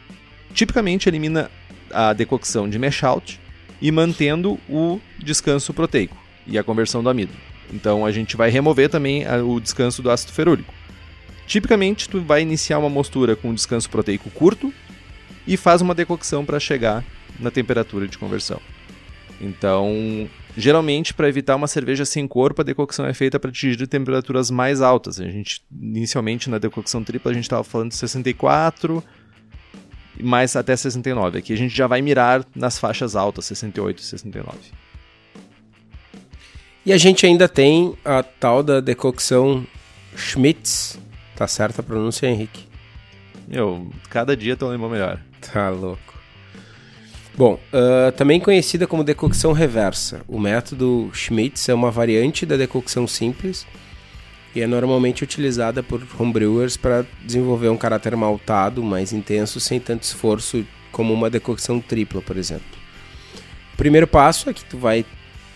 Tipicamente 0.53 1.09
elimina 1.09 1.49
a 1.91 2.13
decocção 2.13 2.69
de 2.69 2.77
mash 2.77 3.03
out 3.03 3.39
e 3.81 3.91
mantendo 3.91 4.59
o 4.69 5.01
descanso 5.17 5.73
proteico 5.73 6.15
e 6.45 6.55
a 6.55 6.63
conversão 6.63 7.01
do 7.01 7.09
amido. 7.09 7.33
Então 7.73 8.05
a 8.05 8.11
gente 8.11 8.37
vai 8.37 8.51
remover 8.51 8.89
também 8.89 9.25
o 9.43 9.59
descanso 9.59 10.03
do 10.03 10.11
ácido 10.11 10.31
ferúrico. 10.33 10.71
Tipicamente 11.47 12.07
tu 12.07 12.21
vai 12.21 12.43
iniciar 12.43 12.77
uma 12.77 12.89
mostura 12.89 13.35
com 13.35 13.49
um 13.49 13.55
descanso 13.55 13.89
proteico 13.89 14.29
curto 14.29 14.71
e 15.47 15.57
faz 15.57 15.81
uma 15.81 15.95
decocção 15.95 16.45
para 16.45 16.59
chegar 16.59 17.03
na 17.39 17.49
temperatura 17.49 18.07
de 18.07 18.19
conversão. 18.19 18.61
Então, 19.41 20.29
geralmente, 20.55 21.13
para 21.13 21.27
evitar 21.27 21.55
uma 21.55 21.67
cerveja 21.67 22.05
sem 22.05 22.27
corpo, 22.27 22.61
a 22.61 22.65
decocção 22.65 23.05
é 23.05 23.13
feita 23.13 23.39
para 23.39 23.49
atingir 23.49 23.87
temperaturas 23.87 24.51
mais 24.51 24.81
altas. 24.81 25.19
A 25.19 25.23
gente, 25.25 25.61
inicialmente, 25.71 26.49
na 26.49 26.57
decocção 26.57 27.03
tripla, 27.03 27.31
a 27.31 27.33
gente 27.33 27.43
estava 27.43 27.63
falando 27.63 27.89
de 27.89 27.95
64, 27.95 29.03
mais 30.21 30.55
até 30.55 30.75
69. 30.75 31.39
Aqui 31.39 31.53
a 31.53 31.57
gente 31.57 31.75
já 31.75 31.87
vai 31.87 32.01
mirar 32.01 32.45
nas 32.55 32.77
faixas 32.77 33.15
altas, 33.15 33.45
68 33.45 33.99
e 33.99 34.03
69. 34.03 34.57
E 36.85 36.91
a 36.91 36.97
gente 36.97 37.25
ainda 37.25 37.47
tem 37.47 37.95
a 38.03 38.21
tal 38.21 38.61
da 38.61 38.81
decocção 38.81 39.65
Schmitz. 40.15 40.99
Tá 41.35 41.47
certa 41.47 41.81
a 41.81 41.83
pronúncia, 41.83 42.27
Henrique? 42.27 42.67
Meu, 43.47 43.89
cada 44.09 44.35
dia 44.35 44.55
tô 44.55 44.67
lembrando 44.69 44.91
melhor. 44.91 45.19
Tá 45.41 45.69
louco. 45.69 46.12
Bom, 47.35 47.59
uh, 47.73 48.11
também 48.11 48.39
conhecida 48.39 48.85
como 48.85 49.03
decocção 49.03 49.53
reversa. 49.53 50.21
O 50.27 50.39
método 50.39 51.09
Schmitz 51.13 51.67
é 51.67 51.73
uma 51.73 51.89
variante 51.89 52.45
da 52.45 52.55
decocção 52.55 53.07
simples 53.07 53.65
e 54.55 54.61
é 54.61 54.67
normalmente 54.67 55.23
utilizada 55.23 55.81
por 55.81 56.05
homebrewers 56.19 56.77
para 56.77 57.03
desenvolver 57.25 57.69
um 57.69 57.77
caráter 57.77 58.15
maltado 58.15 58.83
mais 58.83 59.11
intenso 59.11 59.59
sem 59.59 59.79
tanto 59.79 60.03
esforço 60.03 60.63
como 60.91 61.11
uma 61.11 61.27
decocção 61.27 61.79
tripla, 61.79 62.21
por 62.21 62.37
exemplo. 62.37 62.77
O 63.73 63.77
primeiro 63.77 64.05
passo 64.05 64.47
é 64.51 64.53
que 64.53 64.63
tu 64.63 64.77
vai 64.77 65.03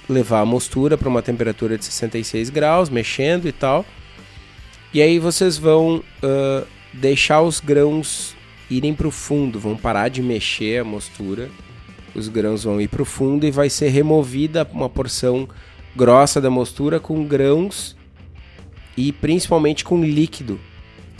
levar 0.09 0.39
a 0.39 0.45
mostura 0.45 0.97
para 0.97 1.07
uma 1.07 1.21
temperatura 1.21 1.77
de 1.77 1.85
66 1.85 2.49
graus, 2.49 2.89
mexendo 2.89 3.47
e 3.47 3.51
tal. 3.51 3.85
E 4.91 4.99
aí 4.99 5.19
vocês 5.19 5.59
vão 5.59 5.97
uh, 5.97 6.67
deixar 6.91 7.43
os 7.43 7.59
grãos 7.59 8.35
irem 8.67 8.95
para 8.95 9.07
o 9.07 9.11
fundo, 9.11 9.59
vão 9.59 9.77
parar 9.77 10.09
de 10.09 10.23
mexer 10.23 10.81
a 10.81 10.83
mostura 10.83 11.51
os 12.19 12.27
grãos 12.27 12.63
vão 12.63 12.81
ir 12.81 12.87
para 12.87 13.01
o 13.01 13.05
fundo 13.05 13.45
e 13.45 13.51
vai 13.51 13.69
ser 13.69 13.89
removida 13.89 14.67
uma 14.71 14.89
porção 14.89 15.47
grossa 15.95 16.41
da 16.41 16.49
mostura 16.49 16.99
com 16.99 17.25
grãos 17.25 17.95
e 18.95 19.11
principalmente 19.11 19.83
com 19.83 20.03
líquido 20.03 20.59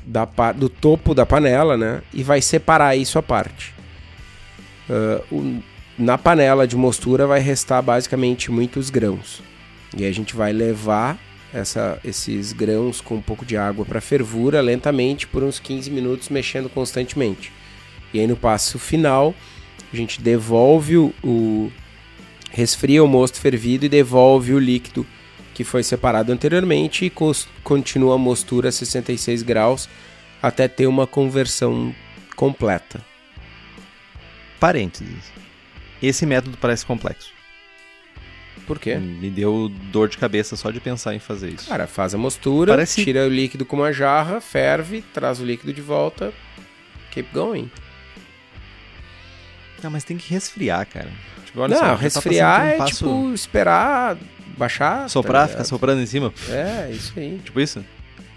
da, 0.06 0.26
do 0.54 0.70
topo 0.70 1.14
da 1.14 1.26
panela, 1.26 1.78
né? 1.78 2.02
E 2.14 2.24
vai 2.24 2.42
separar 2.42 2.96
isso 2.96 3.20
à 3.20 3.24
parte. 3.24 3.74
Uh, 4.90 5.36
o, 5.36 5.64
na 5.98 6.18
panela 6.18 6.68
de 6.68 6.76
mostura 6.76 7.28
vai 7.28 7.40
restar 7.40 7.82
basicamente 7.84 8.50
muitos 8.50 8.90
grãos. 8.90 9.42
E 9.96 10.06
a 10.06 10.12
gente 10.12 10.36
vai 10.36 10.54
levar 10.54 11.18
essa, 11.54 12.00
esses 12.04 12.54
grãos 12.54 13.02
com 13.02 13.16
um 13.16 13.22
pouco 13.22 13.46
de 13.46 13.58
água 13.58 13.86
para 13.86 14.02
fervura 14.02 14.62
lentamente 14.62 15.28
por 15.28 15.44
uns 15.44 15.60
15 15.60 15.90
minutos, 15.92 16.30
mexendo 16.30 16.70
constantemente. 16.70 17.52
E 18.14 18.20
aí 18.20 18.28
no 18.28 18.36
passo 18.36 18.80
final 18.80 19.34
a 19.92 19.96
gente 19.96 20.22
devolve 20.22 20.98
o, 20.98 21.14
o 21.24 21.72
resfria 22.52 23.04
o 23.04 23.08
mosto 23.08 23.40
fervido 23.40 23.86
e 23.86 23.90
devolve 23.90 24.54
o 24.54 24.60
líquido 24.60 25.06
que 25.54 25.64
foi 25.64 25.82
separado 25.84 26.32
anteriormente 26.32 27.06
e 27.06 27.12
continua 27.64 28.16
a 28.16 28.18
mostura 28.18 28.70
a 28.70 28.72
66 28.72 29.42
graus 29.44 29.90
até 30.42 30.68
ter 30.68 30.86
uma 30.88 31.08
conversão 31.08 31.94
completa. 32.36 33.04
Parênteses. 34.60 35.32
Esse 36.02 36.26
método 36.26 36.58
parece 36.60 36.86
complexo. 36.86 37.32
Por 38.66 38.80
quê? 38.80 38.96
Me 38.96 39.30
deu 39.30 39.70
dor 39.92 40.10
de 40.10 40.18
cabeça 40.18 40.56
só 40.56 40.70
de 40.72 40.80
pensar 40.80 41.16
em 41.16 41.20
fazer 41.20 41.54
isso. 41.54 41.70
Cara, 41.70 41.88
faz 41.88 42.14
a 42.14 42.18
mostura, 42.18 42.74
Parece- 42.74 43.04
tira 43.04 43.26
o 43.26 43.30
líquido 43.30 43.66
com 43.66 43.78
uma 43.78 43.94
jarra, 43.94 44.42
ferve, 44.42 45.04
traz 45.14 45.40
o 45.40 45.46
líquido 45.46 45.72
de 45.74 45.82
volta, 45.82 46.34
keep 47.12 47.30
going. 47.34 47.72
Não, 49.84 49.92
mas 49.92 50.04
tem 50.04 50.18
que 50.18 50.30
resfriar, 50.34 50.86
cara. 50.88 51.10
Tipo, 51.46 51.60
olha 51.62 51.74
Não, 51.76 51.78
só, 51.82 51.86
tá 51.90 51.96
resfriar 51.96 52.62
um 52.62 52.66
é 52.68 52.78
passo- 52.78 52.92
tipo 53.06 53.34
esperar 53.34 54.18
baixar. 54.58 55.02
tá 55.04 55.08
Soprar, 55.10 55.34
ligado? 55.44 55.50
ficar 55.52 55.64
soprando 55.64 56.02
em 56.02 56.06
cima. 56.06 56.34
É, 56.50 56.90
isso 56.92 57.14
aí. 57.18 57.40
Tipo 57.44 57.60
isso? 57.60 57.86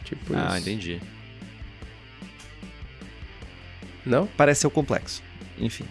Tipo 0.05 0.35
Ah, 0.37 0.49
isso. 0.51 0.59
entendi. 0.69 1.01
Não? 4.05 4.27
Parece 4.37 4.63
ser 4.63 4.67
o 4.67 4.71
complexo. 4.71 5.23
Enfim. 5.59 5.85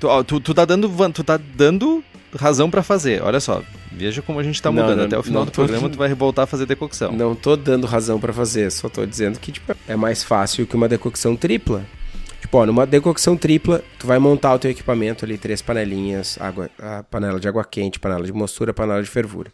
Tu, 0.00 0.08
ó, 0.08 0.22
tu, 0.22 0.40
tu 0.40 0.54
tá 0.54 0.64
dando, 0.64 0.88
tu 1.12 1.22
tá 1.24 1.36
dando 1.36 2.02
razão 2.38 2.70
pra 2.70 2.82
fazer. 2.82 3.22
Olha 3.22 3.40
só. 3.40 3.62
Veja 3.90 4.22
como 4.22 4.38
a 4.38 4.42
gente 4.42 4.60
tá 4.60 4.70
Não, 4.72 4.82
mudando. 4.82 4.98
não, 4.98 5.04
Até 5.06 5.18
o 5.18 5.22
final 5.22 5.44
do 5.44 5.50
tô- 5.50 5.62
programa 5.62 5.88
tu 5.90 5.98
vai 5.98 6.12
voltar 6.14 6.44
a 6.44 6.46
fazer 6.46 6.64
decocção. 6.66 7.12
Não 7.12 7.34
tô 7.34 7.56
dando 7.56 7.86
razão 7.86 8.18
pra 8.18 8.32
fazer, 8.32 8.70
só 8.72 8.88
tô 8.88 9.04
dizendo 9.04 9.38
que 9.38 9.52
tipo, 9.52 9.74
é 9.86 9.94
mais 9.96 10.24
fácil 10.24 10.66
que 10.66 10.74
uma 10.74 10.88
decocção 10.88 11.36
tripla. 11.36 11.84
Ó, 12.54 12.66
numa 12.66 12.86
decocção 12.86 13.34
tripla, 13.34 13.82
tu 13.98 14.06
vai 14.06 14.18
montar 14.18 14.52
o 14.52 14.58
teu 14.58 14.70
equipamento 14.70 15.24
ali, 15.24 15.38
três 15.38 15.62
panelinhas, 15.62 16.36
água, 16.38 16.70
panela 17.10 17.40
de 17.40 17.48
água 17.48 17.64
quente, 17.64 17.98
panela 17.98 18.24
de 18.26 18.32
mostura, 18.32 18.74
panela 18.74 19.02
de 19.02 19.08
fervura. 19.08 19.50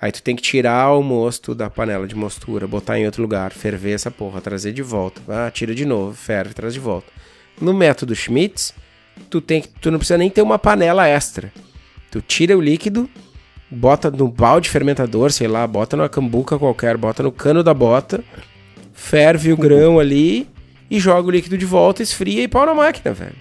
Aí 0.00 0.12
tu 0.12 0.22
tem 0.22 0.36
que 0.36 0.42
tirar 0.42 0.92
o 0.92 1.02
mosto 1.02 1.56
da 1.56 1.68
panela 1.68 2.06
de 2.06 2.14
mostura, 2.14 2.68
botar 2.68 2.98
em 3.00 3.04
outro 3.04 3.20
lugar, 3.20 3.50
ferver 3.52 3.94
essa 3.94 4.12
porra, 4.12 4.40
trazer 4.40 4.72
de 4.72 4.80
volta. 4.80 5.20
Ah, 5.28 5.50
tira 5.50 5.74
de 5.74 5.84
novo, 5.84 6.14
ferve, 6.14 6.54
traz 6.54 6.72
de 6.72 6.78
volta. 6.78 7.08
No 7.60 7.74
método 7.74 8.14
Schmitz, 8.14 8.72
tu 9.28 9.40
tem 9.40 9.62
tu 9.80 9.90
não 9.90 9.98
precisa 9.98 10.16
nem 10.16 10.30
ter 10.30 10.40
uma 10.40 10.58
panela 10.58 11.08
extra. 11.08 11.52
Tu 12.12 12.22
tira 12.22 12.56
o 12.56 12.60
líquido, 12.60 13.10
bota 13.68 14.08
no 14.08 14.28
balde 14.28 14.70
fermentador, 14.70 15.32
sei 15.32 15.48
lá, 15.48 15.66
bota 15.66 15.96
numa 15.96 16.08
cambuca 16.08 16.56
qualquer, 16.60 16.96
bota 16.96 17.24
no 17.24 17.32
cano 17.32 17.64
da 17.64 17.74
bota, 17.74 18.22
ferve 18.94 19.52
o 19.52 19.56
grão 19.56 19.98
ali 19.98 20.48
e 20.90 20.98
joga 20.98 21.28
o 21.28 21.30
líquido 21.30 21.56
de 21.56 21.64
volta, 21.64 22.02
esfria 22.02 22.42
e 22.42 22.48
pau 22.48 22.66
na 22.66 22.74
máquina, 22.74 23.14
velho. 23.14 23.36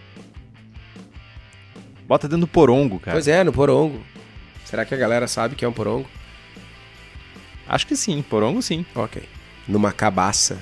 Bota 2.07 2.27
dentro 2.27 2.41
do 2.41 2.47
porongo, 2.47 2.99
cara. 2.99 3.15
Pois 3.15 3.27
é, 3.27 3.43
no 3.43 3.51
porongo. 3.51 4.01
Será 4.65 4.85
que 4.85 4.93
a 4.93 4.97
galera 4.97 5.27
sabe 5.27 5.55
que 5.55 5.65
é 5.65 5.67
um 5.67 5.73
porongo? 5.73 6.07
Acho 7.67 7.85
que 7.85 7.95
sim. 7.95 8.21
Porongo 8.21 8.61
sim. 8.61 8.85
Ok. 8.95 9.21
Numa 9.67 9.91
cabaça. 9.91 10.59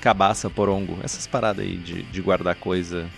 Cabaça, 0.00 0.50
porongo. 0.50 0.98
Essas 1.02 1.26
paradas 1.26 1.64
aí 1.64 1.76
de, 1.76 2.02
de 2.02 2.20
guardar 2.20 2.54
coisa 2.56 3.08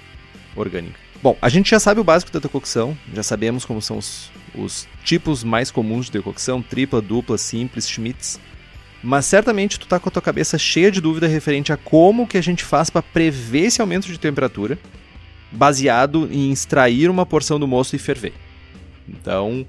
orgânica. 0.55 0.99
Bom, 1.23 1.37
a 1.41 1.49
gente 1.49 1.71
já 1.71 1.81
sabe 1.81 2.01
o 2.01 2.05
básico 2.05 2.31
da 2.31 2.39
decocção. 2.39 2.97
Já 3.13 3.23
sabemos 3.23 3.65
como 3.65 3.81
são 3.81 3.99
os, 3.99 4.31
os 4.55 4.87
tipos 5.03 5.43
mais 5.43 5.71
comuns 5.71 6.07
de 6.07 6.13
decocção. 6.13 6.63
Tripla, 6.63 7.01
dupla, 7.01 7.39
simples, 7.39 7.89
Schmitz. 7.89 8.39
Mas 9.03 9.27
certamente 9.27 9.79
tu 9.79 9.87
tá 9.87 9.99
com 9.99 10.09
a 10.09 10.13
tua 10.13 10.23
cabeça 10.23 10.59
cheia 10.59 10.91
de 10.91 11.01
dúvida 11.01 11.27
referente 11.27 11.73
a 11.73 11.77
como 11.77 12.27
que 12.27 12.37
a 12.37 12.43
gente 12.43 12.65
faz 12.65 12.91
para 12.91 13.03
prever 13.03 13.67
esse 13.67 13.81
aumento 13.81 14.07
de 14.09 14.19
temperatura, 14.19 14.79
baseado 15.53 16.29
em 16.31 16.51
extrair 16.51 17.09
uma 17.09 17.25
porção 17.25 17.61
do 17.61 17.69
mosto 17.69 17.95
e 17.95 17.99
ferver. 17.99 18.33
Então, 19.09 19.67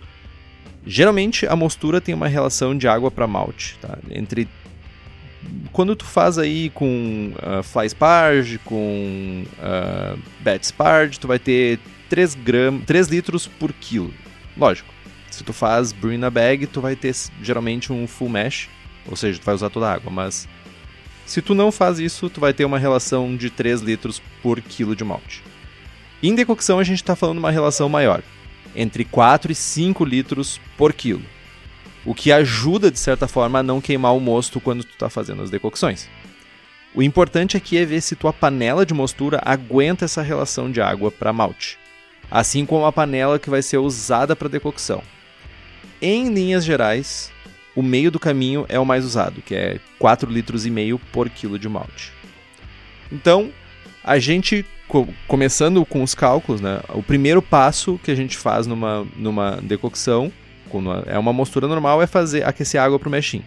geralmente 0.85 1.45
a 1.45 1.55
mostura 1.55 2.01
tem 2.01 2.15
uma 2.15 2.27
relação 2.27 2.77
de 2.77 2.87
água 2.87 3.11
para 3.11 3.27
malte, 3.27 3.77
tá? 3.79 3.97
Entre 4.09 4.47
quando 5.71 5.95
tu 5.95 6.05
faz 6.05 6.37
aí 6.37 6.69
com 6.71 7.31
uh, 7.35 7.63
fly 7.63 7.89
sparge, 7.89 8.57
com 8.59 9.45
uh, 9.57 10.59
sparge, 10.61 11.19
tu 11.19 11.27
vai 11.27 11.39
ter 11.39 11.79
3, 12.09 12.35
gram, 12.35 12.79
3 12.81 13.07
litros 13.07 13.47
por 13.47 13.71
quilo. 13.71 14.13
Lógico, 14.57 14.93
se 15.31 15.43
tu 15.43 15.53
faz 15.53 15.91
brew 15.91 16.13
in 16.13 16.23
a 16.23 16.29
bag, 16.29 16.67
tu 16.67 16.81
vai 16.81 16.95
ter 16.95 17.15
geralmente 17.41 17.93
um 17.93 18.07
full 18.07 18.29
mesh, 18.29 18.67
ou 19.09 19.15
seja, 19.15 19.39
tu 19.39 19.45
vai 19.45 19.55
usar 19.55 19.69
toda 19.69 19.89
a 19.89 19.93
água, 19.93 20.11
mas 20.11 20.47
se 21.25 21.41
tu 21.41 21.53
não 21.53 21.71
faz 21.71 21.99
isso, 21.99 22.29
tu 22.29 22.39
vai 22.39 22.53
ter 22.53 22.65
uma 22.65 22.79
relação 22.79 23.35
de 23.35 23.49
3 23.49 23.81
litros 23.81 24.21
por 24.41 24.61
quilo 24.61 24.95
de 24.95 25.03
malte. 25.03 25.43
Em 26.21 26.35
decocção 26.35 26.79
a 26.79 26.83
gente 26.83 26.97
está 26.97 27.15
falando 27.15 27.39
uma 27.39 27.51
relação 27.51 27.89
maior, 27.89 28.21
entre 28.75 29.03
4 29.05 29.51
e 29.51 29.55
5 29.55 30.05
litros 30.05 30.59
por 30.77 30.93
quilo. 30.93 31.23
O 32.05 32.13
que 32.13 32.31
ajuda, 32.31 32.89
de 32.89 32.99
certa 32.99 33.27
forma, 33.27 33.59
a 33.59 33.63
não 33.63 33.81
queimar 33.81 34.15
o 34.15 34.19
mosto 34.19 34.59
quando 34.59 34.83
tu 34.83 34.93
está 34.93 35.09
fazendo 35.09 35.41
as 35.41 35.49
decocções. 35.49 36.07
O 36.95 37.03
importante 37.03 37.55
aqui 37.55 37.77
é 37.77 37.85
ver 37.85 38.01
se 38.01 38.15
tua 38.15 38.33
panela 38.33 38.85
de 38.85 38.93
mostura 38.93 39.41
aguenta 39.45 40.05
essa 40.05 40.21
relação 40.21 40.71
de 40.71 40.81
água 40.81 41.11
para 41.11 41.33
malte, 41.33 41.77
assim 42.31 42.65
como 42.65 42.85
a 42.85 42.91
panela 42.91 43.37
que 43.37 43.49
vai 43.49 43.61
ser 43.61 43.77
usada 43.77 44.35
para 44.35 44.49
decocção. 44.49 45.03
Em 46.01 46.33
linhas 46.33 46.65
gerais, 46.65 47.31
o 47.79 47.81
meio 47.81 48.11
do 48.11 48.19
caminho 48.19 48.65
é 48.67 48.77
o 48.77 48.85
mais 48.85 49.05
usado, 49.05 49.41
que 49.41 49.55
é 49.55 49.79
4 49.97 50.29
litros 50.29 50.65
e 50.65 50.69
meio 50.69 50.99
por 51.13 51.29
quilo 51.29 51.57
de 51.57 51.69
malte. 51.69 52.11
Então, 53.09 53.51
a 54.03 54.19
gente 54.19 54.65
co 54.85 55.07
começando 55.29 55.85
com 55.85 56.03
os 56.03 56.13
cálculos, 56.13 56.59
né? 56.59 56.81
O 56.89 57.01
primeiro 57.01 57.41
passo 57.41 57.97
que 58.03 58.11
a 58.11 58.15
gente 58.15 58.35
faz 58.35 58.67
numa, 58.67 59.07
numa 59.15 59.61
decocção 59.61 60.29
é 61.05 61.17
uma 61.17 61.31
mostura 61.31 61.69
normal, 61.69 62.01
é 62.01 62.05
fazer 62.05 62.45
aquecer 62.45 62.81
água 62.81 62.99
para 62.99 63.07
o 63.07 63.11
meshing, 63.11 63.43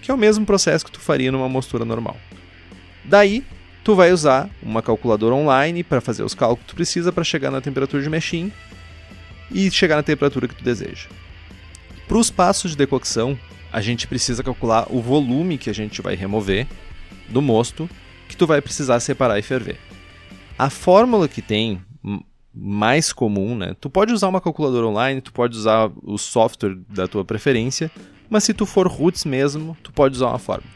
que 0.00 0.10
é 0.10 0.14
o 0.14 0.18
mesmo 0.18 0.46
processo 0.46 0.82
que 0.82 0.90
tu 0.90 0.98
faria 0.98 1.30
numa 1.30 1.48
mostura 1.48 1.84
normal. 1.84 2.16
Daí, 3.04 3.44
tu 3.84 3.94
vai 3.94 4.12
usar 4.12 4.48
uma 4.62 4.80
calculadora 4.80 5.34
online 5.34 5.84
para 5.84 6.00
fazer 6.00 6.22
os 6.22 6.32
cálculos 6.32 6.62
que 6.62 6.68
tu 6.68 6.74
precisa 6.74 7.12
para 7.12 7.22
chegar 7.22 7.50
na 7.50 7.60
temperatura 7.60 8.02
de 8.02 8.08
meshing 8.08 8.50
e 9.52 9.70
chegar 9.70 9.96
na 9.96 10.02
temperatura 10.02 10.48
que 10.48 10.54
tu 10.54 10.64
deseja. 10.64 11.06
Para 12.08 12.18
os 12.18 12.30
passos 12.30 12.72
de 12.72 12.76
decocção, 12.76 13.38
a 13.74 13.80
gente 13.80 14.06
precisa 14.06 14.40
calcular 14.40 14.86
o 14.88 15.02
volume 15.02 15.58
que 15.58 15.68
a 15.68 15.72
gente 15.72 16.00
vai 16.00 16.14
remover 16.14 16.64
do 17.28 17.42
mosto 17.42 17.90
que 18.28 18.36
tu 18.36 18.46
vai 18.46 18.62
precisar 18.62 19.00
separar 19.00 19.36
e 19.36 19.42
ferver. 19.42 19.80
A 20.56 20.70
fórmula 20.70 21.26
que 21.26 21.42
tem 21.42 21.82
mais 22.54 23.12
comum, 23.12 23.56
né? 23.56 23.74
Tu 23.80 23.90
pode 23.90 24.12
usar 24.12 24.28
uma 24.28 24.40
calculadora 24.40 24.86
online, 24.86 25.20
tu 25.20 25.32
pode 25.32 25.58
usar 25.58 25.90
o 26.04 26.16
software 26.16 26.76
da 26.88 27.08
tua 27.08 27.24
preferência, 27.24 27.90
mas 28.30 28.44
se 28.44 28.54
tu 28.54 28.64
for 28.64 28.86
roots 28.86 29.24
mesmo, 29.24 29.76
tu 29.82 29.92
pode 29.92 30.14
usar 30.14 30.28
uma 30.28 30.38
fórmula. 30.38 30.72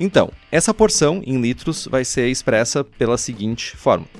Então, 0.00 0.32
essa 0.50 0.72
porção 0.72 1.22
em 1.26 1.38
litros 1.42 1.86
vai 1.86 2.06
ser 2.06 2.28
expressa 2.28 2.82
pela 2.82 3.18
seguinte 3.18 3.76
fórmula: 3.76 4.10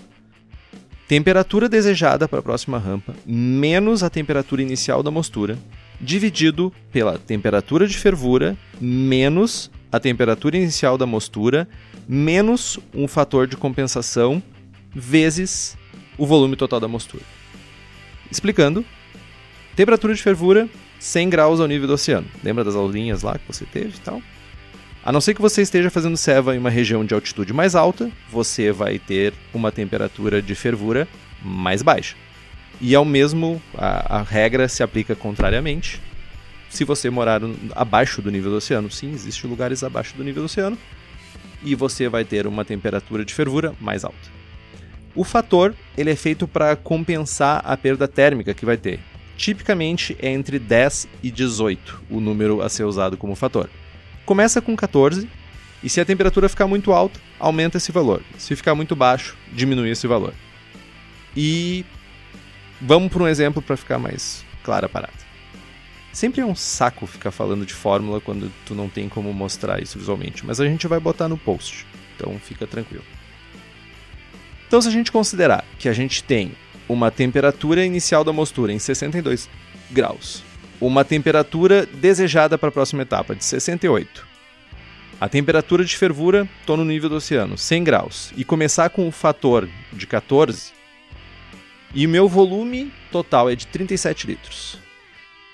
temperatura 1.09 1.70
desejada 1.70 2.29
para 2.29 2.41
a 2.41 2.43
próxima 2.43 2.79
rampa 2.79 3.14
menos 3.25 4.03
a 4.03 4.11
temperatura 4.11 4.61
inicial 4.61 5.03
da 5.03 5.11
mostura, 5.11 5.59
dividido 6.03 6.72
pela 6.90 7.16
temperatura 7.16 7.86
de 7.86 7.96
fervura 7.96 8.57
menos 8.80 9.70
a 9.90 10.00
temperatura 10.00 10.57
inicial 10.57 10.98
da 10.98 11.07
mostura 11.07 11.68
menos 12.09 12.78
um 12.92 13.07
fator 13.07 13.46
de 13.46 13.57
compensação 13.57 14.42
vezes 14.92 15.76
o 16.18 16.26
volume 16.26 16.57
total 16.57 16.80
da 16.80 16.88
mostura. 16.88 17.22
Explicando, 18.30 18.84
temperatura 19.76 20.14
de 20.14 20.22
fervura 20.22 20.68
100 20.98 21.30
graus 21.30 21.61
ao 21.61 21.66
nível 21.66 21.86
do 21.86 21.94
oceano. 21.94 22.26
Lembra 22.42 22.64
das 22.64 22.74
aulinhas 22.74 23.22
lá 23.22 23.38
que 23.38 23.46
você 23.46 23.64
teve 23.64 23.96
e 23.96 24.00
tal? 24.00 24.20
A 25.05 25.11
não 25.11 25.20
ser 25.20 25.34
que 25.34 25.42
você 25.42 25.62
esteja 25.62 25.90
fazendo 25.90 26.16
ceva 26.16 26.55
em 26.55 26.59
uma 26.59 26.70
região 26.70 27.05
de 27.05 27.12
altitude 27.12 27.53
mais 27.53 27.74
alta, 27.74 28.11
você 28.30 28.70
vai 28.70 28.98
ter 28.98 29.34
uma 29.53 29.72
temperatura 29.72 30.40
de 30.40 30.55
fervura 30.55 31.09
mais 31.42 31.82
baixa. 31.82 32.14
E 32.81 32.95
ao 32.95 33.05
mesmo, 33.05 33.62
a, 33.75 34.18
a 34.18 34.23
regra 34.23 34.68
se 34.68 34.83
aplica 34.83 35.14
contrariamente. 35.14 36.01
Se 36.68 36.85
você 36.85 37.11
morar 37.11 37.41
abaixo 37.77 38.23
do 38.23 38.31
nível 38.31 38.51
do 38.51 38.57
oceano, 38.57 38.91
sim, 38.91 39.12
existem 39.12 39.49
lugares 39.49 39.85
abaixo 39.85 40.16
do 40.16 40.25
nível 40.25 40.43
do 40.43 40.47
oceano, 40.47 40.79
e 41.62 41.75
você 41.75 42.09
vai 42.09 42.25
ter 42.25 42.47
uma 42.47 42.64
temperatura 42.64 43.25
de 43.25 43.35
fervura 43.35 43.75
mais 43.81 44.05
alta. 44.05 44.33
O 45.14 45.25
fator 45.25 45.75
ele 45.97 46.11
é 46.11 46.16
feito 46.16 46.49
para 46.49 46.75
compensar 46.75 47.61
a 47.64 47.77
perda 47.77 48.09
térmica 48.09 48.55
que 48.55 48.64
vai 48.64 48.77
ter. 48.77 48.99
Tipicamente 49.37 50.16
é 50.20 50.31
entre 50.31 50.59
10 50.59 51.09
e 51.23 51.31
18 51.31 52.03
o 52.11 52.20
número 52.20 52.62
a 52.62 52.68
ser 52.68 52.85
usado 52.85 53.16
como 53.16 53.35
fator. 53.35 53.68
Começa 54.25 54.61
com 54.61 54.75
14 54.75 55.29
e 55.83 55.89
se 55.89 56.01
a 56.01 56.05
temperatura 56.05 56.49
ficar 56.49 56.66
muito 56.66 56.93
alta, 56.93 57.20
aumenta 57.39 57.77
esse 57.77 57.91
valor. 57.91 58.23
Se 58.39 58.55
ficar 58.55 58.75
muito 58.75 58.95
baixo, 58.95 59.37
diminui 59.53 59.91
esse 59.91 60.07
valor. 60.07 60.33
E 61.37 61.85
vamos 62.83 63.11
para 63.11 63.22
um 63.22 63.28
exemplo 63.28 63.62
para 63.62 63.76
ficar 63.76 63.99
mais 63.99 64.45
clara 64.62 64.87
a 64.87 64.89
parada. 64.89 65.12
Sempre 66.12 66.43
é 66.43 66.45
um 66.45 66.55
saco 66.55 67.07
ficar 67.07 67.30
falando 67.30 67.64
de 67.64 67.72
fórmula 67.72 68.20
quando 68.20 68.53
tu 68.66 68.74
não 68.74 68.89
tem 68.89 69.09
como 69.09 69.33
mostrar 69.33 69.80
isso 69.80 69.99
visualmente, 69.99 70.45
mas 70.45 70.61
a 70.61 70.66
gente 70.66 70.87
vai 70.87 71.01
botar 71.01 71.28
no 71.28 71.39
post, 71.39 71.87
então 72.14 72.39
fica 72.39 72.66
tranquilo. 72.66 73.05
Então, 74.66 74.80
se 74.80 74.89
a 74.89 74.91
gente 74.91 75.12
considerar 75.12 75.64
que 75.78 75.89
a 75.89 75.93
gente 75.93 76.22
tem 76.22 76.53
uma 76.89 77.11
temperatura 77.11 77.85
inicial 77.85 78.24
da 78.24 78.33
mostura 78.33 78.72
em 78.72 78.78
62 78.78 79.49
graus, 79.91 80.43
uma 80.80 81.05
temperatura 81.05 81.87
desejada 81.87 82.59
para 82.59 82.68
a 82.68 82.72
próxima 82.72 83.03
etapa, 83.03 83.35
de 83.35 83.45
68. 83.45 84.26
A 85.20 85.28
temperatura 85.28 85.85
de 85.85 85.97
fervura, 85.97 86.49
estou 86.61 86.76
no 86.76 86.85
nível 86.85 87.09
do 87.09 87.16
oceano, 87.16 87.57
100 87.57 87.85
graus. 87.85 88.33
E 88.37 88.45
começar 88.45 88.91
com 88.91 89.07
o 89.07 89.12
fator 89.12 89.68
de 89.93 90.07
14. 90.07 90.72
E 91.95 92.07
o 92.07 92.09
meu 92.09 92.26
volume 92.28 92.90
total 93.11 93.51
é 93.51 93.55
de 93.55 93.66
37 93.66 94.26
litros. 94.26 94.78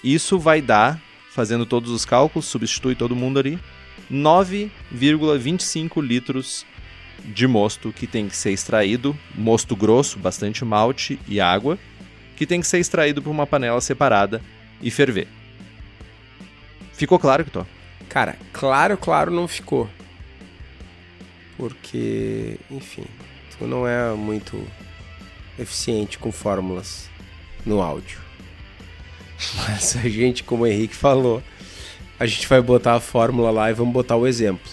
Isso 0.05 0.39
vai 0.39 0.63
dar, 0.63 1.01
fazendo 1.31 1.67
todos 1.67 1.91
os 1.91 2.05
cálculos, 2.05 2.47
substitui 2.47 2.95
todo 2.95 3.17
mundo 3.17 3.41
ali, 3.41 3.59
9,25 4.11 6.01
litros 6.03 6.65
de 7.25 7.47
mosto 7.49 7.93
que 7.93 8.07
tem 8.07 8.29
que 8.29 8.37
ser 8.37 8.53
extraído, 8.53 9.19
mosto 9.35 9.75
grosso, 9.75 10.19
bastante 10.19 10.65
malte 10.65 11.19
e 11.27 11.41
água, 11.41 11.77
que 12.37 12.47
tem 12.47 12.61
que 12.61 12.67
ser 12.69 12.79
extraído 12.79 13.21
por 13.21 13.31
uma 13.31 13.47
panela 13.47 13.81
separada 13.81 14.41
e 14.81 14.93
ferver. 14.93 15.27
Ficou 16.93 17.19
claro 17.19 17.45
que 17.45 17.51
tô? 17.51 17.67
Cara, 18.09 18.37
claro, 18.53 18.97
claro 18.97 19.33
não 19.33 19.49
ficou. 19.49 19.91
Porque, 21.57 22.59
enfim, 22.71 23.05
tu 23.59 23.67
não 23.67 23.87
é 23.87 24.15
muito 24.15 24.65
eficiente 25.59 26.19
com 26.19 26.31
fórmulas 26.31 27.09
no 27.65 27.81
áudio. 27.83 28.19
Mas 29.69 29.97
a 29.97 30.09
gente, 30.09 30.43
como 30.43 30.65
o 30.65 30.67
Henrique 30.67 30.95
falou, 30.95 31.43
a 32.19 32.27
gente 32.27 32.49
vai 32.49 32.61
botar 32.61 32.95
a 32.95 33.01
fórmula 33.01 33.51
lá 33.51 33.71
e 33.71 33.75
vamos 33.75 33.93
botar 33.93 34.17
o 34.17 34.27
exemplo. 34.27 34.71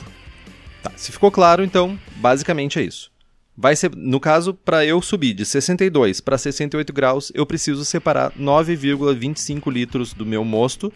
Tá, 0.81 0.91
se 0.95 1.11
ficou 1.11 1.31
claro, 1.31 1.63
então, 1.63 1.97
basicamente 2.17 2.79
é 2.79 2.83
isso. 2.83 3.11
Vai 3.57 3.75
ser, 3.75 3.95
no 3.95 4.19
caso, 4.19 4.53
para 4.53 4.85
eu 4.85 5.01
subir 5.01 5.33
de 5.33 5.45
62 5.45 6.19
para 6.19 6.37
68 6.37 6.91
graus, 6.91 7.31
eu 7.33 7.45
preciso 7.45 7.85
separar 7.85 8.31
9,25 8.33 9.71
litros 9.71 10.13
do 10.13 10.25
meu 10.25 10.43
mosto, 10.43 10.91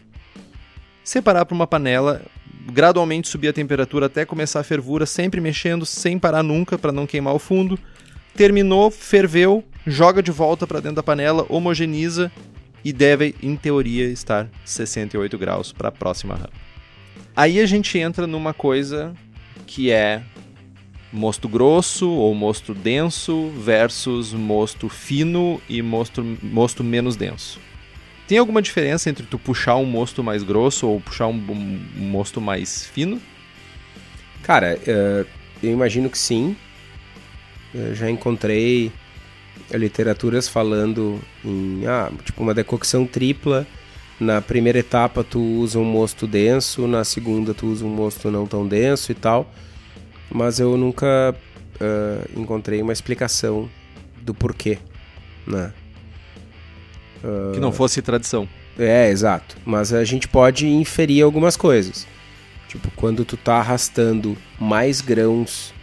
separar 1.04 1.46
para 1.46 1.56
uma 1.56 1.66
panela, 1.66 2.22
gradualmente 2.72 3.30
subir 3.30 3.48
a 3.48 3.54
temperatura 3.54 4.08
até 4.08 4.26
começar 4.26 4.60
a 4.60 4.64
fervura, 4.64 5.06
sempre 5.06 5.40
mexendo, 5.40 5.86
sem 5.86 6.20
parar 6.20 6.44
nunca 6.44 6.78
para 6.78 6.92
não 6.92 7.08
queimar 7.08 7.34
o 7.34 7.40
fundo. 7.40 7.80
Terminou, 8.36 8.92
ferveu, 8.92 9.64
joga 9.90 10.22
de 10.22 10.32
volta 10.32 10.68
para 10.68 10.80
dentro 10.80 10.98
da 10.98 11.04
panela, 11.04 11.46
homogeniza 11.50 12.32
e 12.84 12.94
deve, 12.94 13.36
em 13.42 13.56
teoria, 13.56 14.06
estar 14.06 14.48
68 14.64 15.38
graus 15.38 15.72
para 15.72 15.90
a 15.90 15.92
próxima 15.92 16.36
rã. 16.36 16.48
Aí 17.36 17.60
a 17.60 17.66
gente 17.66 17.98
entra 17.98 18.28
numa 18.28 18.54
coisa 18.54 19.14
que 19.66 19.92
é 19.92 20.22
mosto 21.12 21.48
grosso 21.48 22.10
ou 22.10 22.34
mosto 22.36 22.74
denso 22.74 23.50
versus 23.58 24.34
mosto 24.34 24.90
fino 24.90 25.62
e 25.68 25.82
mosto, 25.82 26.24
mosto 26.44 26.84
menos 26.84 27.16
denso. 27.16 27.60
Tem 28.28 28.38
alguma 28.38 28.62
diferença 28.62 29.10
entre 29.10 29.26
tu 29.26 29.40
puxar 29.40 29.76
um 29.78 29.86
mosto 29.86 30.24
mais 30.24 30.44
grosso 30.44 30.88
ou 30.88 31.02
puxar 31.02 31.28
um, 31.28 31.34
um 31.52 32.04
mosto 32.10 32.40
mais 32.40 32.86
fino? 32.86 33.20
Cara, 34.44 34.78
uh, 34.78 35.28
eu 35.64 35.72
imagino 35.72 36.10
que 36.10 36.18
sim. 36.18 36.56
Eu 37.74 37.96
já 37.96 38.10
encontrei 38.10 38.92
literaturas 39.72 40.48
falando 40.48 41.20
em 41.44 41.86
ah, 41.88 42.12
tipo 42.24 42.42
uma 42.42 42.54
decocção 42.54 43.06
tripla. 43.06 43.66
Na 44.20 44.42
primeira 44.42 44.80
etapa 44.80 45.24
tu 45.24 45.40
usa 45.40 45.80
um 45.80 45.86
mosto 45.86 46.28
denso, 46.28 46.88
na 46.88 47.04
segunda 47.06 47.54
tu 47.54 47.68
usa 47.68 47.86
um 47.86 47.90
mosto 47.90 48.30
não 48.30 48.46
tão 48.46 48.68
denso 48.68 49.12
e 49.12 49.16
tal 49.16 49.50
mas 50.32 50.60
eu 50.60 50.78
nunca 50.78 51.36
uh, 51.36 52.40
encontrei 52.40 52.82
uma 52.82 52.94
explicação 52.94 53.70
do 54.22 54.34
porquê, 54.34 54.78
né? 55.46 55.74
Uh, 57.24 57.54
que 57.54 57.60
não 57.60 57.72
fosse 57.72 58.02
tradição. 58.02 58.48
É, 58.78 59.10
exato. 59.10 59.58
Mas 59.66 59.92
a 59.92 60.04
gente 60.04 60.28
pode 60.28 60.68
inferir 60.68 61.24
algumas 61.24 61.58
coisas. 61.58 62.08
Tipo, 62.68 62.90
quando 62.96 63.26
tu 63.26 63.36
tá 63.36 63.56
arrastando 63.56 64.38
mais 64.60 65.02
grãos 65.02 65.74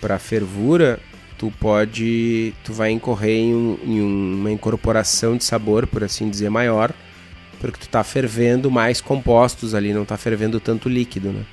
para 0.00 0.18
fervura, 0.18 0.98
tu 1.38 1.52
pode, 1.60 2.54
tu 2.64 2.72
vai 2.72 2.90
incorrer 2.90 3.36
em, 3.36 3.54
um, 3.54 3.78
em, 3.84 4.00
uma 4.00 4.50
incorporação 4.50 5.36
de 5.36 5.44
sabor, 5.44 5.86
por 5.86 6.02
assim 6.02 6.28
dizer, 6.28 6.50
maior, 6.50 6.92
porque 7.60 7.80
tu 7.80 7.88
tá 7.88 8.02
fervendo 8.04 8.70
mais 8.70 9.00
compostos 9.00 9.74
ali, 9.74 9.92
não 9.92 10.04
tá 10.04 10.16
fervendo 10.16 10.60
tanto 10.60 10.88
líquido, 10.88 11.30
né? 11.32 11.44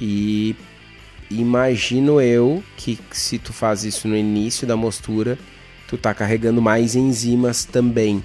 E 0.00 0.56
imagino 1.30 2.20
eu 2.20 2.62
que 2.76 2.98
se 3.12 3.38
tu 3.38 3.52
faz 3.52 3.84
isso 3.84 4.08
no 4.08 4.16
início 4.16 4.66
da 4.66 4.76
mostura, 4.76 5.38
tu 5.88 5.96
tá 5.96 6.12
carregando 6.14 6.60
mais 6.60 6.94
enzimas 6.94 7.64
também. 7.64 8.22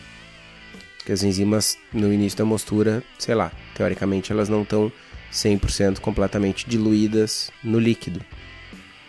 Porque 0.98 1.12
as 1.12 1.24
enzimas 1.24 1.78
no 1.94 2.12
início 2.12 2.38
da 2.38 2.46
mostura, 2.46 3.04
sei 3.18 3.36
lá, 3.36 3.52
teoricamente 3.76 4.32
elas 4.32 4.50
não 4.50 4.64
estão 4.64 4.92
100% 5.32 6.00
completamente 6.00 6.68
diluídas 6.68 7.52
no 7.64 7.80
líquido. 7.80 8.22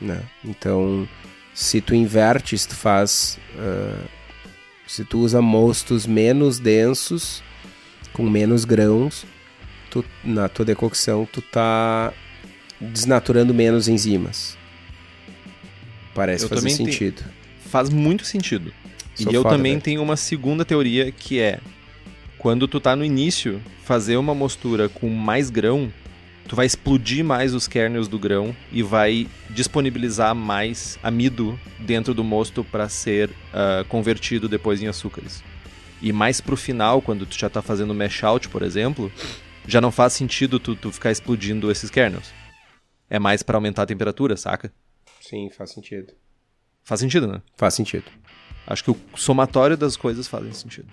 Né? 0.01 0.23
Então, 0.45 1.09
se 1.59 1.81
tu 1.81 1.93
inverte, 1.93 2.57
se 2.57 2.69
tu 2.69 2.77
faz. 2.77 3.37
Uh, 3.57 4.07
se 4.87 5.05
tu 5.05 5.19
usa 5.19 5.43
mostos 5.43 6.07
menos 6.07 6.61
densos, 6.61 7.43
com 8.13 8.23
menos 8.23 8.65
grãos, 8.65 9.27
tu, 9.91 10.05
na 10.23 10.49
tua 10.49 10.65
decocção 10.65 11.29
tu 11.31 11.43
tá 11.43 12.13
desnaturando 12.81 13.53
menos 13.53 13.89
enzimas. 13.89 14.57
Parece 16.15 16.45
eu 16.45 16.49
fazer 16.49 16.71
sentido. 16.71 17.25
Faz 17.67 17.91
muito 17.91 18.25
sentido. 18.25 18.73
Sou 19.17 19.33
e 19.33 19.35
eu 19.35 19.43
também 19.43 19.73
velho. 19.73 19.83
tenho 19.83 20.03
uma 20.03 20.17
segunda 20.17 20.65
teoria 20.65 21.11
que 21.11 21.41
é 21.41 21.59
quando 22.39 22.69
tu 22.69 22.79
tá 22.79 22.95
no 22.95 23.05
início, 23.05 23.61
fazer 23.85 24.17
uma 24.17 24.33
mostura 24.33 24.89
com 24.89 25.11
mais 25.11 25.51
grão, 25.51 25.93
tu 26.49 26.57
vai 26.57 26.67
explodir 26.67 27.25
mais 27.25 27.55
os 27.55 27.69
kernels 27.69 28.09
do 28.09 28.19
grão 28.19 28.57
e 28.73 28.83
vai 28.83 29.29
disponibilizar 29.51 30.35
mais 30.35 30.99
amido 31.03 31.59
dentro 31.79 32.13
do 32.13 32.25
mosto 32.25 32.65
para 32.65 32.89
ser 32.89 33.31
uh, 33.31 33.85
convertido 33.89 34.49
depois 34.49 34.83
em 34.83 34.89
açúcares. 34.89 35.45
E 36.01 36.13
mais 36.13 36.41
pro 36.41 36.57
final, 36.57 37.03
quando 37.03 37.27
tu 37.27 37.39
já 37.39 37.51
tá 37.51 37.61
fazendo 37.61 37.95
mash 37.95 38.25
out, 38.25 38.49
por 38.49 38.63
exemplo, 38.63 39.13
já 39.67 39.81
não 39.81 39.93
faz 39.93 40.15
sentido 40.15 40.59
tu, 40.59 40.75
tu 40.75 40.91
ficar 40.91 41.13
explodindo 41.13 41.71
esses 41.71 41.91
kernels 41.91 42.33
é 43.11 43.19
mais 43.19 43.43
para 43.43 43.57
aumentar 43.57 43.83
a 43.83 43.87
temperatura, 43.87 44.37
saca? 44.37 44.73
Sim, 45.21 45.51
faz 45.51 45.73
sentido. 45.73 46.13
Faz 46.85 47.01
sentido, 47.01 47.27
né? 47.27 47.43
Faz 47.57 47.75
sentido. 47.75 48.05
Acho 48.67 48.85
que 48.85 48.91
o 48.91 48.99
somatório 49.17 49.77
das 49.77 49.97
coisas 49.97 50.29
fazem 50.29 50.53
sentido. 50.53 50.89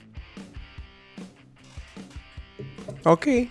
Ok. 3.03 3.49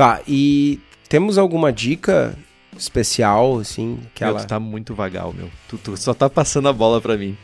Tá, 0.00 0.22
e 0.26 0.80
temos 1.10 1.36
alguma 1.36 1.70
dica 1.70 2.34
especial, 2.74 3.58
assim? 3.58 3.98
Que 4.14 4.24
ela... 4.24 4.40
tu 4.40 4.46
tá 4.46 4.58
muito 4.58 4.94
vagal, 4.94 5.34
meu. 5.36 5.50
Tu, 5.68 5.76
tu 5.76 5.94
só 5.94 6.14
tá 6.14 6.30
passando 6.30 6.70
a 6.70 6.72
bola 6.72 7.02
pra 7.02 7.18
mim. 7.18 7.36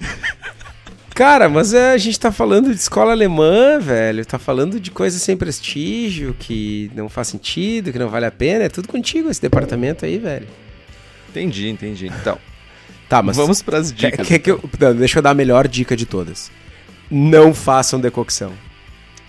Cara, 1.15 1.51
mas 1.51 1.75
é, 1.75 1.93
a 1.93 1.99
gente 1.99 2.19
tá 2.19 2.33
falando 2.33 2.71
de 2.71 2.81
escola 2.81 3.13
alemã, 3.13 3.79
velho. 3.79 4.25
Tá 4.25 4.39
falando 4.39 4.81
de 4.81 4.91
coisa 4.91 5.19
sem 5.19 5.37
prestígio, 5.37 6.35
que 6.39 6.91
não 6.95 7.11
faz 7.11 7.29
sentido, 7.29 7.93
que 7.93 7.99
não 7.99 8.09
vale 8.09 8.25
a 8.25 8.31
pena. 8.31 8.65
É 8.65 8.71
tudo 8.71 8.89
contigo 8.89 9.29
esse 9.29 9.43
departamento 9.43 10.07
aí, 10.07 10.17
velho. 10.17 10.49
Entendi, 11.29 11.69
entendi. 11.69 12.07
Então. 12.07 12.39
Tá, 13.07 13.23
mas. 13.23 13.37
Vamos 13.37 13.61
pras 13.61 13.93
dicas. 13.93 14.27
Que, 14.27 14.39
que 14.39 14.51
eu, 14.51 14.65
não, 14.81 14.97
deixa 14.97 15.19
eu 15.19 15.23
dar 15.23 15.33
a 15.33 15.35
melhor 15.35 15.69
dica 15.69 15.95
de 15.95 16.07
todas. 16.07 16.51
Não 17.11 17.53
façam 17.53 18.01
decocção. 18.01 18.55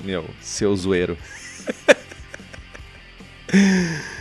Meu, 0.02 0.24
seu 0.42 0.74
zoeiro. 0.78 1.18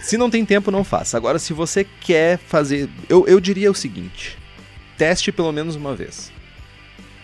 se 0.03 0.17
não 0.17 0.31
tem 0.31 0.45
tempo, 0.45 0.71
não 0.71 0.85
faça. 0.85 1.17
Agora, 1.17 1.39
se 1.39 1.53
você 1.53 1.85
quer 2.01 2.39
fazer. 2.39 2.89
Eu, 3.09 3.27
eu 3.27 3.41
diria 3.41 3.71
o 3.71 3.75
seguinte: 3.75 4.39
teste 4.97 5.33
pelo 5.33 5.53
menos 5.53 5.75
uma 5.75 5.95
vez 5.95 6.33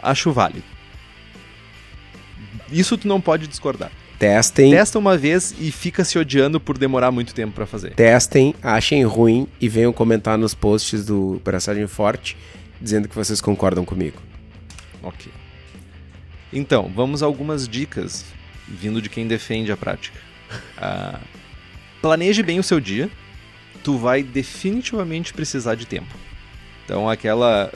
acho 0.03 0.33
válido. 0.33 0.65
Isso 2.71 2.99
tu 2.99 3.07
não 3.07 3.21
pode 3.21 3.47
discordar. 3.47 3.93
Testem. 4.19 4.71
Testa 4.71 4.99
uma 4.99 5.17
vez 5.17 5.55
e 5.59 5.71
fica 5.71 6.05
se 6.05 6.19
odiando 6.19 6.61
por 6.61 6.79
demorar 6.79 7.11
muito 7.11 7.35
tempo 7.35 7.53
para 7.53 7.67
fazer. 7.67 7.95
Testem, 7.95 8.55
achem 8.63 9.05
ruim 9.05 9.49
e 9.61 9.69
venham 9.69 9.93
comentar 9.93 10.39
nos 10.39 10.55
posts 10.55 11.05
do 11.05 11.41
Braçagem 11.45 11.87
Forte 11.87 12.37
dizendo 12.81 13.09
que 13.09 13.15
vocês 13.15 13.41
concordam 13.41 13.85
comigo. 13.85 14.21
Ok. 15.03 15.31
Então, 16.53 16.91
vamos 16.95 17.23
a 17.23 17.27
algumas 17.27 17.67
dicas 17.69 18.25
vindo 18.69 19.03
de 19.03 19.09
quem 19.09 19.27
defende 19.27 19.73
a 19.73 19.77
prática. 19.77 20.19
Uh, 20.79 21.19
planeje 22.03 22.43
bem 22.43 22.59
o 22.59 22.63
seu 22.63 22.81
dia. 22.81 23.09
Tu 23.83 23.97
vai 23.97 24.23
definitivamente 24.23 25.33
precisar 25.33 25.77
de 25.77 25.87
tempo. 25.87 26.15
Então, 26.85 27.09
aquela 27.09 27.73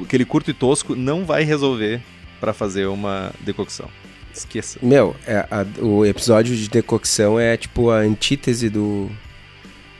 aquele 0.00 0.24
curto 0.24 0.50
e 0.50 0.54
tosco 0.54 0.96
não 0.96 1.24
vai 1.24 1.44
resolver 1.44 2.00
para 2.40 2.52
fazer 2.52 2.86
uma 2.86 3.32
decocção. 3.40 3.88
Esqueça. 4.34 4.78
Meu, 4.82 5.14
é, 5.26 5.46
a, 5.50 5.66
o 5.80 6.06
episódio 6.06 6.56
de 6.56 6.68
decocção 6.68 7.38
é 7.38 7.56
tipo 7.56 7.90
a 7.90 7.98
antítese 7.98 8.70
do, 8.70 9.10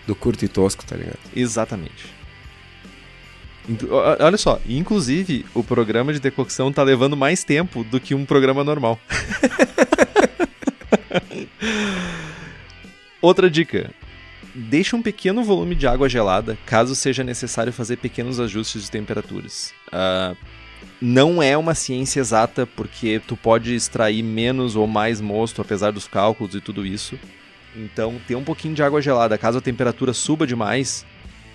do 0.07 0.15
curto 0.15 0.45
e 0.45 0.49
tosco, 0.49 0.85
tá 0.85 0.97
ligado? 0.97 1.19
Exatamente. 1.37 2.07
Olha 4.19 4.37
só, 4.37 4.61
inclusive 4.69 5.47
o 5.55 5.63
programa 5.63 6.13
de 6.13 6.19
decocção 6.19 6.73
tá 6.73 6.83
levando 6.83 7.17
mais 7.17 7.45
tempo 7.45 7.85
do 7.85 8.01
que 8.01 8.13
um 8.15 8.25
programa 8.25 8.65
normal. 8.65 8.99
Outra 13.23 13.49
dica: 13.49 13.91
deixe 14.53 14.97
um 14.97 15.01
pequeno 15.01 15.45
volume 15.45 15.77
de 15.77 15.87
água 15.87 16.09
gelada 16.09 16.59
caso 16.67 16.95
seja 16.97 17.23
necessário 17.23 17.73
fazer 17.73 17.97
pequenos 17.97 18.41
ajustes 18.41 18.83
de 18.83 18.91
temperaturas. 18.91 19.73
Uh, 19.89 20.37
não 21.01 21.41
é 21.41 21.57
uma 21.57 21.75
ciência 21.75 22.19
exata 22.19 22.67
porque 22.67 23.21
tu 23.27 23.37
pode 23.37 23.75
extrair 23.75 24.23
menos 24.23 24.75
ou 24.75 24.89
mais 24.89 25.21
mosto 25.21 25.63
apesar 25.63 25.93
dos 25.93 26.09
cálculos 26.09 26.57
e 26.57 26.61
tudo 26.61 26.85
isso. 26.85 27.17
Então, 27.77 28.21
ter 28.27 28.35
um 28.35 28.45
pouquinho 28.45 28.75
de 28.75 28.83
água 28.83 29.01
gelada, 29.01 29.39
caso 29.39 29.59
a 29.59 29.63
temperatura 29.63 30.13
suba 30.13 30.47
demais, 30.47 31.07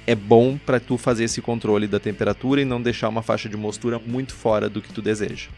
é 0.08 0.16
bom 0.16 0.58
para 0.58 0.80
tu 0.80 0.98
fazer 0.98 1.26
esse 1.26 1.42
controle 1.42 1.86
da 1.86 2.00
temperatura 2.00 2.62
e 2.62 2.66
não 2.66 2.82
deixar 2.82 3.10
uma 3.10 3.22
faixa 3.22 3.48
de 3.50 3.58
mostura 3.58 4.00
muito 4.00 4.34
fora 4.34 4.70
do 4.70 4.82
que 4.82 4.92
tu 4.92 5.02
deseja. 5.02 5.50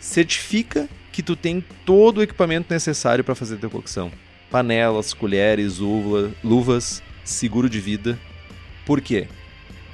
Certifica 0.00 0.88
que 1.12 1.22
tu 1.22 1.36
tem 1.36 1.62
todo 1.84 2.18
o 2.18 2.22
equipamento 2.22 2.72
necessário 2.72 3.22
para 3.22 3.34
fazer 3.34 3.56
a 3.56 3.58
decocção. 3.58 4.10
Panelas, 4.50 5.12
colheres, 5.12 5.78
luvas, 5.78 7.02
seguro 7.24 7.68
de 7.68 7.80
vida. 7.80 8.18
Por 8.86 9.00
quê? 9.00 9.28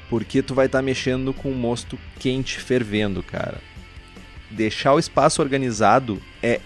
Porque 0.08 0.42
tu 0.42 0.54
vai 0.54 0.66
estar 0.66 0.78
tá 0.78 0.82
mexendo 0.82 1.32
com 1.32 1.50
o 1.50 1.54
mosto 1.54 1.98
quente 2.18 2.58
fervendo, 2.58 3.22
cara. 3.22 3.60
Deixar 4.50 4.94
o 4.94 4.98
espaço 4.98 5.42
organizado 5.42 6.22
é 6.42 6.60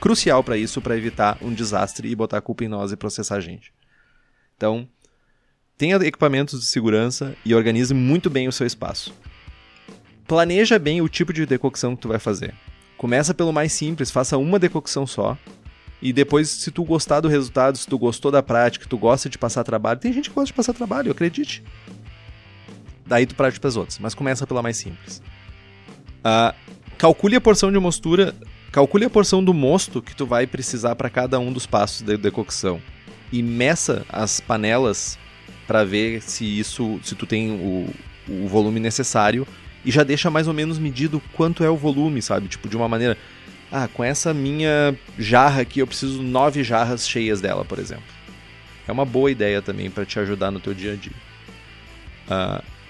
crucial 0.00 0.42
para 0.42 0.56
isso, 0.56 0.80
para 0.80 0.96
evitar 0.96 1.38
um 1.40 1.52
desastre 1.52 2.08
e 2.08 2.16
botar 2.16 2.38
a 2.38 2.42
culpa 2.42 2.64
em 2.64 2.68
nós 2.68 2.92
e 2.92 2.96
processar 2.96 3.36
a 3.36 3.40
gente. 3.40 3.72
Então, 4.56 4.88
tenha 5.76 5.96
equipamentos 5.96 6.60
de 6.60 6.66
segurança 6.66 7.34
e 7.44 7.54
organize 7.54 7.94
muito 7.94 8.28
bem 8.28 8.48
o 8.48 8.52
seu 8.52 8.66
espaço. 8.66 9.14
Planeja 10.26 10.78
bem 10.78 11.00
o 11.00 11.08
tipo 11.08 11.32
de 11.32 11.46
decocção 11.46 11.96
que 11.96 12.02
tu 12.02 12.08
vai 12.08 12.18
fazer. 12.18 12.54
Começa 12.96 13.32
pelo 13.32 13.52
mais 13.52 13.72
simples, 13.72 14.10
faça 14.10 14.36
uma 14.36 14.58
decocção 14.58 15.06
só. 15.06 15.38
E 16.02 16.12
depois, 16.12 16.48
se 16.48 16.70
tu 16.70 16.82
gostar 16.82 17.20
do 17.20 17.28
resultado, 17.28 17.76
se 17.76 17.86
tu 17.86 17.98
gostou 17.98 18.30
da 18.30 18.42
prática, 18.42 18.86
tu 18.88 18.96
gosta 18.96 19.28
de 19.28 19.36
passar 19.36 19.64
trabalho, 19.64 20.00
tem 20.00 20.12
gente 20.12 20.30
que 20.30 20.34
gosta 20.34 20.46
de 20.46 20.54
passar 20.54 20.72
trabalho, 20.72 21.12
acredite. 21.12 21.62
Daí 23.06 23.26
tu 23.26 23.34
pratica 23.34 23.68
as 23.68 23.76
outras, 23.76 23.98
mas 23.98 24.14
começa 24.14 24.46
pela 24.46 24.62
mais 24.62 24.76
simples. 24.76 25.20
Uh, 26.20 26.54
calcule 26.96 27.36
a 27.36 27.40
porção 27.40 27.70
de 27.70 27.78
mostura 27.78 28.34
Calcule 28.72 29.04
a 29.04 29.10
porção 29.10 29.42
do 29.42 29.52
mosto 29.52 30.00
que 30.00 30.14
tu 30.14 30.24
vai 30.24 30.46
precisar 30.46 30.94
para 30.94 31.10
cada 31.10 31.40
um 31.40 31.52
dos 31.52 31.66
passos 31.66 32.02
de 32.02 32.16
decocção 32.16 32.80
e 33.32 33.42
meça 33.42 34.06
as 34.08 34.38
panelas 34.38 35.18
para 35.66 35.82
ver 35.82 36.22
se 36.22 36.44
isso, 36.44 37.00
se 37.02 37.16
tu 37.16 37.26
tem 37.26 37.50
o, 37.50 37.88
o 38.28 38.46
volume 38.46 38.78
necessário 38.78 39.44
e 39.84 39.90
já 39.90 40.04
deixa 40.04 40.30
mais 40.30 40.46
ou 40.46 40.54
menos 40.54 40.78
medido 40.78 41.20
quanto 41.32 41.64
é 41.64 41.70
o 41.70 41.76
volume, 41.76 42.22
sabe? 42.22 42.46
Tipo 42.46 42.68
de 42.68 42.76
uma 42.76 42.88
maneira, 42.88 43.18
ah, 43.70 43.88
com 43.88 44.02
essa 44.02 44.34
minha 44.34 44.96
jarra 45.18 45.62
aqui 45.62 45.80
eu 45.80 45.86
preciso 45.86 46.22
nove 46.22 46.64
jarras 46.64 47.08
cheias 47.08 47.40
dela, 47.40 47.64
por 47.64 47.78
exemplo. 47.78 48.04
É 48.86 48.92
uma 48.92 49.04
boa 49.04 49.30
ideia 49.30 49.62
também 49.62 49.90
para 49.90 50.04
te 50.04 50.18
ajudar 50.18 50.50
no 50.50 50.60
teu 50.60 50.74
dia 50.74 50.92
a 50.92 50.96
dia. 50.96 51.12
Uh, 52.26 52.80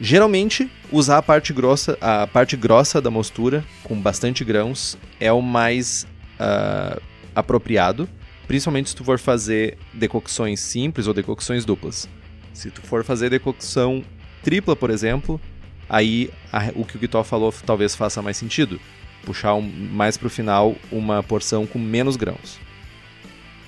Geralmente, 0.00 0.70
usar 0.92 1.18
a 1.18 1.22
parte 1.22 1.52
grossa, 1.54 1.96
a 2.00 2.26
parte 2.26 2.54
grossa 2.54 3.00
da 3.00 3.10
mostura, 3.10 3.64
com 3.82 3.98
bastante 3.98 4.44
grãos, 4.44 4.98
é 5.18 5.32
o 5.32 5.40
mais 5.40 6.06
uh, 6.38 7.00
apropriado, 7.34 8.06
principalmente 8.46 8.90
se 8.90 8.96
tu 8.96 9.02
for 9.02 9.18
fazer 9.18 9.78
decocções 9.94 10.60
simples 10.60 11.06
ou 11.06 11.14
decocções 11.14 11.64
duplas. 11.64 12.06
Se 12.52 12.70
tu 12.70 12.82
for 12.82 13.04
fazer 13.04 13.30
decocção 13.30 14.04
tripla, 14.42 14.76
por 14.76 14.90
exemplo, 14.90 15.40
aí 15.88 16.30
a, 16.52 16.70
o 16.74 16.84
que 16.84 16.96
o 16.96 17.00
Guitó 17.00 17.24
falou 17.24 17.52
talvez 17.64 17.96
faça 17.96 18.20
mais 18.20 18.36
sentido. 18.36 18.78
Puxar 19.26 19.54
um, 19.54 19.60
mais 19.60 20.16
para 20.16 20.28
o 20.28 20.30
final 20.30 20.74
uma 20.90 21.22
porção 21.22 21.66
com 21.66 21.78
menos 21.78 22.16
grãos. 22.16 22.58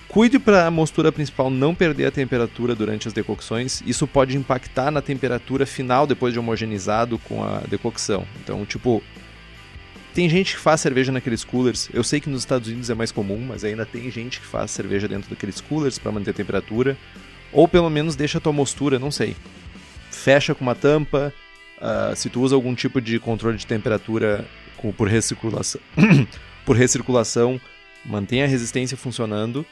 Cuide 0.09 0.39
para 0.39 0.67
a 0.67 0.71
mostura 0.71 1.13
principal 1.13 1.51
não 1.51 1.75
perder 1.75 2.07
a 2.07 2.11
temperatura 2.11 2.75
durante 2.75 3.07
as 3.07 3.13
decocções. 3.13 3.83
Isso 3.85 4.07
pode 4.07 4.39
impactar 4.39 4.91
na 4.91 5.03
temperatura 5.03 5.67
final 5.67 6.07
depois 6.07 6.33
de 6.33 6.39
homogeneizado 6.39 7.19
com 7.19 7.45
a 7.45 7.59
decocção. 7.69 8.27
Então, 8.43 8.65
tipo, 8.65 9.03
tem 10.15 10.29
gente 10.29 10.55
que 10.55 10.61
faz 10.61 10.81
cerveja 10.81 11.13
naqueles 11.13 11.45
coolers. 11.45 11.91
Eu 11.93 12.03
sei 12.03 12.21
que 12.21 12.31
nos 12.31 12.41
Estados 12.41 12.69
Unidos 12.69 12.89
é 12.89 12.95
mais 12.95 13.13
comum, 13.13 13.39
mas 13.47 13.65
ainda 13.65 13.85
tem 13.85 14.11
gente 14.11 14.41
que 14.41 14.47
faz 14.47 14.71
cerveja 14.71 15.07
dentro 15.07 15.29
daqueles 15.29 15.61
coolers 15.61 15.99
para 15.99 16.11
manter 16.11 16.31
a 16.31 16.35
temperatura. 16.35 16.97
Ou 17.53 17.69
pelo 17.69 17.91
menos 17.91 18.17
deixa 18.17 18.39
a 18.39 18.41
tua 18.41 18.53
mostura, 18.53 18.99
não 18.99 19.11
sei. 19.11 19.37
Fecha 20.11 20.55
com 20.55 20.63
uma 20.63 20.75
tampa. 20.75 21.35
Uh, 21.77 22.17
se 22.17 22.31
tu 22.31 22.41
usa 22.41 22.55
algum 22.55 22.75
tipo 22.75 23.01
de 23.01 23.19
controle 23.19 23.59
de 23.59 23.67
temperatura 23.67 24.45
com, 24.79 24.93
por 24.93 25.09
recirculação, 25.09 25.81
por 26.65 26.77
recirculação, 26.77 27.61
mantenha 28.05 28.45
a 28.45 28.49
resistência 28.49 28.97
funcionando 28.97 29.67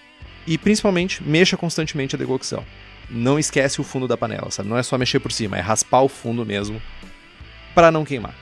e 0.47 0.57
principalmente, 0.57 1.23
mexa 1.25 1.57
constantemente 1.57 2.15
a 2.15 2.19
decocção. 2.19 2.65
Não 3.09 3.39
esquece 3.39 3.81
o 3.81 3.85
fundo 3.85 4.07
da 4.07 4.17
panela, 4.17 4.51
sabe? 4.51 4.69
Não 4.69 4.77
é 4.77 4.83
só 4.83 4.99
mexer 4.99 5.21
por 5.21 5.33
cima, 5.33 5.57
é 5.57 5.61
raspar 5.61 6.03
o 6.03 6.09
fundo 6.09 6.45
mesmo 6.45 6.81
para 7.75 7.91
não 7.91 8.05
queimar. 8.05 8.35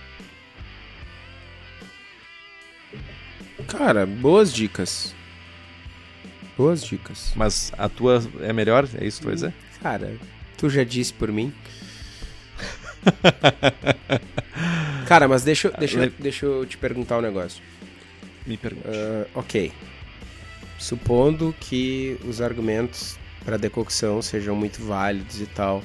Cara, 3.66 4.06
boas 4.06 4.52
dicas. 4.52 5.14
Boas 6.56 6.84
dicas. 6.84 7.32
Mas 7.34 7.72
a 7.76 7.88
tua 7.88 8.22
é 8.40 8.52
melhor? 8.52 8.88
É 8.94 9.06
isso 9.06 9.18
que 9.18 9.22
tu 9.22 9.26
vai 9.26 9.34
dizer? 9.34 9.54
Cara, 9.82 10.16
tu 10.56 10.70
já 10.70 10.84
disse 10.84 11.12
por 11.12 11.32
mim. 11.32 11.52
Cara, 15.04 15.28
mas 15.28 15.44
deixa, 15.44 15.70
deixa, 15.78 16.12
deixa 16.18 16.46
eu 16.46 16.66
te 16.66 16.76
perguntar 16.76 17.18
um 17.18 17.22
negócio. 17.22 17.62
Me 18.46 18.56
pergunte. 18.56 18.88
Uh, 18.88 19.26
ok 19.34 19.72
supondo 20.78 21.54
que 21.60 22.18
os 22.26 22.40
argumentos 22.40 23.16
para 23.44 23.56
decocção 23.56 24.20
sejam 24.20 24.54
muito 24.54 24.82
válidos 24.82 25.40
e 25.40 25.46
tal, 25.46 25.82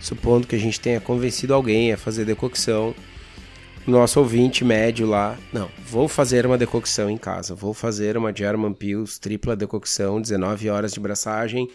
supondo 0.00 0.46
que 0.46 0.56
a 0.56 0.58
gente 0.58 0.80
tenha 0.80 1.00
convencido 1.00 1.54
alguém 1.54 1.92
a 1.92 1.96
fazer 1.96 2.24
decocção, 2.24 2.94
nosso 3.86 4.20
ouvinte 4.20 4.64
médio 4.64 5.06
lá, 5.06 5.38
não, 5.52 5.70
vou 5.86 6.06
fazer 6.08 6.46
uma 6.46 6.58
decocção 6.58 7.10
em 7.10 7.16
casa, 7.16 7.54
vou 7.54 7.74
fazer 7.74 8.16
uma 8.16 8.34
German 8.34 8.72
Pils 8.74 9.18
tripla 9.18 9.56
decocção, 9.56 10.20
19 10.20 10.68
horas 10.70 10.92
de 10.92 11.00
braçagem. 11.00 11.68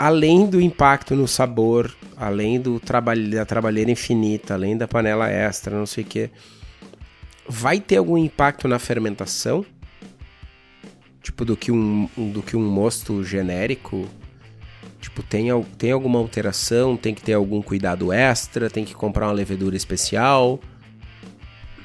Além 0.00 0.46
do 0.46 0.58
impacto 0.60 1.14
no 1.14 1.28
sabor, 1.28 1.94
além 2.16 2.58
do 2.58 2.80
trabalho 2.80 3.30
da 3.30 3.44
trabalheira 3.44 3.90
infinita, 3.90 4.54
além 4.54 4.74
da 4.74 4.88
panela 4.88 5.28
extra, 5.28 5.76
não 5.76 5.84
sei 5.84 6.04
o 6.04 6.06
que, 6.06 6.30
vai 7.46 7.78
ter 7.78 7.98
algum 7.98 8.16
impacto 8.16 8.66
na 8.66 8.78
fermentação? 8.78 9.66
tipo, 11.30 11.44
do 11.44 11.56
que 11.56 11.70
um, 11.70 12.08
do 12.16 12.42
que 12.42 12.56
um 12.56 12.70
mosto 12.70 13.22
genérico? 13.24 14.08
Tipo, 15.00 15.22
tem, 15.22 15.48
tem 15.78 15.92
alguma 15.92 16.18
alteração? 16.18 16.96
Tem 16.96 17.14
que 17.14 17.22
ter 17.22 17.32
algum 17.32 17.62
cuidado 17.62 18.12
extra? 18.12 18.68
Tem 18.68 18.84
que 18.84 18.94
comprar 18.94 19.26
uma 19.26 19.32
levedura 19.32 19.76
especial? 19.76 20.60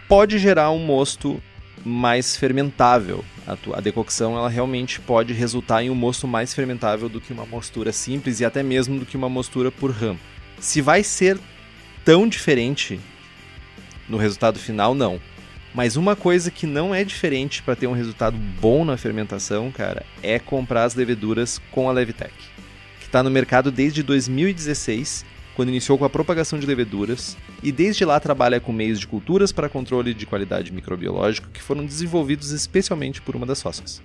Pode 0.08 0.38
gerar 0.38 0.72
um 0.72 0.80
mosto 0.80 1.42
mais 1.86 2.36
fermentável. 2.36 3.24
A, 3.48 3.78
a 3.78 3.82
decocção 3.82 4.38
ela 4.38 4.50
realmente 4.50 5.00
pode 5.00 5.34
resultar 5.34 5.84
em 5.84 5.90
um 5.90 5.96
mosto 5.96 6.28
mais 6.28 6.54
fermentável 6.54 7.08
do 7.08 7.22
que 7.22 7.34
uma 7.34 7.46
mostura 7.46 7.92
simples 7.92 8.40
e 8.40 8.46
até 8.46 8.64
mesmo 8.64 9.00
do 9.00 9.06
que 9.06 9.18
uma 9.18 9.30
mostura 9.30 9.72
por 9.72 9.92
RAM. 9.92 10.18
Se 10.60 10.82
vai 10.82 11.04
ser 11.04 11.40
tão 12.04 12.28
diferente 12.28 13.00
no 14.08 14.18
resultado 14.18 14.60
final, 14.60 14.94
não. 14.94 15.20
Mas 15.74 15.98
uma 15.98 16.16
coisa 16.16 16.50
que 16.50 16.66
não 16.66 16.96
é 16.96 17.04
diferente 17.04 17.62
para 17.62 17.76
ter 17.76 17.88
um 17.88 17.92
resultado 17.92 18.38
bom 18.38 18.86
na 18.86 18.96
fermentação, 18.96 19.70
cara, 19.72 20.06
é 20.24 20.40
comprar 20.40 20.86
as 20.86 20.96
leveduras 20.96 21.60
com 21.72 21.90
a 21.90 21.92
Levitec, 21.92 22.34
que 23.00 23.06
está 23.06 23.22
no 23.22 23.30
mercado 23.30 23.72
desde 23.72 24.02
2016, 24.02 25.26
quando 25.56 25.70
iniciou 25.70 25.98
com 25.98 26.06
a 26.06 26.10
propagação 26.10 26.60
de 26.60 26.66
leveduras, 26.66 27.38
e 27.64 27.72
desde 27.72 28.04
lá 28.04 28.20
trabalha 28.20 28.60
com 28.60 28.74
meios 28.74 29.00
de 29.00 29.08
culturas 29.08 29.52
para 29.52 29.70
controle 29.70 30.14
de 30.14 30.26
qualidade 30.26 30.72
microbiológica 30.72 31.50
que 31.54 31.62
foram 31.62 31.86
desenvolvidos 31.86 32.52
especialmente 32.52 33.22
por 33.22 33.36
uma 33.36 33.46
das 33.46 33.60
sócias. 33.60 34.02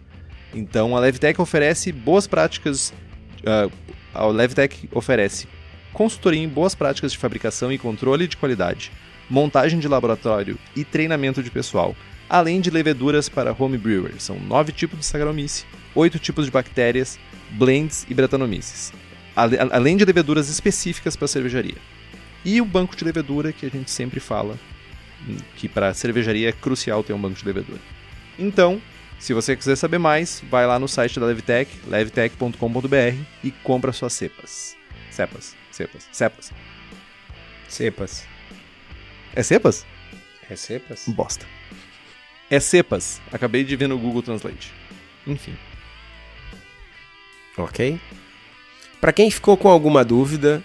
Então 0.55 0.97
a 0.97 1.01
Levitec 1.01 1.41
oferece 1.41 1.93
boas 1.93 2.27
práticas. 2.27 2.93
Uh, 3.41 3.71
a 4.15 4.27
Levitec 4.27 4.89
oferece 4.93 5.49
consultoria 5.93 6.41
em 6.41 6.49
boas 6.49 6.75
práticas 6.75 7.13
de 7.13 7.19
fabricação 7.19 7.73
e 7.73 7.79
controle 7.79 8.27
de 8.27 8.37
qualidade 8.37 8.93
montagem 9.31 9.79
de 9.79 9.87
laboratório 9.87 10.59
e 10.75 10.85
treinamento 10.85 11.41
de 11.41 11.51
pessoal, 11.51 11.95
além 12.29 12.61
de 12.61 12.69
leveduras 12.69 13.29
para 13.29 13.55
home 13.57 13.79
brewer. 13.79 14.15
São 14.19 14.39
nove 14.41 14.73
tipos 14.73 14.99
de 14.99 15.07
Saccharomyces, 15.07 15.65
oito 15.95 16.19
tipos 16.19 16.47
de 16.47 16.51
bactérias, 16.51 17.19
blends 17.53 18.05
e 18.11 18.15
Brettanomyces, 18.15 18.93
além 19.71 19.97
de 19.97 20.05
leveduras 20.05 20.49
específicas 20.49 21.17
para 21.17 21.29
cervejaria. 21.29 21.77
E 22.45 22.61
o 22.61 22.65
banco 22.65 22.97
de 22.97 23.05
levedura 23.05 23.53
que 23.53 23.67
a 23.67 23.69
gente 23.69 23.91
sempre 23.91 24.21
fala, 24.21 24.59
hum, 25.29 25.37
que 25.57 25.69
para 25.69 25.93
cervejaria 25.95 26.49
é 26.49 26.53
crucial 26.53 27.03
ter 27.03 27.13
um 27.13 27.21
banco 27.21 27.39
de 27.39 27.45
levedura. 27.45 27.81
Então, 28.39 28.81
se 29.19 29.35
você 29.35 29.55
quiser 29.55 29.77
saber 29.77 29.99
mais, 29.99 30.43
vai 30.49 30.67
lá 30.67 30.79
no 30.79 30.89
site 30.89 31.21
da 31.21 31.27
Levitec, 31.27 31.71
levitec.com.br 31.87 33.23
e 33.45 33.51
compra 33.51 33.93
suas 33.93 34.15
cepas. 34.15 34.75
Cepas, 35.11 35.55
cepas, 35.71 36.09
cepas. 36.11 36.53
Cepas. 37.69 38.27
É 39.35 39.43
cepas? 39.43 39.87
É 40.49 40.57
cepas? 40.57 41.05
Bosta. 41.07 41.47
É 42.51 42.59
cepas. 42.59 43.21
Acabei 43.31 43.63
de 43.63 43.77
ver 43.77 43.89
no 43.89 43.99
Google 43.99 44.23
Translate. 44.23 44.73
Enfim. 45.27 45.55
ok? 47.57 48.01
Para 49.01 49.13
quem 49.13 49.31
ficou 49.31 49.57
com 49.57 49.69
alguma 49.69 50.05
dúvida 50.05 50.63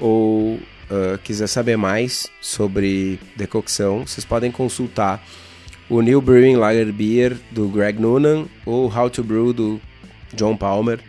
ou 0.00 0.54
uh, 0.54 1.18
quiser 1.22 1.46
saber 1.46 1.76
mais 1.76 2.26
sobre 2.40 3.20
decocção, 3.36 4.06
vocês 4.06 4.24
podem 4.24 4.50
consultar 4.50 5.24
o 5.88 6.00
New 6.02 6.20
Brewing 6.20 6.56
Lager 6.56 6.92
Beer 6.92 7.36
do 7.50 7.68
Greg 7.68 8.00
Noonan 8.00 8.46
ou 8.66 8.92
How 8.92 9.08
to 9.08 9.22
Brew 9.22 9.52
do 9.52 9.80
John 10.34 10.56
Palmer. 10.56 11.00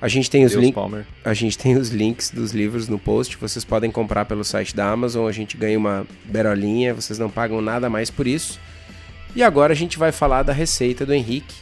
A 0.00 0.08
gente 0.08 0.30
tem 0.30 0.44
os 0.44 0.52
links. 0.52 0.82
A 1.24 1.34
gente 1.34 1.58
tem 1.58 1.76
os 1.76 1.88
links 1.90 2.30
dos 2.30 2.52
livros 2.52 2.88
no 2.88 2.98
post. 2.98 3.36
Vocês 3.38 3.64
podem 3.64 3.90
comprar 3.90 4.24
pelo 4.26 4.44
site 4.44 4.76
da 4.76 4.90
Amazon. 4.90 5.26
A 5.26 5.32
gente 5.32 5.56
ganha 5.56 5.78
uma 5.78 6.06
berolinha. 6.24 6.94
Vocês 6.94 7.18
não 7.18 7.30
pagam 7.30 7.60
nada 7.62 7.88
mais 7.88 8.10
por 8.10 8.26
isso. 8.26 8.60
E 9.34 9.42
agora 9.42 9.72
a 9.72 9.76
gente 9.76 9.98
vai 9.98 10.12
falar 10.12 10.42
da 10.42 10.52
receita 10.52 11.04
do 11.04 11.12
Henrique, 11.12 11.54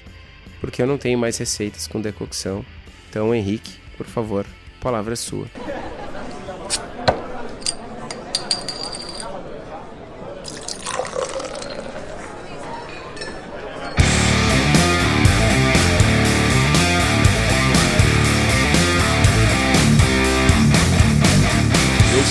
porque 0.60 0.82
eu 0.82 0.86
não 0.86 0.98
tenho 0.98 1.18
mais 1.18 1.38
receitas 1.38 1.86
com 1.86 2.00
decocção. 2.00 2.64
Então, 3.08 3.34
Henrique, 3.34 3.83
por 3.96 4.06
favor, 4.06 4.46
a 4.78 4.82
palavra 4.82 5.12
é 5.12 5.16
sua. 5.16 5.46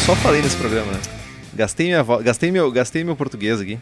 só 0.05 0.17
falei 0.17 0.41
nesse 0.41 0.57
programa, 0.57 0.91
né? 0.91 0.99
Gastei, 1.53 1.85
minha 1.85 2.03
vo... 2.03 2.17
gastei, 2.21 2.51
meu... 2.51 2.69
Gastei 2.69 3.05
meu 3.05 3.15
português 3.15 3.61
aqui 3.61 3.79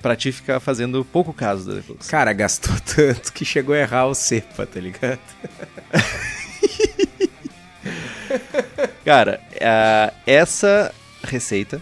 pra 0.00 0.16
ti 0.16 0.32
ficar 0.32 0.60
fazendo 0.60 1.04
pouco 1.04 1.32
caso 1.32 1.68
da 1.68 1.74
Deflux. 1.74 2.08
Cara, 2.08 2.32
gastou 2.32 2.74
tanto 2.94 3.32
que 3.32 3.44
chegou 3.44 3.74
a 3.74 3.78
errar 3.78 4.06
o 4.06 4.14
cepa, 4.14 4.66
tá 4.66 4.80
ligado? 4.80 5.20
Cara, 9.04 9.40
uh, 9.54 10.16
essa 10.26 10.94
receita, 11.22 11.80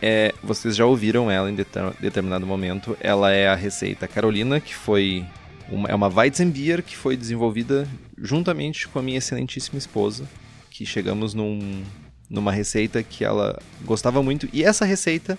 é, 0.00 0.34
vocês 0.42 0.76
já 0.76 0.84
ouviram 0.86 1.30
ela 1.30 1.50
em 1.50 1.54
determinado 1.54 2.46
momento. 2.46 2.96
Ela 3.00 3.32
é 3.32 3.48
a 3.48 3.54
receita 3.54 4.08
Carolina, 4.08 4.60
que 4.60 4.74
foi 4.74 5.24
uma, 5.68 5.88
é 5.88 5.94
uma 5.94 6.08
Weizenbier 6.08 6.82
que 6.82 6.96
foi 6.96 7.16
desenvolvida 7.16 7.86
juntamente 8.18 8.88
com 8.88 8.98
a 8.98 9.02
minha 9.02 9.18
excelentíssima 9.18 9.78
esposa, 9.78 10.24
que 10.70 10.84
chegamos 10.84 11.34
num, 11.34 11.82
numa 12.28 12.52
receita 12.52 13.02
que 13.02 13.24
ela 13.24 13.58
gostava 13.84 14.22
muito. 14.22 14.48
E 14.52 14.64
essa 14.64 14.84
receita 14.84 15.38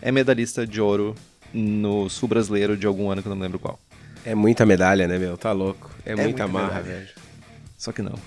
é 0.00 0.12
medalhista 0.12 0.66
de 0.66 0.80
ouro 0.80 1.14
no 1.52 2.08
sul 2.08 2.28
brasileiro 2.28 2.76
de 2.76 2.86
algum 2.86 3.10
ano 3.10 3.22
que 3.22 3.28
eu 3.28 3.34
não 3.34 3.40
lembro 3.40 3.58
qual. 3.58 3.78
É 4.24 4.34
muita 4.34 4.66
medalha, 4.66 5.06
né, 5.06 5.18
meu? 5.18 5.36
Tá 5.36 5.52
louco. 5.52 5.90
É, 6.04 6.12
é 6.12 6.16
muita, 6.16 6.46
muita 6.46 6.48
marra, 6.48 6.82
medalha. 6.82 6.98
velho. 6.98 7.08
Só 7.78 7.92
que 7.92 8.02
não. 8.02 8.18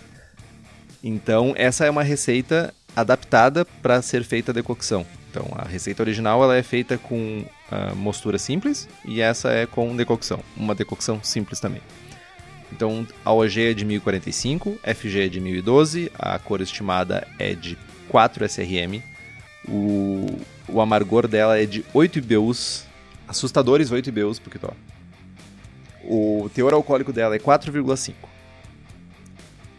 Então, 1.03 1.53
essa 1.55 1.85
é 1.85 1.89
uma 1.89 2.03
receita 2.03 2.73
adaptada 2.95 3.65
para 3.65 4.01
ser 4.01 4.23
feita 4.23 4.51
a 4.51 4.53
decocção. 4.53 5.05
Então, 5.29 5.47
a 5.55 5.67
receita 5.67 6.01
original 6.01 6.43
ela 6.43 6.57
é 6.57 6.63
feita 6.63 6.97
com 6.97 7.45
uh, 7.71 7.95
mostura 7.95 8.37
simples 8.39 8.89
e 9.05 9.21
essa 9.21 9.51
é 9.51 9.65
com 9.65 9.95
decocção, 9.95 10.39
uma 10.57 10.73
decocção 10.73 11.23
simples 11.23 11.59
também. 11.59 11.81
Então, 12.71 13.07
a 13.23 13.31
OG 13.31 13.71
é 13.71 13.73
de 13.73 13.85
1045, 13.85 14.79
FG 14.83 15.19
é 15.19 15.27
de 15.27 15.39
1012, 15.39 16.11
a 16.17 16.37
cor 16.39 16.61
estimada 16.61 17.27
é 17.37 17.53
de 17.53 17.77
4 18.09 18.45
SRM. 18.45 19.01
O, 19.67 20.39
o 20.67 20.81
amargor 20.81 21.27
dela 21.27 21.59
é 21.59 21.65
de 21.65 21.83
8 21.93 22.19
IBUs, 22.19 22.85
assustadores 23.27 23.91
8 23.91 24.09
IBUs 24.09 24.39
porque 24.39 24.59
tô. 24.59 24.71
O 26.03 26.49
teor 26.53 26.73
alcoólico 26.73 27.13
dela 27.13 27.35
é 27.35 27.39
4,5. 27.39 28.13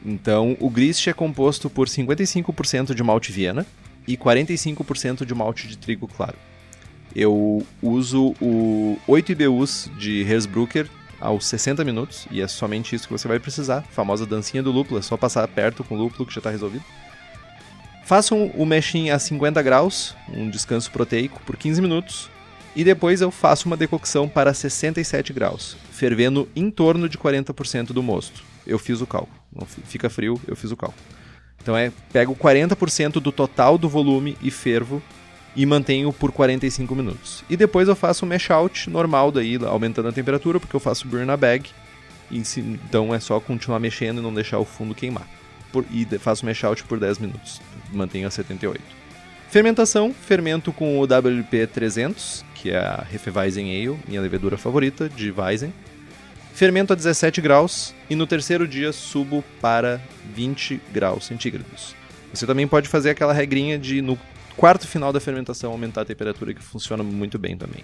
Então, 0.04 0.56
o 0.60 0.70
grist 0.70 1.06
é 1.06 1.12
composto 1.12 1.68
por 1.68 1.88
55% 1.88 2.94
de 2.94 3.02
malte 3.02 3.32
Viena 3.32 3.66
e 4.06 4.16
45% 4.16 5.24
de 5.24 5.34
malte 5.34 5.68
de 5.68 5.76
trigo 5.76 6.08
claro. 6.08 6.36
Eu 7.14 7.66
uso 7.82 8.34
o 8.40 8.96
8 9.06 9.32
IBUs 9.32 9.90
de 9.98 10.22
Hersbrucker 10.22 10.88
aos 11.20 11.46
60 11.46 11.84
minutos, 11.84 12.26
e 12.30 12.40
é 12.40 12.48
somente 12.48 12.94
isso 12.94 13.06
que 13.06 13.12
você 13.12 13.28
vai 13.28 13.38
precisar. 13.38 13.82
Famosa 13.90 14.24
dancinha 14.24 14.62
do 14.62 14.72
lúpulo, 14.72 14.98
é 14.98 15.02
só 15.02 15.16
passar 15.16 15.46
perto 15.48 15.84
com 15.84 15.94
o 15.94 15.98
lúpulo 15.98 16.24
que 16.24 16.32
já 16.32 16.38
está 16.38 16.50
resolvido. 16.50 16.84
Façam 18.04 18.46
o 18.56 18.64
meshing 18.64 19.10
a 19.10 19.18
50 19.18 19.60
graus, 19.62 20.16
um 20.32 20.48
descanso 20.48 20.90
proteico 20.90 21.40
por 21.44 21.56
15 21.56 21.82
minutos, 21.82 22.30
e 22.74 22.82
depois 22.82 23.20
eu 23.20 23.30
faço 23.30 23.66
uma 23.66 23.76
decocção 23.76 24.28
para 24.28 24.54
67 24.54 25.32
graus, 25.32 25.76
fervendo 25.92 26.48
em 26.56 26.70
torno 26.70 27.08
de 27.08 27.18
40% 27.18 27.88
do 27.92 28.02
mosto. 28.02 28.42
Eu 28.66 28.78
fiz 28.78 29.00
o 29.00 29.06
cálculo. 29.06 29.39
Fica 29.84 30.08
frio, 30.08 30.40
eu 30.46 30.56
fiz 30.56 30.70
o 30.70 30.76
cálculo. 30.76 31.02
Então 31.62 31.76
é, 31.76 31.92
pego 32.12 32.34
40% 32.34 33.14
do 33.14 33.32
total 33.32 33.76
do 33.76 33.88
volume 33.88 34.36
e 34.40 34.50
fervo 34.50 35.02
e 35.54 35.66
mantenho 35.66 36.12
por 36.12 36.32
45 36.32 36.94
minutos. 36.94 37.44
E 37.50 37.56
depois 37.56 37.88
eu 37.88 37.96
faço 37.96 38.24
um 38.24 38.28
mash 38.28 38.50
out 38.50 38.88
normal 38.88 39.30
daí, 39.32 39.56
aumentando 39.64 40.08
a 40.08 40.12
temperatura, 40.12 40.60
porque 40.60 40.74
eu 40.74 40.80
faço 40.80 41.06
burn 41.06 41.26
na 41.26 41.36
bag. 41.36 41.68
então 42.30 43.14
é 43.14 43.20
só 43.20 43.38
continuar 43.40 43.80
mexendo 43.80 44.18
e 44.18 44.22
não 44.22 44.32
deixar 44.32 44.58
o 44.58 44.64
fundo 44.64 44.94
queimar 44.94 45.26
por, 45.72 45.84
e 45.90 46.04
faço 46.18 46.44
mash 46.46 46.64
out 46.64 46.84
por 46.84 46.98
10 46.98 47.18
minutos. 47.18 47.60
Mantenho 47.92 48.26
a 48.26 48.30
78. 48.30 48.80
Fermentação, 49.48 50.14
fermento 50.14 50.72
com 50.72 51.00
o 51.00 51.04
WP 51.04 51.66
300, 51.66 52.44
que 52.54 52.70
é 52.70 52.78
a 52.78 53.04
Hefeweizen 53.12 53.68
Ale, 53.68 53.98
minha 54.06 54.20
levedura 54.20 54.56
favorita 54.56 55.08
de 55.08 55.32
Weizen. 55.32 55.72
Fermento 56.60 56.92
a 56.92 56.96
17 56.96 57.40
graus 57.40 57.94
e 58.10 58.14
no 58.14 58.26
terceiro 58.26 58.68
dia 58.68 58.92
subo 58.92 59.42
para 59.62 59.98
20 60.34 60.78
graus 60.92 61.24
centígrados. 61.24 61.96
Você 62.34 62.46
também 62.46 62.68
pode 62.68 62.86
fazer 62.86 63.08
aquela 63.08 63.32
regrinha 63.32 63.78
de 63.78 64.02
no 64.02 64.18
quarto 64.58 64.86
final 64.86 65.10
da 65.10 65.18
fermentação 65.18 65.72
aumentar 65.72 66.02
a 66.02 66.04
temperatura, 66.04 66.52
que 66.52 66.62
funciona 66.62 67.02
muito 67.02 67.38
bem 67.38 67.56
também. 67.56 67.82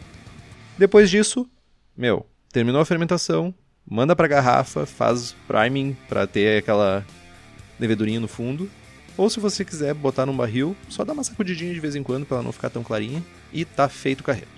Depois 0.76 1.08
disso, 1.08 1.48
meu, 1.96 2.26
terminou 2.52 2.82
a 2.82 2.84
fermentação, 2.84 3.54
manda 3.90 4.14
para 4.14 4.28
garrafa, 4.28 4.84
faz 4.84 5.34
priming 5.48 5.96
para 6.06 6.26
ter 6.26 6.58
aquela 6.58 7.02
levedurinha 7.80 8.20
no 8.20 8.28
fundo. 8.28 8.70
Ou 9.16 9.30
se 9.30 9.40
você 9.40 9.64
quiser 9.64 9.94
botar 9.94 10.26
num 10.26 10.36
barril, 10.36 10.76
só 10.90 11.02
dá 11.02 11.14
uma 11.14 11.24
sacudidinha 11.24 11.72
de 11.72 11.80
vez 11.80 11.96
em 11.96 12.02
quando 12.02 12.26
para 12.26 12.36
ela 12.36 12.44
não 12.44 12.52
ficar 12.52 12.68
tão 12.68 12.84
clarinha 12.84 13.24
e 13.54 13.64
tá 13.64 13.88
feito 13.88 14.20
o 14.20 14.24
carreto. 14.24 14.55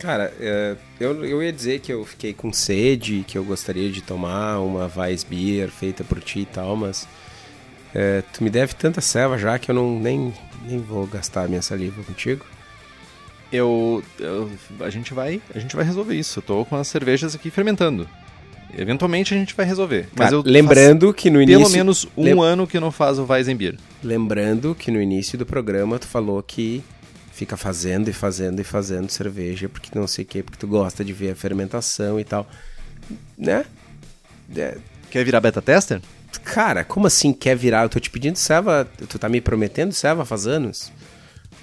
Cara, 0.00 0.32
é, 0.40 0.76
eu, 0.98 1.24
eu 1.26 1.42
ia 1.42 1.52
dizer 1.52 1.80
que 1.80 1.92
eu 1.92 2.04
fiquei 2.06 2.32
com 2.32 2.50
sede, 2.50 3.22
que 3.28 3.36
eu 3.36 3.44
gostaria 3.44 3.90
de 3.90 4.00
tomar 4.00 4.58
uma 4.58 4.90
Weissbier 4.96 5.68
feita 5.68 6.02
por 6.02 6.20
ti 6.20 6.40
e 6.40 6.46
tal, 6.46 6.74
mas 6.74 7.06
é, 7.94 8.22
tu 8.32 8.42
me 8.42 8.48
deve 8.48 8.74
tanta 8.74 9.02
selva 9.02 9.36
já 9.36 9.58
que 9.58 9.70
eu 9.70 9.74
não 9.74 10.00
nem, 10.00 10.32
nem 10.66 10.78
vou 10.78 11.06
gastar 11.06 11.48
minha 11.48 11.60
saliva 11.60 12.02
contigo. 12.02 12.46
Eu, 13.52 14.02
eu, 14.18 14.50
a 14.80 14.88
gente 14.88 15.12
vai 15.12 15.42
a 15.54 15.58
gente 15.58 15.76
vai 15.76 15.84
resolver 15.84 16.14
isso. 16.14 16.38
Eu 16.38 16.42
tô 16.42 16.64
com 16.64 16.76
as 16.76 16.88
cervejas 16.88 17.34
aqui 17.34 17.50
fermentando. 17.50 18.08
Eventualmente 18.78 19.34
a 19.34 19.36
gente 19.36 19.54
vai 19.54 19.66
resolver. 19.66 20.08
Mas 20.16 20.32
eu 20.32 20.42
lembrando 20.46 21.12
que 21.12 21.28
no 21.28 21.42
início. 21.42 21.60
Pelo 21.60 21.72
menos 21.72 22.08
um 22.16 22.22
lem... 22.22 22.40
ano 22.42 22.66
que 22.66 22.80
não 22.80 22.90
faz 22.90 23.18
o 23.18 23.26
Weizenbier. 23.26 23.74
Lembrando 24.02 24.74
que 24.74 24.90
no 24.90 25.02
início 25.02 25.36
do 25.36 25.44
programa 25.44 25.98
tu 25.98 26.06
falou 26.06 26.42
que 26.42 26.82
fica 27.40 27.56
fazendo 27.56 28.10
e 28.10 28.12
fazendo 28.12 28.60
e 28.60 28.64
fazendo 28.64 29.08
cerveja 29.08 29.66
porque 29.66 29.98
não 29.98 30.06
sei 30.06 30.24
o 30.24 30.28
que, 30.28 30.42
porque 30.42 30.58
tu 30.58 30.66
gosta 30.66 31.02
de 31.02 31.10
ver 31.14 31.30
a 31.30 31.34
fermentação 31.34 32.20
e 32.20 32.24
tal. 32.24 32.46
Né? 33.36 33.64
É... 34.54 34.76
Quer 35.10 35.24
virar 35.24 35.40
beta 35.40 35.62
tester? 35.62 36.02
Cara, 36.44 36.84
como 36.84 37.06
assim 37.06 37.32
quer 37.32 37.56
virar? 37.56 37.82
Eu 37.84 37.88
tô 37.88 37.98
te 37.98 38.10
pedindo 38.10 38.36
serva, 38.36 38.86
tu 39.08 39.18
tá 39.18 39.26
me 39.26 39.40
prometendo 39.40 39.90
serva 39.92 40.26
faz 40.26 40.46
anos, 40.46 40.92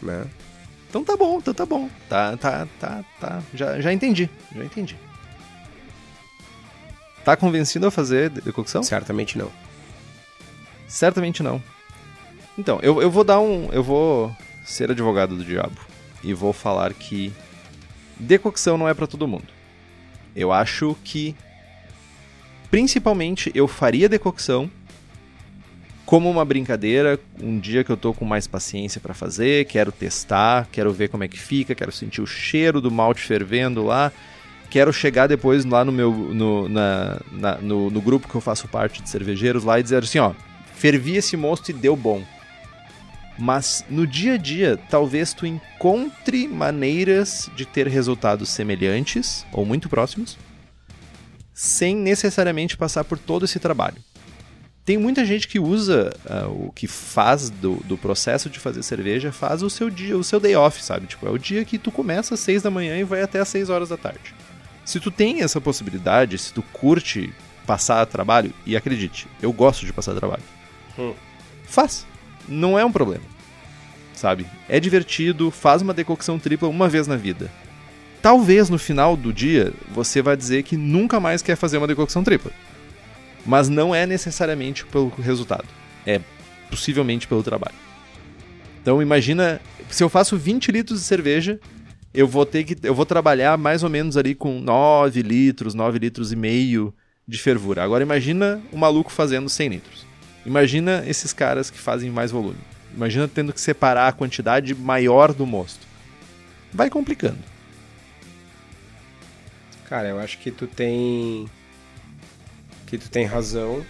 né? 0.01 0.25
Então 0.89 1.03
tá 1.03 1.15
bom, 1.15 1.37
então 1.37 1.53
tá 1.53 1.65
bom. 1.65 1.87
Tá, 2.09 2.35
tá, 2.37 2.67
tá, 2.79 3.05
tá. 3.19 3.43
Já, 3.53 3.79
já 3.79 3.93
entendi, 3.93 4.27
já 4.55 4.65
entendi. 4.65 4.97
Tá 7.23 7.37
convencido 7.37 7.85
a 7.85 7.91
fazer 7.91 8.31
decocção? 8.31 8.81
Certamente 8.81 9.37
não. 9.37 9.51
Certamente 10.87 11.43
não. 11.43 11.61
Então, 12.57 12.79
eu, 12.81 12.99
eu 12.99 13.11
vou 13.11 13.23
dar 13.23 13.39
um. 13.39 13.69
Eu 13.71 13.83
vou 13.83 14.35
ser 14.67 14.91
advogado 14.91 15.35
do 15.35 15.43
diabo. 15.43 15.79
E 16.23 16.33
vou 16.33 16.53
falar 16.53 16.93
que 16.93 17.31
decocção 18.19 18.77
não 18.77 18.87
é 18.87 18.93
para 18.93 19.07
todo 19.07 19.27
mundo. 19.27 19.47
Eu 20.35 20.51
acho 20.51 20.95
que. 21.03 21.35
Principalmente 22.69 23.49
eu 23.55 23.67
faria 23.67 24.09
decocção 24.09 24.69
como 26.05 26.29
uma 26.29 26.43
brincadeira, 26.43 27.19
um 27.41 27.59
dia 27.59 27.83
que 27.83 27.89
eu 27.89 27.97
tô 27.97 28.13
com 28.13 28.25
mais 28.25 28.45
paciência 28.45 28.99
para 28.99 29.13
fazer, 29.13 29.65
quero 29.65 29.91
testar, 29.91 30.67
quero 30.71 30.91
ver 30.91 31.09
como 31.09 31.23
é 31.23 31.27
que 31.27 31.39
fica, 31.39 31.75
quero 31.75 31.91
sentir 31.91 32.21
o 32.21 32.27
cheiro 32.27 32.79
do 32.79 32.91
malte 32.91 33.21
fervendo 33.21 33.83
lá 33.83 34.11
quero 34.69 34.91
chegar 34.91 35.27
depois 35.27 35.65
lá 35.65 35.83
no 35.83 35.91
meu 35.91 36.11
no, 36.11 36.69
na, 36.69 37.19
na, 37.31 37.55
no, 37.57 37.89
no, 37.89 38.01
grupo 38.01 38.27
que 38.27 38.35
eu 38.35 38.41
faço 38.41 38.67
parte 38.67 39.01
de 39.01 39.09
cervejeiros 39.09 39.63
lá 39.63 39.79
e 39.79 39.83
dizer 39.83 40.03
assim, 40.03 40.19
ó, 40.19 40.33
fervi 40.73 41.15
esse 41.15 41.37
mosto 41.37 41.69
e 41.69 41.73
deu 41.73 41.95
bom. 41.95 42.23
Mas 43.37 43.85
no 43.89 44.07
dia 44.07 44.33
a 44.33 44.37
dia, 44.37 44.79
talvez 44.89 45.33
tu 45.33 45.45
encontre 45.45 46.47
maneiras 46.47 47.49
de 47.55 47.65
ter 47.65 47.87
resultados 47.87 48.49
semelhantes 48.49 49.45
ou 49.53 49.65
muito 49.65 49.87
próximos, 49.87 50.37
sem 51.53 51.95
necessariamente 51.95 52.75
passar 52.75 53.03
por 53.03 53.17
todo 53.17 53.45
esse 53.45 53.59
trabalho. 53.59 53.97
Tem 54.83 54.97
muita 54.97 55.25
gente 55.25 55.47
que 55.47 55.59
usa 55.59 56.15
uh, 56.25 56.67
o 56.67 56.71
que 56.71 56.87
faz 56.87 57.49
do, 57.49 57.75
do 57.83 57.97
processo 57.97 58.49
de 58.49 58.57
fazer 58.57 58.81
cerveja, 58.83 59.33
faz 59.33 59.61
o 59.61 59.69
seu 59.69 59.89
dia, 59.89 60.17
o 60.17 60.23
seu 60.23 60.39
day 60.39 60.55
off, 60.55 60.81
sabe? 60.81 61.07
Tipo, 61.07 61.27
é 61.27 61.29
o 61.29 61.37
dia 61.37 61.65
que 61.65 61.77
tu 61.77 61.91
começa 61.91 62.35
às 62.35 62.39
6 62.39 62.63
da 62.63 62.71
manhã 62.71 62.97
e 62.97 63.03
vai 63.03 63.21
até 63.21 63.39
às 63.39 63.49
6 63.49 63.69
horas 63.69 63.89
da 63.89 63.97
tarde. 63.97 64.33
Se 64.85 64.99
tu 65.01 65.11
tem 65.11 65.41
essa 65.41 65.59
possibilidade, 65.59 66.37
se 66.37 66.53
tu 66.53 66.61
curte 66.61 67.33
passar 67.65 68.05
trabalho, 68.05 68.53
e 68.65 68.77
acredite, 68.77 69.27
eu 69.41 69.51
gosto 69.51 69.85
de 69.85 69.91
passar 69.91 70.15
trabalho, 70.15 70.43
hum. 70.97 71.13
faz. 71.65 72.05
Não 72.47 72.77
é 72.77 72.85
um 72.85 72.91
problema. 72.91 73.23
Sabe? 74.13 74.45
É 74.67 74.79
divertido, 74.79 75.51
faz 75.51 75.81
uma 75.81 75.93
decocção 75.93 76.39
tripla 76.39 76.67
uma 76.67 76.89
vez 76.89 77.05
na 77.05 77.15
vida. 77.15 77.51
Talvez 78.21 78.69
no 78.69 78.79
final 78.79 79.15
do 79.15 79.31
dia 79.31 79.73
você 79.93 80.21
vai 80.21 80.35
dizer 80.35 80.63
que 80.63 80.75
nunca 80.75 81.19
mais 81.19 81.41
quer 81.41 81.55
fazer 81.55 81.77
uma 81.77 81.87
decocção 81.87 82.23
tripla. 82.23 82.51
Mas 83.45 83.69
não 83.69 83.93
é 83.93 84.05
necessariamente 84.05 84.85
pelo 84.85 85.09
resultado. 85.09 85.67
É 86.05 86.19
possivelmente 86.69 87.27
pelo 87.27 87.43
trabalho. 87.43 87.75
Então 88.81 89.01
imagina, 89.01 89.61
se 89.89 90.03
eu 90.03 90.09
faço 90.09 90.37
20 90.37 90.71
litros 90.71 90.99
de 90.99 91.05
cerveja, 91.05 91.59
eu 92.13 92.27
vou 92.27 92.45
ter 92.45 92.63
que 92.63 92.75
eu 92.83 92.95
vou 92.95 93.05
trabalhar 93.05 93.57
mais 93.57 93.83
ou 93.83 93.89
menos 93.89 94.17
ali 94.17 94.33
com 94.33 94.59
9 94.59 95.21
litros, 95.21 95.75
9 95.75 95.99
litros 95.99 96.31
e 96.31 96.35
meio 96.35 96.93
de 97.27 97.37
fervura. 97.37 97.83
Agora 97.83 98.03
imagina 98.03 98.61
o 98.71 98.77
maluco 98.77 99.11
fazendo 99.11 99.49
100 99.49 99.69
litros. 99.69 100.06
Imagina 100.47 101.03
esses 101.05 101.33
caras 101.33 101.69
que 101.69 101.77
fazem 101.77 102.09
mais 102.09 102.31
volume. 102.31 102.57
Imagina 102.95 103.27
tendo 103.27 103.51
que 103.51 103.59
separar 103.59 104.07
a 104.07 104.13
quantidade 104.13 104.73
maior 104.73 105.33
do 105.33 105.45
mosto. 105.45 105.85
Vai 106.73 106.89
complicando. 106.89 107.37
Cara, 109.89 110.07
eu 110.07 110.19
acho 110.19 110.37
que 110.37 110.49
tu 110.49 110.65
tem 110.65 111.49
que 112.85 112.97
tu 112.97 113.09
tem 113.09 113.25
razão. 113.25 113.85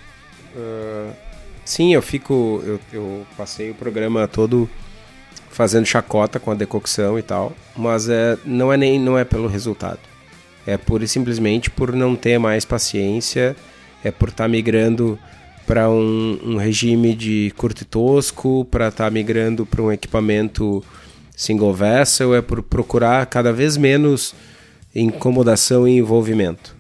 Uh, 0.55 1.14
sim, 1.64 1.93
eu 1.93 2.01
fico. 2.01 2.64
Eu, 2.66 2.80
eu 2.91 3.28
passei 3.38 3.70
o 3.70 3.76
programa 3.76 4.28
todo 4.28 4.68
fazendo 5.51 5.86
chacota 5.86 6.39
com 6.39 6.49
a 6.49 6.55
decocção 6.55 7.20
e 7.20 7.22
tal, 7.22 7.55
mas 7.76 8.10
é, 8.10 8.36
não 8.43 8.74
é 8.74 8.78
nem 8.78 8.99
não 8.99 9.16
é 9.16 9.24
pelo 9.24 9.47
resultado. 9.47 9.99
É 10.66 10.76
pura 10.76 11.03
e 11.03 11.08
simplesmente 11.08 11.70
por 11.70 11.93
não 11.93 12.16
ter 12.16 12.39
mais 12.39 12.66
paciência, 12.66 13.55
é 14.03 14.10
por 14.10 14.30
estar 14.30 14.45
tá 14.45 14.47
migrando 14.47 15.20
para 15.68 15.89
um, 15.89 16.39
um, 16.43 16.55
regime 16.55 17.13
de 17.13 17.53
curto 17.57 17.82
e 17.82 17.86
tosco, 17.86 18.65
para 18.72 18.88
estar 18.88 19.03
tá 19.03 19.11
migrando 19.11 19.65
para 19.65 19.82
um 19.82 19.91
equipamento 19.91 20.82
single 21.36 21.74
vessel, 21.74 22.34
é 22.34 22.41
por 22.41 22.63
procurar 22.63 23.26
cada 23.26 23.51
vez 23.51 23.76
menos 23.76 24.34
incomodação 24.95 25.86
e 25.86 25.97
envolvimento. 25.97 26.74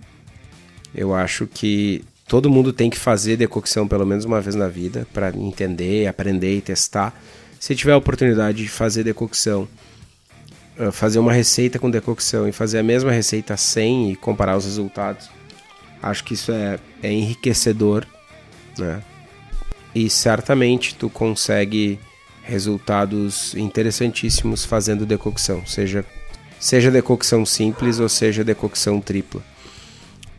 Eu 0.95 1.13
acho 1.13 1.45
que 1.45 2.01
todo 2.29 2.49
mundo 2.49 2.71
tem 2.71 2.89
que 2.89 2.97
fazer 2.97 3.35
decocção 3.35 3.85
pelo 3.85 4.05
menos 4.05 4.23
uma 4.23 4.39
vez 4.39 4.55
na 4.55 4.69
vida 4.69 5.05
para 5.13 5.35
entender, 5.35 6.07
aprender 6.07 6.55
e 6.55 6.61
testar. 6.61 7.13
Se 7.59 7.75
tiver 7.75 7.91
a 7.91 7.97
oportunidade 7.97 8.63
de 8.63 8.69
fazer 8.69 9.03
decocção, 9.03 9.67
ah, 10.79 10.93
fazer 10.93 11.19
uma 11.19 11.33
receita 11.33 11.77
com 11.77 11.91
decocção 11.91 12.47
e 12.47 12.53
fazer 12.53 12.79
a 12.79 12.83
mesma 12.83 13.11
receita 13.11 13.57
sem 13.57 14.11
e 14.11 14.15
comparar 14.15 14.55
os 14.55 14.63
resultados, 14.63 15.29
acho 16.01 16.23
que 16.23 16.35
isso 16.35 16.53
é, 16.53 16.79
é 17.03 17.11
enriquecedor, 17.11 18.05
né? 18.77 19.01
E 19.93 20.09
certamente 20.09 20.95
tu 20.95 21.09
consegue 21.09 21.99
resultados 22.43 23.53
interessantíssimos 23.55 24.63
fazendo 24.63 25.05
decocção, 25.05 25.65
seja 25.65 26.05
seja 26.59 26.89
decocção 26.89 27.45
simples 27.45 27.99
ou 27.99 28.09
seja 28.09 28.43
decocção 28.43 28.99
tripla. 28.99 29.41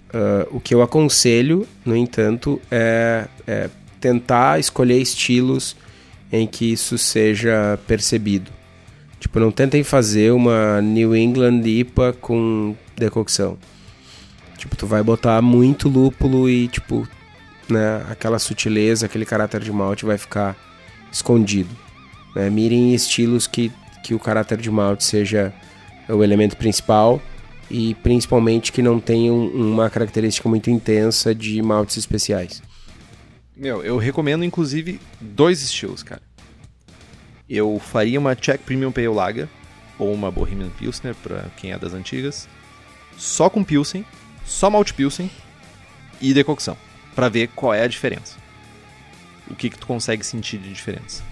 Uh, 0.08 0.56
o 0.56 0.60
que 0.60 0.74
eu 0.74 0.82
aconselho, 0.82 1.66
no 1.84 1.94
entanto, 1.94 2.60
é, 2.70 3.28
é, 3.46 3.68
tentar 4.00 4.58
escolher 4.58 5.00
estilos 5.00 5.76
em 6.32 6.46
que 6.46 6.72
isso 6.72 6.96
seja 6.96 7.78
percebido. 7.86 8.50
Tipo, 9.20 9.40
não 9.40 9.50
tentem 9.50 9.82
fazer 9.82 10.32
uma 10.32 10.80
New 10.80 11.14
England 11.14 11.62
IPA 11.66 12.14
com 12.20 12.74
decocção. 12.96 13.58
Tipo, 14.56 14.76
tu 14.76 14.86
vai 14.86 15.02
botar 15.02 15.42
muito 15.42 15.88
lúpulo 15.88 16.48
e, 16.48 16.68
tipo, 16.68 17.06
né, 17.68 18.04
aquela 18.10 18.38
sutileza, 18.38 19.06
aquele 19.06 19.24
caráter 19.24 19.60
de 19.60 19.72
malte 19.72 20.04
vai 20.04 20.18
ficar 20.18 20.56
escondido. 21.12 21.70
Né? 22.34 22.50
Mirem 22.50 22.94
estilos 22.94 23.46
que, 23.46 23.72
que 24.02 24.14
o 24.14 24.18
caráter 24.18 24.58
de 24.58 24.70
malte 24.70 25.04
seja 25.04 25.52
o 26.08 26.22
elemento 26.22 26.56
principal 26.56 27.20
e 27.70 27.94
principalmente 27.96 28.72
que 28.72 28.82
não 28.82 28.98
tenham 28.98 29.36
uma 29.48 29.90
característica 29.90 30.48
muito 30.48 30.70
intensa 30.70 31.34
de 31.34 31.60
maltes 31.62 31.96
especiais. 31.98 32.62
Meu, 33.56 33.82
eu 33.82 33.98
recomendo 33.98 34.44
inclusive 34.44 35.00
dois 35.20 35.62
estilos, 35.62 36.02
cara. 36.02 36.22
Eu 37.48 37.80
faria 37.80 38.18
uma 38.18 38.36
Czech 38.36 38.62
Premium 38.64 38.92
Pale 38.92 39.08
Lager 39.08 39.48
ou 39.98 40.12
uma 40.12 40.30
Bohemian 40.30 40.70
Pilsner 40.70 41.14
para 41.14 41.46
quem 41.56 41.72
é 41.72 41.78
das 41.78 41.92
antigas, 41.92 42.48
só 43.16 43.50
com 43.50 43.64
Pilsen, 43.64 44.04
só 44.44 44.70
malte 44.70 44.94
Pilsen 44.94 45.30
e 46.20 46.32
decocção, 46.32 46.76
para 47.18 47.28
ver 47.28 47.48
qual 47.48 47.74
é 47.74 47.82
a 47.82 47.88
diferença. 47.88 48.36
O 49.50 49.56
que 49.56 49.68
que 49.68 49.76
tu 49.76 49.88
consegue 49.88 50.24
sentir 50.24 50.56
de 50.56 50.72
diferença. 50.72 51.24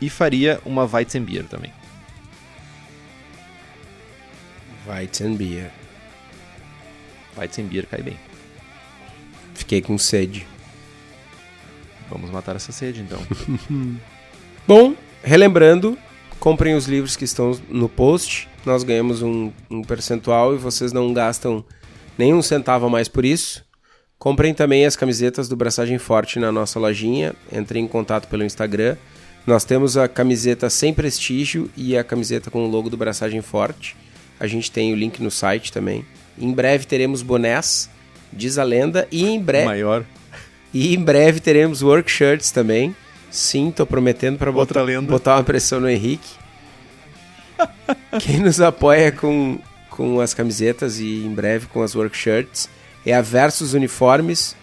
E 0.00 0.10
faria 0.10 0.60
uma 0.64 0.84
Weizenbier 0.84 1.44
também. 1.44 1.72
Weizenbier. 4.84 5.70
Weizenbier 7.36 7.86
cai 7.86 8.02
bem. 8.02 8.16
Fiquei 9.54 9.80
com 9.80 9.96
sede. 9.96 10.44
Vamos 12.10 12.32
matar 12.32 12.56
essa 12.56 12.72
sede 12.72 13.02
então. 13.02 13.20
Bom, 14.66 14.96
relembrando, 15.22 15.96
comprem 16.40 16.74
os 16.74 16.86
livros 16.88 17.14
que 17.14 17.24
estão 17.24 17.52
no 17.68 17.88
post. 17.88 18.48
Nós 18.66 18.82
ganhamos 18.82 19.22
um, 19.22 19.52
um 19.70 19.82
percentual 19.82 20.52
e 20.52 20.58
vocês 20.58 20.92
não 20.92 21.14
gastam 21.14 21.64
nenhum 22.18 22.42
centavo 22.42 22.86
a 22.86 22.90
mais 22.90 23.06
por 23.06 23.24
isso. 23.24 23.67
Comprem 24.18 24.52
também 24.52 24.84
as 24.84 24.96
camisetas 24.96 25.48
do 25.48 25.54
Braçagem 25.54 25.96
Forte 25.96 26.40
na 26.40 26.50
nossa 26.50 26.80
lojinha. 26.80 27.34
Entrem 27.52 27.84
em 27.84 27.88
contato 27.88 28.26
pelo 28.26 28.42
Instagram. 28.42 28.96
Nós 29.46 29.64
temos 29.64 29.96
a 29.96 30.08
camiseta 30.08 30.68
sem 30.68 30.92
prestígio 30.92 31.70
e 31.76 31.96
a 31.96 32.02
camiseta 32.02 32.50
com 32.50 32.64
o 32.64 32.68
logo 32.68 32.90
do 32.90 32.96
Braçagem 32.96 33.40
Forte. 33.40 33.96
A 34.40 34.46
gente 34.48 34.72
tem 34.72 34.92
o 34.92 34.96
link 34.96 35.22
no 35.22 35.30
site 35.30 35.72
também. 35.72 36.04
Em 36.36 36.52
breve 36.52 36.84
teremos 36.84 37.22
bonés, 37.22 37.88
diz 38.32 38.58
a 38.58 38.64
lenda, 38.64 39.06
e 39.10 39.24
em 39.24 39.40
breve. 39.40 39.66
Maior. 39.66 40.04
E 40.74 40.94
em 40.94 41.02
breve 41.02 41.38
teremos 41.38 41.80
work 41.80 42.10
shirts 42.10 42.50
também. 42.50 42.94
Sim, 43.30 43.70
tô 43.70 43.86
prometendo 43.86 44.36
para 44.36 44.50
botar, 44.50 44.84
botar 45.02 45.36
uma 45.36 45.44
pressão 45.44 45.78
no 45.78 45.88
Henrique. 45.88 46.28
Quem 48.20 48.40
nos 48.40 48.60
apoia 48.60 49.12
com, 49.12 49.60
com 49.90 50.20
as 50.20 50.34
camisetas 50.34 50.98
e 50.98 51.24
em 51.24 51.32
breve 51.32 51.66
com 51.68 51.82
as 51.82 51.94
work 51.94 52.16
shirts 52.16 52.68
é 53.04 53.14
a 53.14 53.20
Versus 53.20 53.74
Uniformes. 53.74 54.56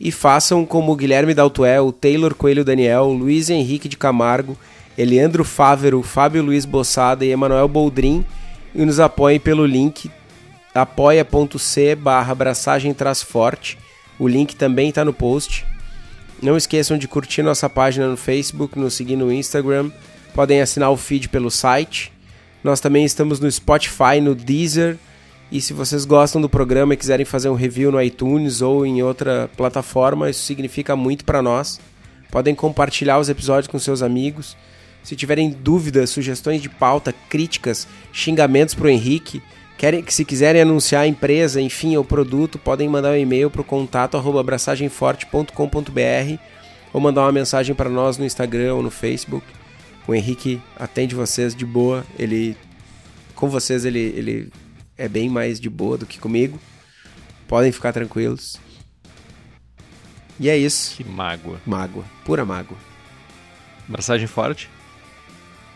E 0.01 0.10
façam 0.10 0.64
como 0.64 0.93
o 0.93 0.97
Guilherme 0.97 1.34
Daltuel, 1.34 1.93
Taylor 1.93 2.34
Coelho 2.34 2.64
Daniel, 2.64 3.09
Luiz 3.09 3.51
Henrique 3.51 3.90
de 3.90 3.98
Camargo, 3.98 4.56
Eliandro 4.97 5.44
Fávero, 5.44 6.02
Fábio 6.02 6.43
Luiz 6.43 6.64
Bossada 6.64 7.24
e 7.24 7.31
Emanuel 7.31 7.69
Boldrin 7.69 8.24
e 8.74 8.85
nos 8.85 9.01
apoiem 9.01 9.40
pelo 9.40 9.66
link 9.66 10.10
apoia.c 10.74 11.94
barra 11.97 12.35
forte 13.27 13.78
o 14.19 14.28
link 14.28 14.55
também 14.55 14.89
está 14.89 15.05
no 15.05 15.12
post. 15.12 15.66
Não 16.40 16.56
esqueçam 16.56 16.97
de 16.97 17.09
curtir 17.09 17.43
nossa 17.43 17.69
página 17.69 18.06
no 18.06 18.16
Facebook, 18.16 18.78
nos 18.78 18.94
seguir 18.94 19.16
no 19.16 19.32
Instagram. 19.32 19.90
Podem 20.35 20.60
assinar 20.60 20.90
o 20.90 20.97
feed 20.97 21.28
pelo 21.28 21.51
site. 21.51 22.12
Nós 22.62 22.81
também 22.81 23.05
estamos 23.05 23.40
no 23.40 23.51
Spotify, 23.51 24.20
no 24.23 24.35
Deezer. 24.35 24.97
E 25.51 25.60
se 25.60 25.73
vocês 25.73 26.05
gostam 26.05 26.40
do 26.40 26.48
programa 26.48 26.94
e 26.94 26.97
quiserem 26.97 27.27
fazer 27.27 27.48
um 27.48 27.55
review 27.55 27.90
no 27.90 28.01
iTunes 28.01 28.62
ou 28.62 28.86
em 28.86 29.02
outra 29.02 29.51
plataforma, 29.56 30.31
isso 30.31 30.44
significa 30.44 30.94
muito 30.94 31.24
para 31.24 31.43
nós. 31.43 31.81
Podem 32.31 32.55
compartilhar 32.55 33.19
os 33.19 33.28
episódios 33.28 33.66
com 33.66 33.78
seus 33.78 34.02
amigos. 34.02 34.56
Se 35.03 35.16
tiverem 35.16 35.51
dúvidas, 35.51 36.11
sugestões 36.11 36.62
de 36.62 36.69
pauta, 36.69 37.12
críticas, 37.29 37.89
xingamentos 38.12 38.74
para 38.74 38.87
o 38.87 38.91
Henrique, 38.91 39.43
Querem, 39.83 40.05
se 40.07 40.24
quiserem 40.24 40.62
anunciar 40.62 41.03
a 41.03 41.09
empresa, 41.09 41.61
enfim, 41.61 41.97
o 41.97 42.05
produto, 42.05 42.57
podem 42.57 42.89
mandar 42.89 43.11
um 43.11 43.16
e-mail 43.16 43.51
para 43.51 43.62
o 43.62 43.65
contato 43.65 44.16
abraçagemforte.com.br 44.16 46.39
ou 46.93 47.01
mandar 47.01 47.23
uma 47.23 47.33
mensagem 47.33 47.74
para 47.74 47.91
nós 47.91 48.16
no 48.16 48.24
Instagram 48.24 48.74
ou 48.74 48.83
no 48.83 48.93
Facebook. 48.93 49.45
O 50.07 50.15
Henrique 50.15 50.62
atende 50.77 51.16
vocês 51.16 51.53
de 51.53 51.66
boa. 51.66 52.07
Ele. 52.16 52.57
Com 53.35 53.49
vocês 53.49 53.85
ele, 53.85 53.99
ele 53.99 54.53
é 54.97 55.09
bem 55.09 55.29
mais 55.29 55.59
de 55.59 55.69
boa 55.69 55.99
do 55.99 56.07
que 56.07 56.20
comigo. 56.20 56.61
Podem 57.49 57.73
ficar 57.73 57.93
tranquilos. 57.93 58.61
E 60.39 60.49
é 60.49 60.57
isso. 60.57 60.97
Que 60.97 61.03
mágoa. 61.03 61.61
Mágoa. 61.66 62.05
Pura 62.24 62.45
mágoa. 62.45 62.79
Braçagem 63.89 64.29
forte? 64.29 64.70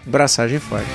Braçagem 0.07 0.61
forte. 0.61 0.87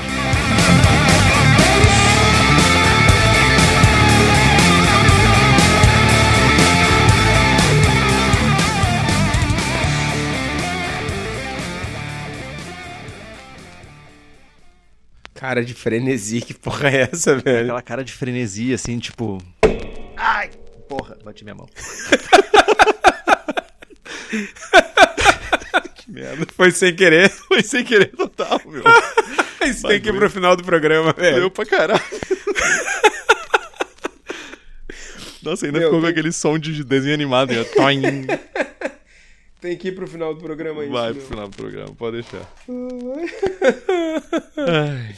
Cara 15.33 15.65
de 15.65 15.73
frenesi, 15.73 16.39
que 16.39 16.53
porra 16.53 16.89
é 16.89 17.01
essa, 17.11 17.35
velho? 17.35 17.63
Aquela 17.63 17.81
cara 17.81 18.03
de 18.05 18.13
frenesi, 18.13 18.73
assim, 18.73 18.97
tipo. 18.97 19.39
Ai! 20.15 20.51
Porra, 20.87 21.17
bati 21.23 21.43
minha 21.43 21.55
mão. 21.55 21.67
merda. 26.11 26.45
Foi 26.55 26.71
sem 26.71 26.95
querer. 26.95 27.29
Foi 27.47 27.61
sem 27.63 27.83
querer 27.83 28.07
total, 28.07 28.61
meu. 28.65 28.83
Isso 29.67 29.87
tem 29.87 30.01
que 30.01 30.09
ir 30.09 30.13
pro 30.13 30.29
final 30.29 30.55
do 30.55 30.63
programa, 30.63 31.13
velho. 31.13 31.35
Deu 31.37 31.51
pra 31.51 31.65
caralho. 31.65 32.01
Nossa, 35.43 35.65
ainda 35.65 35.79
Meu, 35.79 35.87
ficou 35.87 35.99
com 36.01 36.05
tem- 36.05 36.11
aquele 36.11 36.31
som 36.31 36.57
de 36.59 36.83
desenho 36.83 37.15
animado. 37.15 37.51
Né? 37.51 37.65
Tem 39.59 39.75
que 39.77 39.87
ir 39.87 39.91
pro 39.93 40.07
final 40.07 40.35
do 40.35 40.41
programa 40.41 40.83
isso. 40.83 40.91
Vai 40.91 41.05
meu. 41.05 41.15
pro 41.15 41.25
final 41.25 41.47
do 41.47 41.55
programa, 41.55 41.95
pode 41.95 42.21
deixar. 42.21 42.47
Ai. 44.57 45.15